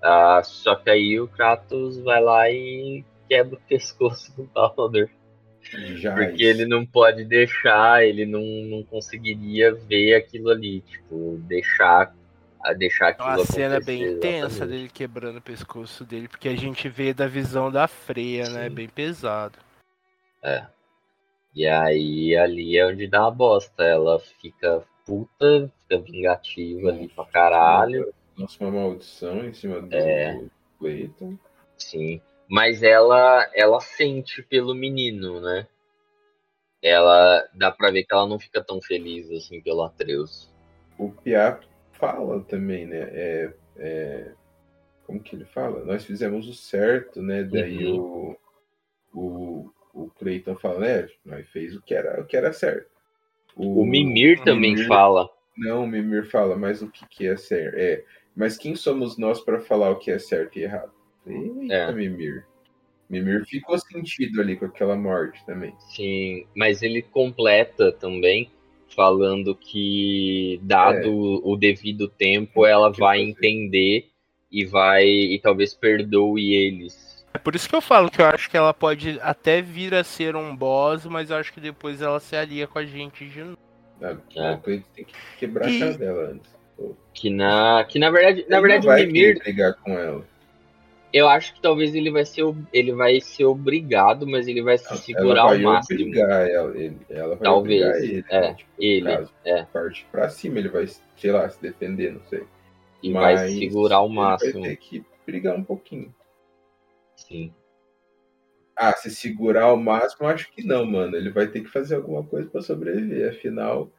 [0.04, 5.10] Uh, só que aí o Kratos vai lá e quebra o pescoço do Baldur.
[5.96, 6.62] Já porque isso.
[6.62, 12.16] ele não pode deixar, ele não, não conseguiria ver aquilo ali, tipo, deixar
[12.62, 16.56] a deixar aquilo é uma cena bem intensa dele quebrando o pescoço dele, porque a
[16.56, 18.50] gente vê da visão da freia, né?
[18.50, 18.56] Sim.
[18.56, 18.70] né?
[18.70, 19.60] Bem pesado.
[20.44, 20.66] É.
[21.56, 23.84] E aí ali é onde dá a bosta.
[23.84, 28.14] Ela fica puta, fica vingativa ali pra caralho.
[28.38, 30.44] Nossa, uma maldição em cima do é.
[30.78, 31.38] Clayton.
[31.78, 32.22] Sim.
[32.50, 35.66] Mas ela ela sente pelo menino, né?
[36.82, 40.54] Ela dá pra ver que ela não fica tão feliz assim pelo Atreus.
[40.98, 41.60] O Piá
[41.94, 43.10] fala também, né?
[43.12, 44.32] É, é,
[45.06, 45.84] como que ele fala?
[45.84, 47.44] Nós fizemos o certo, né?
[47.44, 48.38] Daí uhum.
[49.14, 51.10] o, o, o Cleiton fala, né?
[51.26, 52.97] Nós fez o que era, o que era certo.
[53.58, 55.30] O, o Mimir também Mimir, fala.
[55.58, 57.76] Não, o Mimir fala, mas o que, que é certo?
[57.76, 58.04] É,
[58.36, 60.92] mas quem somos nós para falar o que é certo e errado?
[61.26, 61.92] Eita, é.
[61.92, 62.46] Mimir.
[63.10, 65.74] Mimir ficou sentido ali com aquela morte também.
[65.96, 68.52] Sim, mas ele completa também
[68.96, 71.42] falando que, dado é.
[71.44, 74.10] o devido tempo, ela vai entender
[74.52, 77.17] e vai e talvez perdoe eles.
[77.38, 80.04] É por isso que eu falo que eu acho que ela pode até vir a
[80.04, 83.44] ser um boss, mas eu acho que depois ela se alia com a gente de
[83.44, 83.58] novo.
[84.02, 84.56] Ah, é.
[84.58, 85.84] Tem que quebrar e...
[85.84, 86.58] a dela antes.
[87.14, 90.26] Que na, que na verdade, na verdade o Mimir brigar com ela.
[91.14, 92.44] Eu acho que talvez ele vai ser,
[92.74, 96.08] ele vai ser obrigado, mas ele vai se segurar ao máximo.
[96.08, 98.26] Obrigar ela, ele, ela vai talvez, ele.
[98.30, 98.54] É, né?
[98.56, 99.64] tipo, ele, caso, é.
[99.66, 102.44] Parte pra cima, ele vai, sei lá, se defender, não sei.
[103.04, 104.62] E mas vai segurar ao máximo.
[104.62, 106.12] Vai ter que brigar um pouquinho.
[107.28, 107.54] Sim.
[108.76, 111.16] Ah, se segurar ao máximo, acho que não, mano.
[111.16, 113.30] Ele vai ter que fazer alguma coisa para sobreviver.
[113.30, 113.92] Afinal,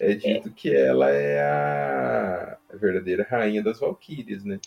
[0.00, 0.52] é dito é.
[0.52, 4.58] que ela é a verdadeira rainha das Valkyries, né?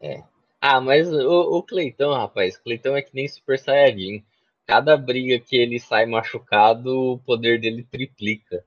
[0.00, 0.22] É.
[0.60, 4.24] Ah, mas o, o Cleitão, rapaz, Cleitão é que nem Super Saiyajin.
[4.66, 8.64] Cada briga que ele sai machucado, o poder dele triplica.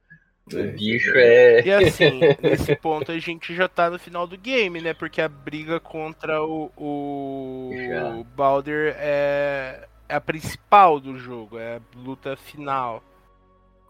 [0.54, 1.62] O é, bicho é.
[1.66, 4.94] E assim, nesse ponto a gente já tá no final do game, né?
[4.94, 7.72] Porque a briga contra o, o,
[8.20, 13.04] o Balder é, é a principal do jogo, é a luta final.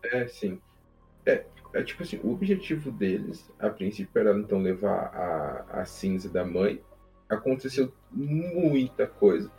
[0.03, 0.59] É, sim.
[1.25, 6.29] É, é tipo assim, o objetivo deles, a princípio, era então levar a, a cinza
[6.29, 6.81] da mãe
[7.29, 9.51] aconteceu muita coisa.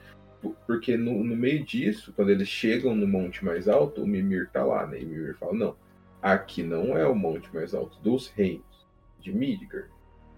[0.66, 4.64] Porque no, no, meio disso, quando eles chegam no monte mais alto, o Mimir tá
[4.64, 5.01] lá, né?
[5.01, 5.77] E o Mimir fala: não,
[6.22, 8.86] aqui não é o monte mais alto dos reinos
[9.18, 9.90] de Midgard.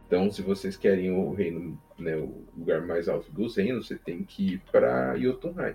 [0.07, 4.23] Então, se vocês querem o reino, né, o lugar mais alto dos reinos, você tem
[4.23, 5.75] que ir para Jotunheim.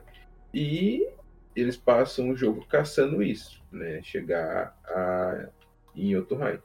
[0.54, 1.08] E
[1.56, 4.00] eles passam o jogo caçando isso, né?
[4.04, 5.50] Chegar a,
[5.96, 6.60] em Jotunheim.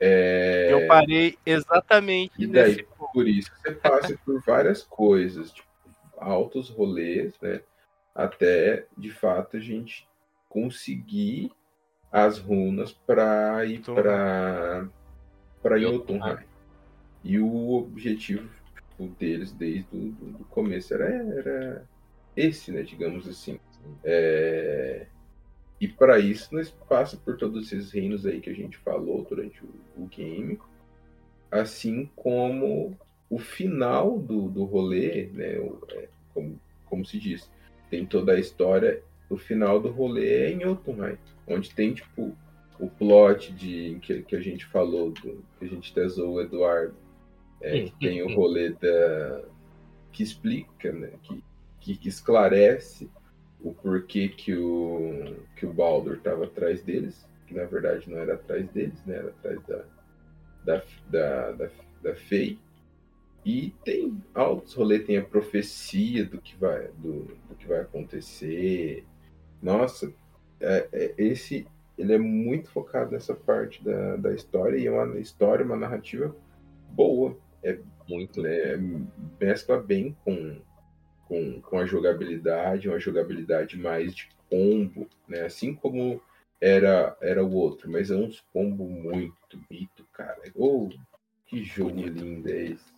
[0.00, 0.72] É...
[0.72, 5.68] Eu parei exatamente e daí, nesse Por isso você passa por várias coisas, tipo,
[6.16, 7.60] altos rolês, né?
[8.14, 10.08] Até de fato a gente
[10.48, 11.52] conseguir
[12.14, 14.86] as runas para ir para
[15.60, 16.44] para Jotunheim.
[17.24, 21.84] E o objetivo tipo, deles desde o começo era, era
[22.36, 22.82] esse, né?
[22.82, 23.58] Digamos assim.
[24.04, 25.06] É...
[25.80, 29.64] E para isso nós passa por todos esses reinos aí que a gente falou durante
[29.64, 30.56] o, o game,
[31.50, 32.96] assim como
[33.28, 35.56] o final do, do rolê, né,
[35.90, 37.50] é, como, como se diz,
[37.90, 42.36] tem toda a história, o final do rolê é em Jotunheim, onde tem tipo
[42.78, 46.94] o plot de que, que a gente falou, do, que a gente tesou o Eduardo,
[47.60, 49.44] é, que tem o rolê da
[50.12, 51.44] que explica, né, que,
[51.80, 53.10] que, que esclarece
[53.60, 58.34] o porquê que o, que o Baldur estava atrás deles, que na verdade não era
[58.34, 59.16] atrás deles, né?
[59.16, 59.84] Era atrás da,
[60.64, 61.70] da, da, da,
[62.02, 62.58] da Fei.
[63.44, 69.04] E tem altos rolês, tem a profecia do que vai, do, do que vai acontecer.
[69.62, 70.12] Nossa,
[70.64, 71.66] é, é, esse
[71.96, 76.34] ele é muito focado nessa parte da, da história e é uma história, uma narrativa
[76.90, 77.36] boa.
[77.62, 77.78] É
[78.08, 78.42] Muito.
[78.42, 78.76] né,
[79.40, 80.60] mescla bem com,
[81.26, 85.42] com, com a jogabilidade, uma jogabilidade mais de combo, né?
[85.42, 86.20] Assim como
[86.60, 90.42] era, era o outro, mas é uns combo muito bonito, cara.
[90.54, 90.90] Oh,
[91.46, 92.94] que jogo lindo é esse.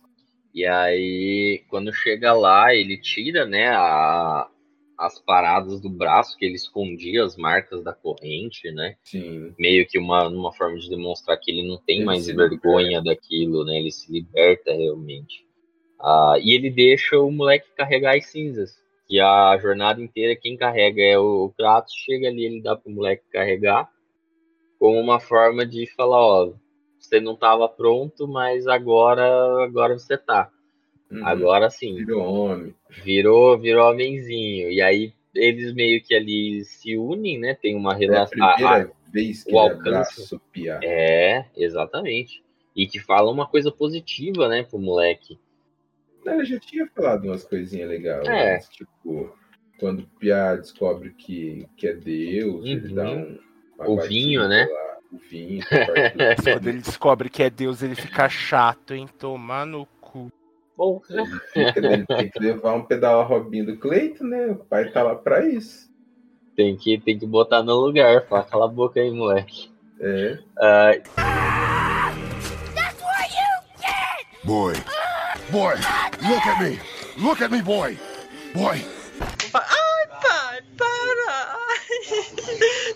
[0.53, 4.49] E aí, quando chega lá, ele tira, né, a,
[4.97, 8.95] as paradas do braço que ele escondia, as marcas da corrente, né?
[9.03, 13.01] Sim, Meio que uma, uma forma de demonstrar que ele não tem Ele mais vergonha
[13.01, 13.77] daquilo, né?
[13.77, 15.45] Ele se liberta realmente.
[15.99, 18.75] Ah, e ele deixa o moleque carregar as cinzas.
[19.07, 21.93] Que a jornada inteira quem carrega é o, o Kratos.
[21.93, 23.89] Chega ali, ele dá pro moleque carregar.
[24.79, 26.53] Como uma forma de falar, ó,
[26.99, 30.51] você não estava pronto, mas agora, agora você tá.
[31.11, 31.25] Uhum.
[31.25, 32.75] Agora sim, virou homem.
[33.03, 34.69] virou, virou homenzinho.
[34.69, 37.53] E aí eles meio que ali se unem, né?
[37.55, 38.29] Tem uma É a relação.
[38.55, 40.39] primeira vez que o ele alcance.
[40.83, 42.43] É, exatamente.
[42.75, 45.39] E que fala uma coisa positiva, né, pro moleque.
[46.25, 48.27] Ela já tinha falado umas coisinhas legais.
[48.27, 48.53] É.
[48.55, 49.33] mas, tipo,
[49.79, 52.95] quando o Pia descobre que, que é Deus, ele Uhum.
[52.95, 53.39] dá um.
[53.79, 54.65] O vinho, né?
[54.65, 55.63] lá, o vinho.
[56.43, 59.07] Quando ele descobre que é Deus, ele fica chato, hein?
[59.19, 59.87] Tomar no.
[60.77, 64.47] Bom, Ele fica, ele tem que levar um pedal a Robinho do Cleito, né?
[64.51, 65.89] O pai tá lá pra isso.
[66.55, 68.27] tem que, tem que botar no lugar.
[68.27, 69.71] Fala, cala a boca aí, moleque.
[69.99, 70.37] É.
[70.59, 70.91] Ah,
[74.43, 74.75] Boy.
[75.51, 75.75] Boy,
[76.29, 76.79] look at me.
[77.17, 77.97] Look at me, boy.
[78.53, 78.77] Boy.
[79.53, 81.57] Ai, pai, para!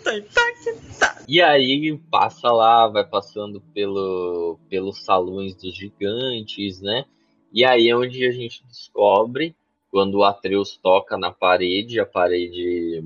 [0.04, 1.26] Tô impactado.
[1.28, 7.06] E aí passa lá, vai passando pelo, pelos salões dos gigantes, né?
[7.52, 9.56] E aí é onde a gente descobre,
[9.92, 13.04] quando o Atreus toca na parede, a parede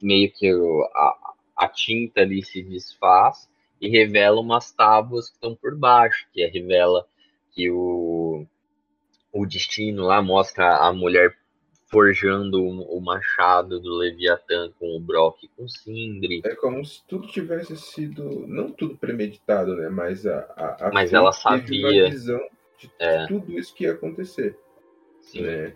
[0.00, 0.50] meio que
[0.94, 3.48] a, a tinta ali se desfaz
[3.80, 7.06] e revela umas tábuas que estão por baixo, que é- revela
[7.52, 8.46] que o,
[9.32, 11.34] o destino lá mostra a mulher
[11.90, 16.42] forjando o, machado do Leviatã com o Brock e com o Sindri.
[16.44, 18.46] É como se tudo tivesse sido.
[18.46, 19.88] Não tudo premeditado, né?
[19.88, 20.40] Mas a.
[20.54, 22.04] a, a Mas ela sabia.
[22.04, 22.40] uma visão
[22.78, 23.26] de É.
[23.26, 24.56] tudo isso que ia acontecer.
[25.20, 25.42] Sim.
[25.42, 25.74] Né?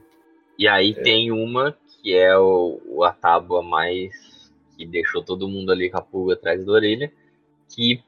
[0.59, 1.03] E aí É.
[1.03, 6.03] tem uma que é o, a tábua mais que deixou todo mundo ali com a
[6.03, 7.12] pulga atrás da orelha,
[7.69, 8.03] que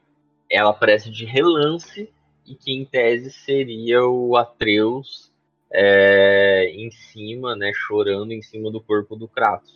[0.49, 2.09] ela aparece de relance
[2.45, 5.31] e que em tese seria o Atreus
[5.71, 9.73] é, em cima, né, chorando em cima do corpo do Kratos.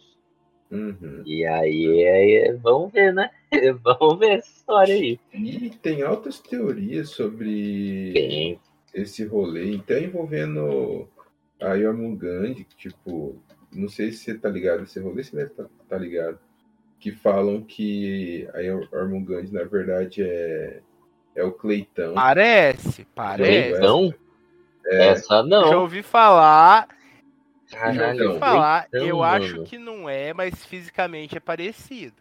[0.72, 1.24] Uhum.
[1.26, 3.32] E aí, é- vamos ver, né?
[3.84, 5.20] vamos ver essa história aí.
[5.34, 8.60] E tem altas teorias sobre Tem,
[8.94, 11.07] esse rolê, até envolvendo
[11.61, 13.41] a Yormungand, tipo,
[13.72, 16.40] não sei se você tá ligado nesse rolê, você deve tá, tá ligado.
[16.99, 20.82] Que falam que a Yormungand, na verdade, é,
[21.36, 22.14] é o Cleitão.
[22.14, 23.70] Parece, parece.
[23.70, 24.14] Cleitão?
[24.86, 25.07] É.
[25.10, 25.82] Essa Já não.
[25.82, 26.88] ouvi falar,
[27.68, 28.90] já Caralho, ouvi falar.
[28.90, 29.45] Cleitão, eu mano.
[29.45, 32.16] acho que não é, mas fisicamente é parecido.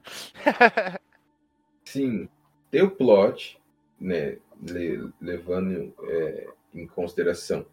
[1.84, 2.28] Sim,
[2.70, 3.58] tem o plot,
[3.98, 6.48] né, le- levando é,
[6.80, 7.66] em consideração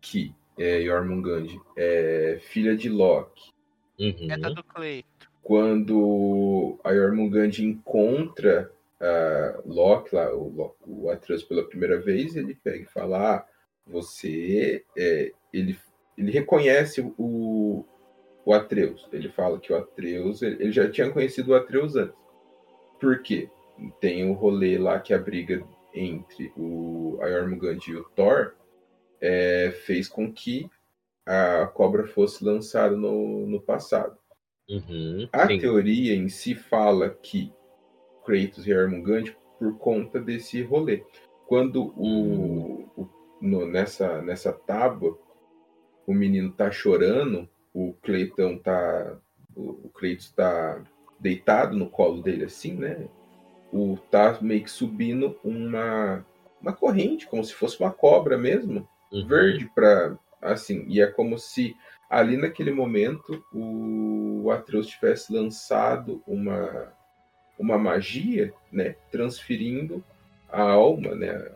[0.00, 3.50] que é, Yormungand é filha de Loki.
[3.98, 4.26] Uhum.
[4.26, 5.30] Neta do Cleito.
[5.42, 8.70] Quando a Yormungand encontra
[9.00, 13.46] a Loki, lá, o, o Atreus pela primeira vez, ele pega e fala, ah,
[13.86, 15.76] você, é, ele,
[16.16, 17.84] ele reconhece o,
[18.44, 19.08] o Atreus.
[19.12, 22.14] Ele fala que o Atreus, ele, ele já tinha conhecido o Atreus antes.
[23.00, 23.48] Por quê?
[24.00, 28.54] Tem o rolê lá que a briga entre o a Jormungand e o Thor
[29.20, 30.68] é, fez com que
[31.26, 34.16] a cobra fosse lançada no, no passado.
[34.68, 35.28] Uhum.
[35.32, 35.58] A Sim.
[35.58, 37.52] teoria em si fala que
[38.24, 41.04] Kratos e Jormungand por conta desse rolê.
[41.46, 43.08] Quando o, o-
[43.40, 45.18] no- nessa, nessa tábua
[46.06, 49.18] o menino tá chorando, o Cleitão tá.
[49.54, 50.82] O, o Kratos tá
[51.20, 53.08] deitado no colo dele assim, né?
[53.72, 56.24] O tá meio que subindo uma,
[56.60, 59.26] uma corrente, como se fosse uma cobra mesmo Uhum.
[59.26, 61.76] verde para assim e é como se
[62.08, 66.90] ali naquele momento o Atreus tivesse lançado uma
[67.58, 70.02] uma magia né transferindo
[70.48, 71.46] a alma né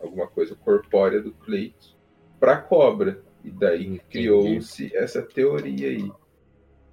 [0.00, 1.94] alguma coisa corpórea do Kratos
[2.38, 3.22] para a cobra.
[3.42, 6.12] E daí criou-se essa teoria aí.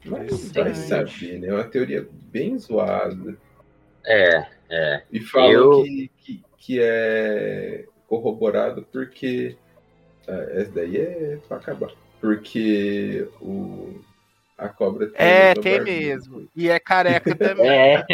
[0.05, 1.47] Mas vai saber né?
[1.47, 3.37] É uma teoria bem zoada.
[4.05, 5.03] É, é.
[5.11, 9.55] e falam Eu- que, que, que é corroborado porque.
[10.27, 11.91] ah, essa daí é pra acabar.
[12.19, 13.99] Porque o.
[14.57, 15.15] A cobra tem.
[15.25, 15.97] É, tem barbinha.
[16.15, 16.47] mesmo.
[16.55, 17.67] E é careca também.
[17.69, 18.05] É,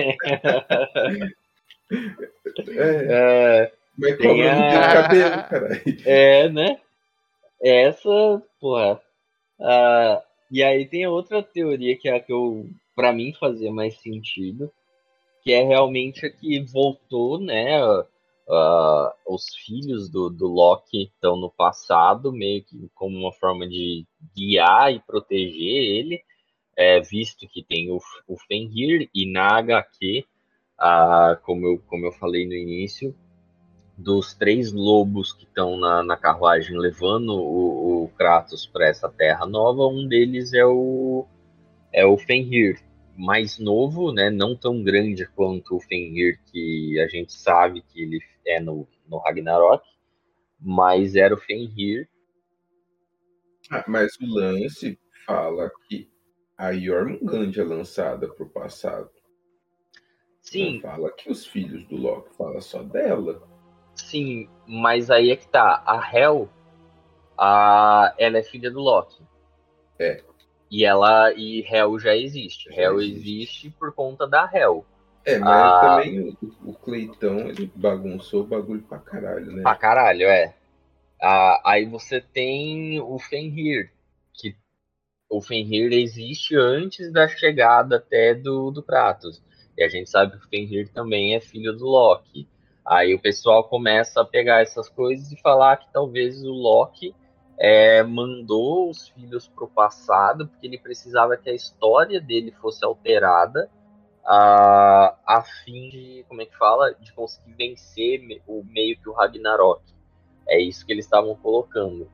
[2.69, 5.83] É, é, mas Tem cobra não tem a- cabelo, caralho.
[6.05, 6.79] é, né?
[7.61, 9.01] Essa, porra.
[9.59, 10.21] ah,
[10.51, 14.71] e aí tem outra teoria que é a que eu, pra mim, fazia mais sentido,
[15.47, 17.79] que é realmente a que voltou, né?
[18.49, 24.05] ah, os filhos do, do Loki estão no passado, meio que como uma forma de
[24.35, 26.21] guiar e proteger ele,
[26.75, 27.97] é, visto que tem o,
[28.27, 30.25] o Fenrir e na HQ,
[30.77, 33.15] ah, como, eu, como eu falei no início,
[33.97, 39.45] dos três lobos que estão na, na carruagem levando o, o Kratos para essa terra
[39.45, 41.25] nova, um deles é o
[41.93, 42.81] é o Fenrir,
[43.17, 48.21] mais novo, né, não tão grande quanto o Fenrir que a gente sabe que ele
[48.45, 49.83] é no, no Ragnarok,
[50.59, 52.09] mas era o Fenrir.
[53.71, 56.11] Ah, mas o lance fala que
[56.57, 59.09] a Jormungand é lançada pro passado.
[60.41, 63.41] Sim, Não fala que os filhos do Loki fala só dela.
[63.95, 66.49] sim, mas aí é que tá, a Hel,
[67.37, 69.23] a, ela é filha do Loki.
[69.99, 70.23] É.
[70.69, 72.69] E ela e Hel já existe.
[72.71, 73.69] Hel existe.
[73.71, 74.85] por conta da Hel.
[75.25, 75.79] É, mas Ah.
[75.97, 76.37] também o,
[76.69, 79.61] o Cleitão, ele bagunçou o bagulho pra caralho, né?
[79.61, 80.53] Pra caralho, é.
[81.21, 83.91] Ah, aí você tem o Fenrir,
[84.33, 84.55] que
[85.29, 89.41] o Fenrir existe antes da chegada até do, do Kratos.
[89.77, 92.47] E a gente sabe que o Fenrir também é filho do Loki.
[92.85, 97.13] Aí o pessoal começa a pegar essas coisas e falar que talvez o Loki
[97.59, 103.69] é, mandou os filhos pro passado porque ele precisava que a história dele fosse alterada
[104.25, 109.13] a, a fim de, como é que fala, de conseguir vencer o meio que o
[109.13, 109.81] Ragnarok.
[110.47, 112.09] É isso que eles estavam colocando.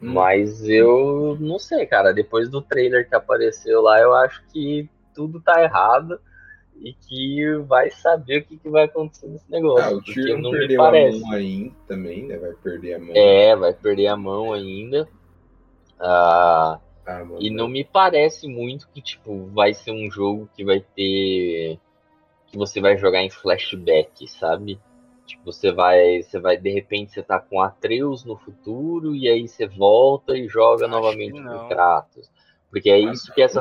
[0.00, 0.12] Hum.
[0.14, 2.12] Mas eu não sei, cara.
[2.12, 6.20] Depois do trailer que apareceu lá, eu acho que tudo tá errado
[6.80, 9.84] e que vai saber o que, que vai acontecer nesse negócio.
[9.84, 11.20] Ah, o porque Tyrion não me perdeu a parece.
[11.20, 12.36] mão aí também, né?
[12.38, 13.12] Vai perder a mão.
[13.14, 15.08] É, vai perder a mão ainda.
[15.98, 20.64] Ah, Ah, mano, e não me parece muito que, tipo, vai ser um jogo que
[20.64, 21.78] vai ter.
[22.48, 24.78] que você vai jogar em flashback, sabe?
[25.26, 26.22] Tipo, você vai.
[26.22, 30.46] Você vai, de repente, você tá com Atreus no futuro e aí você volta e
[30.48, 31.68] joga Acho novamente com.
[31.68, 32.30] Kratos.
[32.70, 33.60] Porque é isso que essa.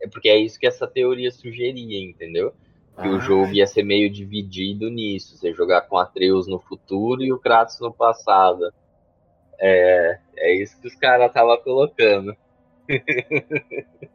[0.00, 2.52] É porque é isso que essa teoria sugeria, entendeu?
[3.00, 5.36] Que o Ah, jogo ia ser meio dividido nisso.
[5.36, 8.72] Você jogar com Atreus no futuro e o Kratos no passado.
[9.58, 12.36] É, é isso que os caras estavam colocando.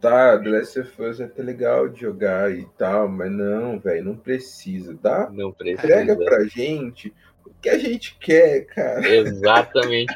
[0.00, 4.04] Tá, The Last of Us é até legal de jogar e tal, mas não, velho,
[4.04, 4.92] não precisa.
[4.92, 5.30] Dá?
[5.30, 5.86] Não precisa.
[5.86, 7.08] Entrega pra gente
[7.46, 9.08] o que a gente quer, cara.
[9.08, 10.14] Exatamente.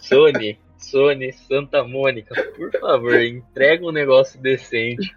[0.00, 5.14] Sony, Sony, Santa Mônica, por favor, entrega um negócio decente.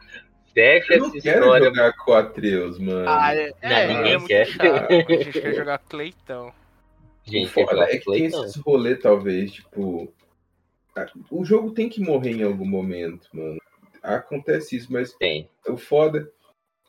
[0.53, 1.65] Fecha Eu não essa quero história.
[1.65, 3.05] jogar com o Atreus, mano.
[3.09, 4.45] Ah, é, Não, é, ninguém é quer.
[4.47, 4.91] chato.
[4.91, 6.53] A gente quer jogar Cleitão.
[7.25, 10.13] Gente, foda jogar é que Play, tem esses rolês, talvez, tipo.
[11.29, 13.57] O jogo tem que morrer em algum momento, mano.
[14.01, 15.49] Acontece isso, mas Tem.
[15.67, 16.31] o foda.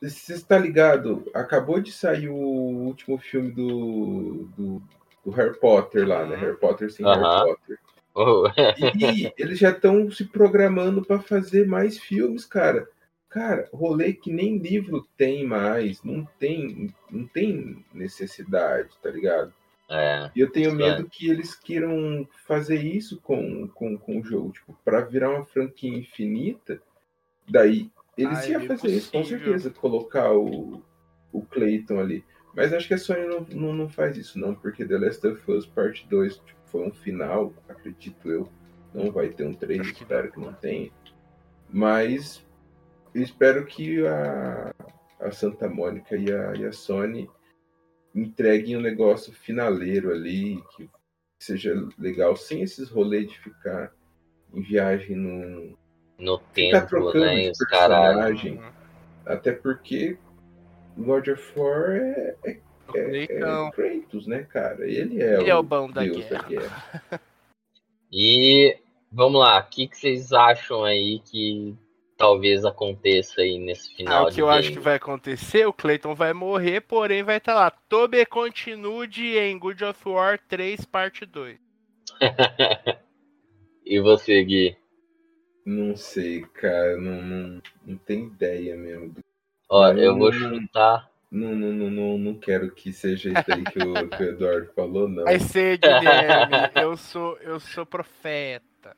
[0.01, 1.29] Você está ligado?
[1.33, 4.81] Acabou de sair o último filme do, do,
[5.25, 6.35] do Harry Potter lá, né?
[6.35, 6.41] Uhum.
[6.41, 7.19] Harry Potter sem Aham.
[7.45, 7.79] Harry Potter.
[8.19, 8.47] Oh,
[8.95, 12.87] E eles já estão se programando pra fazer mais filmes, cara.
[13.29, 19.53] Cara, rolê que nem livro tem mais, não tem, não tem necessidade, tá ligado?
[19.89, 24.51] é, E eu tenho medo que eles queiram fazer isso com, com, com o jogo,
[24.53, 26.81] tipo, pra virar uma franquia infinita.
[27.49, 29.45] Daí eles Ah, é iam bem fazer isso, com possível.
[29.45, 30.81] certeza, colocar o,
[31.31, 32.25] o Clayton ali.
[32.55, 35.51] Mas acho que a Sony não, não, não faz isso, não, porque The Last of
[35.51, 38.49] Us Part 2 tipo, foi um final, acredito eu.
[38.93, 40.91] Não vai ter um 3, Acho que espero que não tenha.
[41.69, 42.45] Mas
[43.13, 44.73] eu espero que a,
[45.19, 47.29] a Santa Mônica e a, e a Sony
[48.15, 50.89] entreguem um negócio finaleiro ali, que
[51.39, 53.91] seja legal, sem esses rolês de ficar
[54.53, 55.77] em viagem no.
[56.17, 57.43] no tempo, trocando né?
[57.43, 58.17] de Os caralho.
[58.17, 58.61] personagem.
[59.25, 60.17] Até porque
[60.97, 62.59] God of War é, é,
[62.95, 64.85] é, é Kratos, né, cara?
[64.89, 66.29] Ele é, Ele é o o bom da guerra.
[66.29, 67.01] da guerra.
[68.11, 68.77] E
[69.11, 71.75] vamos lá, o que, que vocês acham aí que
[72.17, 74.75] talvez aconteça aí nesse Ah, final o de que eu acho game?
[74.77, 77.69] que vai acontecer, o Clayton vai morrer, porém vai estar lá.
[77.69, 81.59] Tobe continue em God of War 3, parte 2.
[83.85, 84.77] e você, Gui?
[85.65, 89.15] Não sei, cara, não, não, não tem ideia mesmo.
[89.69, 89.99] Ó, Não.
[89.99, 91.11] eu vou chutar.
[91.29, 94.71] Não, não, não, não, não quero que seja isso aí que o, que o Eduardo
[94.73, 95.25] falou, não.
[95.25, 96.55] Vai ser, Guilherme.
[96.75, 98.95] eu sou, eu sou profeta.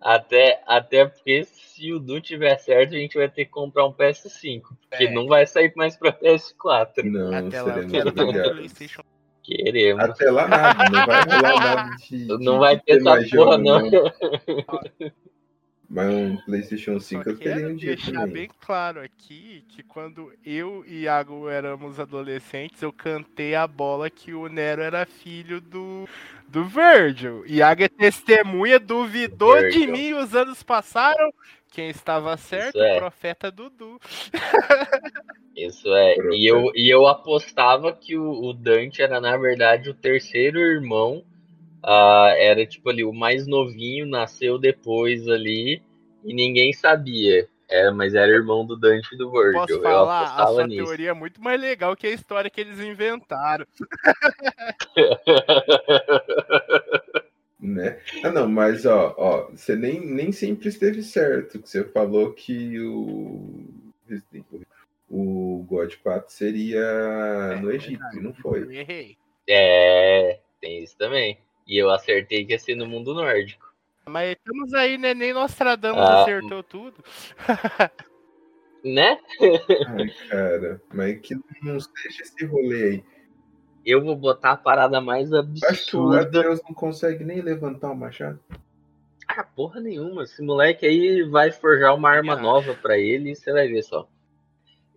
[0.00, 3.92] Até, até porque se o Du tiver certo, a gente vai ter que comprar um
[3.92, 4.62] PS5.
[4.88, 5.10] Porque É.
[5.10, 7.02] não vai sair mais pra PS4.
[7.04, 8.52] Não, Até lá eu quero um.
[8.54, 9.02] PlayStation.
[9.42, 10.02] Queremos.
[10.02, 12.26] Até lá nada, não vai rolar nada de.
[12.26, 13.80] Não de vai ter essa porra, jogo, não.
[15.88, 18.32] Mas um PlayStation Só 5 eu teria um dia deixar também.
[18.32, 24.34] bem claro aqui que quando eu e Iago éramos adolescentes, eu cantei a bola que
[24.34, 26.08] o Nero era filho do,
[26.48, 27.44] do Virgil.
[27.46, 29.92] Iago é testemunha, duvidou de Virgil.
[29.92, 31.32] mim, os anos passaram.
[31.70, 32.96] Quem estava certo, é.
[32.96, 34.00] o profeta Dudu.
[35.54, 36.16] Isso é.
[36.32, 41.22] E eu, e eu apostava que o, o Dante era, na verdade, o terceiro irmão.
[41.86, 45.80] Ah, era tipo ali, o mais novinho, nasceu depois ali
[46.24, 47.48] e ninguém sabia.
[47.68, 49.60] Era, mas era irmão do Dante e do Virgil.
[49.60, 50.20] Posso eu falar?
[50.20, 50.84] A apostava sua nisso.
[50.84, 53.66] teoria é muito mais legal que a história que eles inventaram.
[57.58, 57.98] Né?
[58.22, 61.58] Ah, não, mas ó, ó, você nem, nem sempre esteve certo.
[61.58, 63.64] que Você falou que o
[65.08, 68.76] o God 4 seria no Egito, e não Eu foi.
[68.76, 69.16] errei.
[69.48, 71.38] é, tem isso também.
[71.66, 73.66] E eu acertei que ia ser no mundo nórdico.
[74.08, 75.14] Mas estamos aí, né?
[75.14, 76.22] Nem Nostradamus Ah.
[76.22, 77.02] acertou tudo.
[78.84, 79.18] Né?
[79.88, 81.34] Ai, cara, mas que
[81.64, 83.04] não seja esse rolê aí.
[83.84, 85.42] Eu vou botar a parada mais Acho
[85.90, 86.42] que o absurda.
[86.68, 88.38] Não consegue nem levantar o machado.
[89.26, 90.22] Ah, porra nenhuma.
[90.22, 92.42] Esse moleque aí vai forjar uma arma acho.
[92.42, 94.08] nova pra ele e você vai ver só.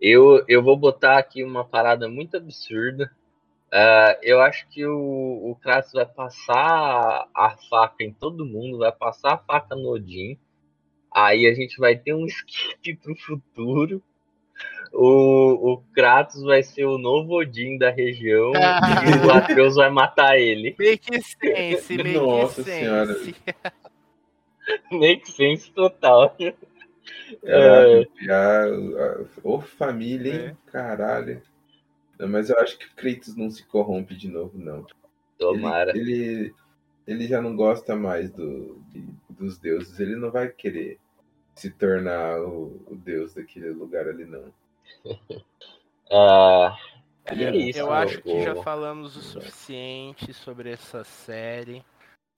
[0.00, 3.10] Eu, eu vou botar aqui uma parada muito absurda.
[3.72, 8.90] Ah, eu acho que o, o Kratos vai passar a faca em todo mundo, vai
[8.92, 10.38] passar a faca no Odin.
[11.12, 14.02] Aí a gente vai ter um skip pro futuro.
[14.92, 20.36] O, o Kratos vai ser o novo Odin da região e o Atreus vai matar
[20.36, 20.74] ele.
[20.78, 22.78] Make sense, make Nossa sense.
[22.78, 23.16] senhora.
[24.90, 26.36] Make sense total.
[27.44, 30.40] Caralho, a- ô família, hein?
[30.66, 30.70] É.
[30.70, 31.42] Caralho.
[32.20, 34.86] Não, mas eu acho que o Kratos não se corrompe de novo, não.
[35.38, 35.96] Tomara.
[35.96, 36.54] Ele, ele,
[37.06, 39.98] ele já não gosta mais do, de- dos deuses.
[39.98, 40.98] Ele não vai querer
[41.54, 44.52] se tornar o, o deus daquele lugar ali, não.
[46.12, 46.76] Ah,
[47.24, 47.78] é é isso.
[47.78, 51.84] Eu acho que já falamos o suficiente sobre essa série.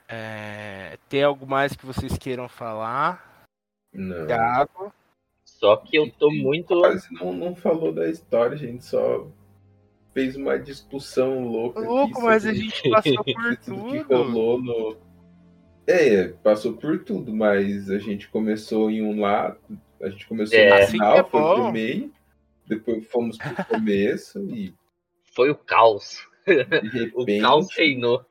[0.06, 3.46] É, tem algo mais que vocês queiram falar?
[3.90, 4.28] Não.
[4.28, 4.92] Iago?
[5.42, 6.78] Só que eu tô muito.
[6.78, 9.26] Quase não, não falou da história, gente só
[10.12, 11.80] fez uma discussão louca.
[11.80, 14.96] aqui Louco, mas a gente passou por tudo que rolou no.
[15.86, 19.58] É, passou por tudo, mas a gente começou em um lado,
[20.00, 20.68] a gente começou É.
[20.68, 22.12] no Assim final, que é foi pro meio,
[22.66, 24.74] depois fomos pro começo e
[25.34, 26.28] Foi o caos.
[26.46, 26.52] de
[27.16, 27.40] O repente.
[27.40, 28.24] caos reinou.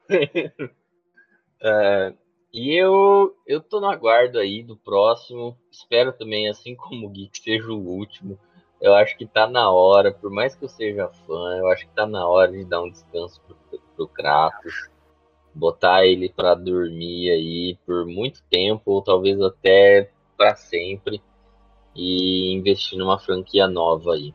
[1.61, 2.13] Ah,
[2.53, 5.57] e eu, eu tô no aguardo aí do próximo.
[5.71, 8.37] Espero também, assim como o Gui, que seja o último.
[8.81, 11.93] Eu acho que tá na hora, por mais que eu seja fã, eu acho que
[11.93, 14.89] tá na hora de dar um descanso pro, pro Kratos.
[15.53, 21.21] Botar ele pra dormir aí por muito tempo, ou talvez até pra sempre.
[21.95, 24.33] E investir numa franquia nova aí.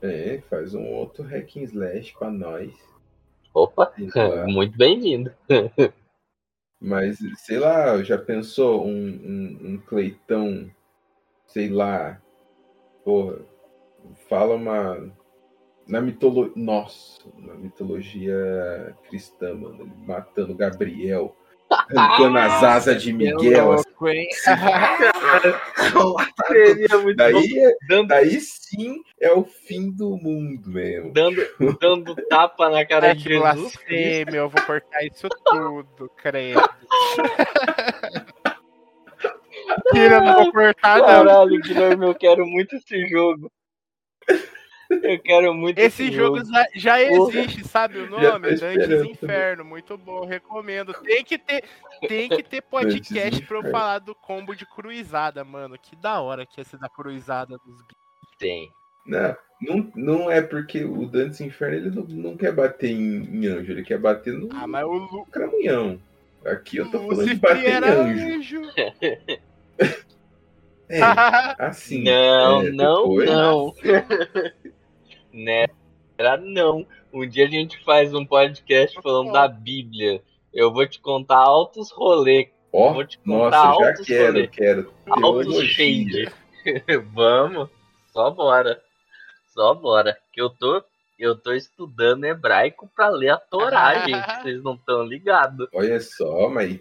[0.00, 2.72] É, faz um outro hack and slash pra nós.
[3.52, 3.92] Opa,
[4.46, 5.32] muito bem-vindo.
[6.78, 10.70] Mas, sei lá, já pensou um, um, um Cleitão,
[11.46, 12.20] sei lá,
[13.02, 13.38] porra,
[14.28, 15.12] fala uma.
[15.86, 16.52] Na mitologia.
[16.56, 21.34] Nossa, na mitologia cristã, mano, ele matando Gabriel,
[21.70, 23.72] arrancando as asas de Miguel.
[23.72, 23.84] assim.
[23.94, 24.28] Louco, hein?
[26.48, 27.24] Seria muito bom.
[27.24, 31.12] Daí, é- Dando, daí sim é o fim do mundo mesmo.
[31.12, 31.40] dando,
[31.80, 33.60] dando tapa na cara Ai, de que Jesus.
[33.60, 36.60] blasfêmia, eu vou cortar isso tudo, credo.
[39.92, 41.06] Tira, não vou cortar, não.
[41.06, 43.50] Caralho, Guilherme, eu quero muito esse jogo.
[44.90, 47.40] Eu quero muito esse, Esse jogo já, já Porra.
[47.40, 48.48] existe, sabe o Já nome?
[48.50, 49.04] Dantes esperando.
[49.10, 50.92] Inferno, muito bom, recomendo.
[51.02, 51.64] Tem que ter,
[52.08, 55.76] tem que ter podcast pra eu falar do combo de cruizada, mano.
[55.80, 58.36] Que da hora que ia ser da cruizada dos bichos.
[58.38, 58.70] Tem.
[59.06, 63.46] Não, não, não é porque o Dantes Inferno ele não, não quer bater em, em
[63.46, 66.00] anjo, ele quer bater no Ah, mas o Lu cramunhão.
[66.44, 68.60] Aqui eu tô falando de bater em anjo.
[68.60, 68.62] anjo.
[70.88, 71.00] É,
[71.58, 72.04] assim.
[72.04, 73.74] Não, é, não, depois- não.
[75.36, 75.66] Né?
[76.18, 76.86] Era não.
[77.12, 80.22] Um dia a gente faz um podcast falando da Bíblia.
[80.52, 84.46] Eu vou te contar altos rolê, Ó, Vou te nossa, contar já altos quero, rolê.
[84.48, 84.92] quero.
[85.06, 86.28] altos shade.
[87.14, 87.68] Vamos,
[88.12, 88.80] só bora.
[89.54, 90.16] só bora.
[90.32, 90.82] Que eu tô,
[91.18, 94.42] eu tô estudando hebraico pra ler a Torá, gente.
[94.42, 95.68] Vocês não estão ligados.
[95.74, 96.80] Olha só, mas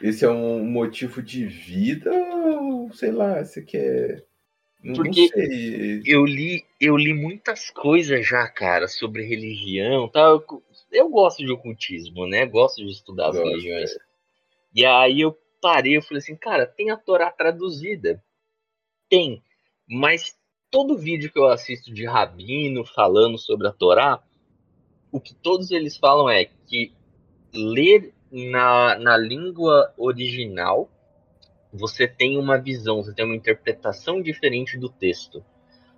[0.00, 4.24] esse é um motivo de vida ou sei lá, você quer.
[4.94, 5.30] Porque.
[6.04, 10.32] Eu li, eu li muitas coisas já, cara, sobre religião, tal.
[10.34, 10.62] Eu,
[10.92, 12.44] eu gosto de ocultismo, né?
[12.44, 13.90] Gosto de estudar as Gosto, religiões.
[14.74, 18.22] E aí eu parei, eu falei assim, cara, tem a Torá traduzida.
[19.08, 19.42] Tem.
[19.88, 20.36] Mas
[20.70, 24.22] todo vídeo que eu assisto de rabino falando sobre a Torá,
[25.10, 26.92] o que todos eles falam é que
[27.54, 30.90] ler na, na língua original,
[31.74, 35.44] você tem uma visão, você tem uma interpretação diferente do texto.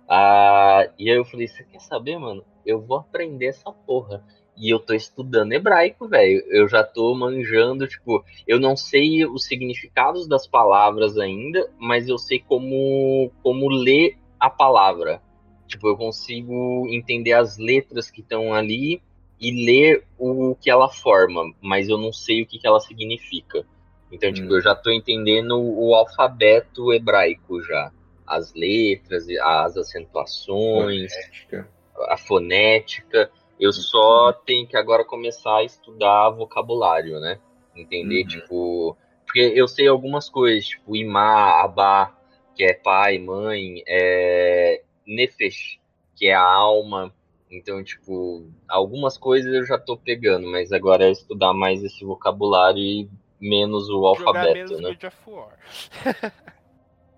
[0.09, 2.43] Ah, e aí eu falei, você quer saber, mano?
[2.65, 4.23] Eu vou aprender essa porra.
[4.57, 6.43] E eu tô estudando hebraico, velho.
[6.47, 12.17] Eu já tô manjando, tipo, eu não sei os significados das palavras ainda, mas eu
[12.17, 15.21] sei como, como ler a palavra.
[15.67, 18.99] Tipo, eu consigo entender as letras que estão ali
[19.39, 23.63] e ler o que ela forma, mas eu não sei o que, que ela significa.
[24.11, 24.55] Então, tipo, Hum.
[24.55, 27.91] eu já tô entendendo o alfabeto hebraico já.
[28.25, 31.69] As letras, as acentuações, Fonética.
[32.09, 33.31] a fonética.
[33.59, 37.39] Eu só tenho que agora começar a estudar vocabulário, né?
[37.75, 38.27] Entender, Uhum.
[38.27, 38.97] tipo.
[39.25, 42.15] Porque eu sei algumas coisas, tipo, Imá, Abá,
[42.55, 44.81] que é pai, mãe, é.
[45.05, 45.79] Nefesh,
[46.15, 47.13] que é a alma.
[47.49, 52.79] Então, tipo, algumas coisas eu já tô pegando, mas agora é estudar mais esse vocabulário
[52.79, 53.09] e
[53.39, 54.89] menos o Jogar alfabeto, menos né?
[54.89, 55.57] God of War.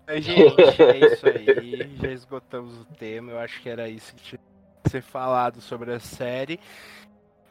[0.06, 1.96] Mas, gente, é isso aí.
[2.00, 3.32] Já esgotamos o tema.
[3.32, 4.40] Eu acho que era isso que tinha
[4.82, 6.60] que ser falado sobre a série.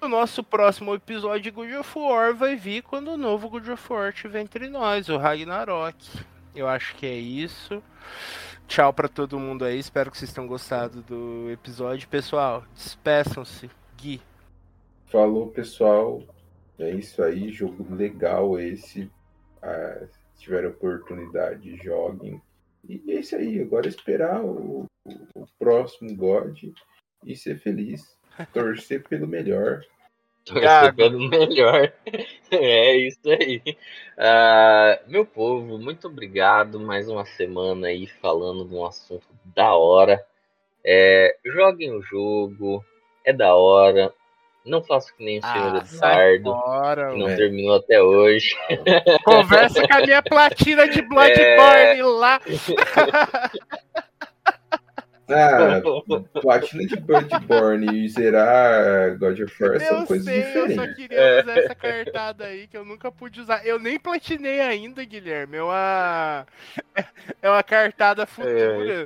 [0.02, 3.94] O nosso próximo episódio de God of War vai vir quando o novo God of
[3.94, 5.96] War estiver entre nós, o Ragnarok.
[6.56, 7.84] Eu acho que é isso.
[8.68, 9.78] Tchau pra todo mundo aí.
[9.78, 12.08] Espero que vocês tenham gostado do episódio.
[12.08, 13.70] Pessoal, despeçam-se.
[13.98, 14.22] Gui.
[15.08, 16.22] Falou, pessoal.
[16.80, 19.12] É isso aí, jogo legal esse.
[19.62, 22.42] Ah, se tiver oportunidade, joguem.
[22.88, 26.64] E é isso aí, agora é esperar o, o- o próximo God
[27.26, 28.18] e ser feliz.
[28.54, 29.84] Torcer pelo melhor.
[30.46, 31.92] Torcer pelo melhor.
[32.52, 33.62] É isso aí.
[34.18, 36.80] Ah, meu povo, muito obrigado.
[36.80, 40.26] Mais uma semana aí falando de um assunto da hora.
[40.84, 42.84] É, joguem o jogo,
[43.24, 44.12] é da hora.
[44.66, 47.36] Não faço que nem o senhor Ah, sai Eduardo, fora, que não É.
[47.36, 48.56] terminou até hoje.
[49.24, 52.40] Conversa com a minha platina de Bloodborne lá.
[55.32, 55.80] Ah,
[56.42, 60.96] platina de Bloodborne e zerar God of War são Eu coisas sei, eu só diferentes.
[60.96, 63.64] queria usar essa cartada aí que eu nunca pude usar.
[63.64, 65.58] Eu nem platinei ainda, Guilherme.
[65.58, 66.48] É uma.
[67.44, 69.06] É uma cartada futura.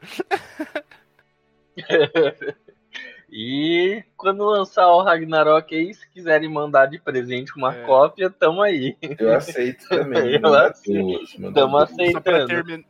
[3.36, 7.82] E quando lançar o Ragnarok aí, se quiserem mandar de presente uma É.
[7.84, 8.96] cópia, tamo aí.
[9.18, 10.36] Eu aceito também.
[10.40, 11.52] Eu aceito.
[11.52, 12.12] Tamo aceitando.
[12.14, 12.86] Só pra, termi-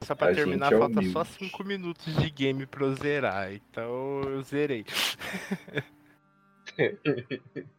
[0.00, 1.12] só pra terminar, é falta humilde.
[1.12, 3.52] só 5 minutos de game pra eu zerar.
[3.52, 4.86] Então eu zerei.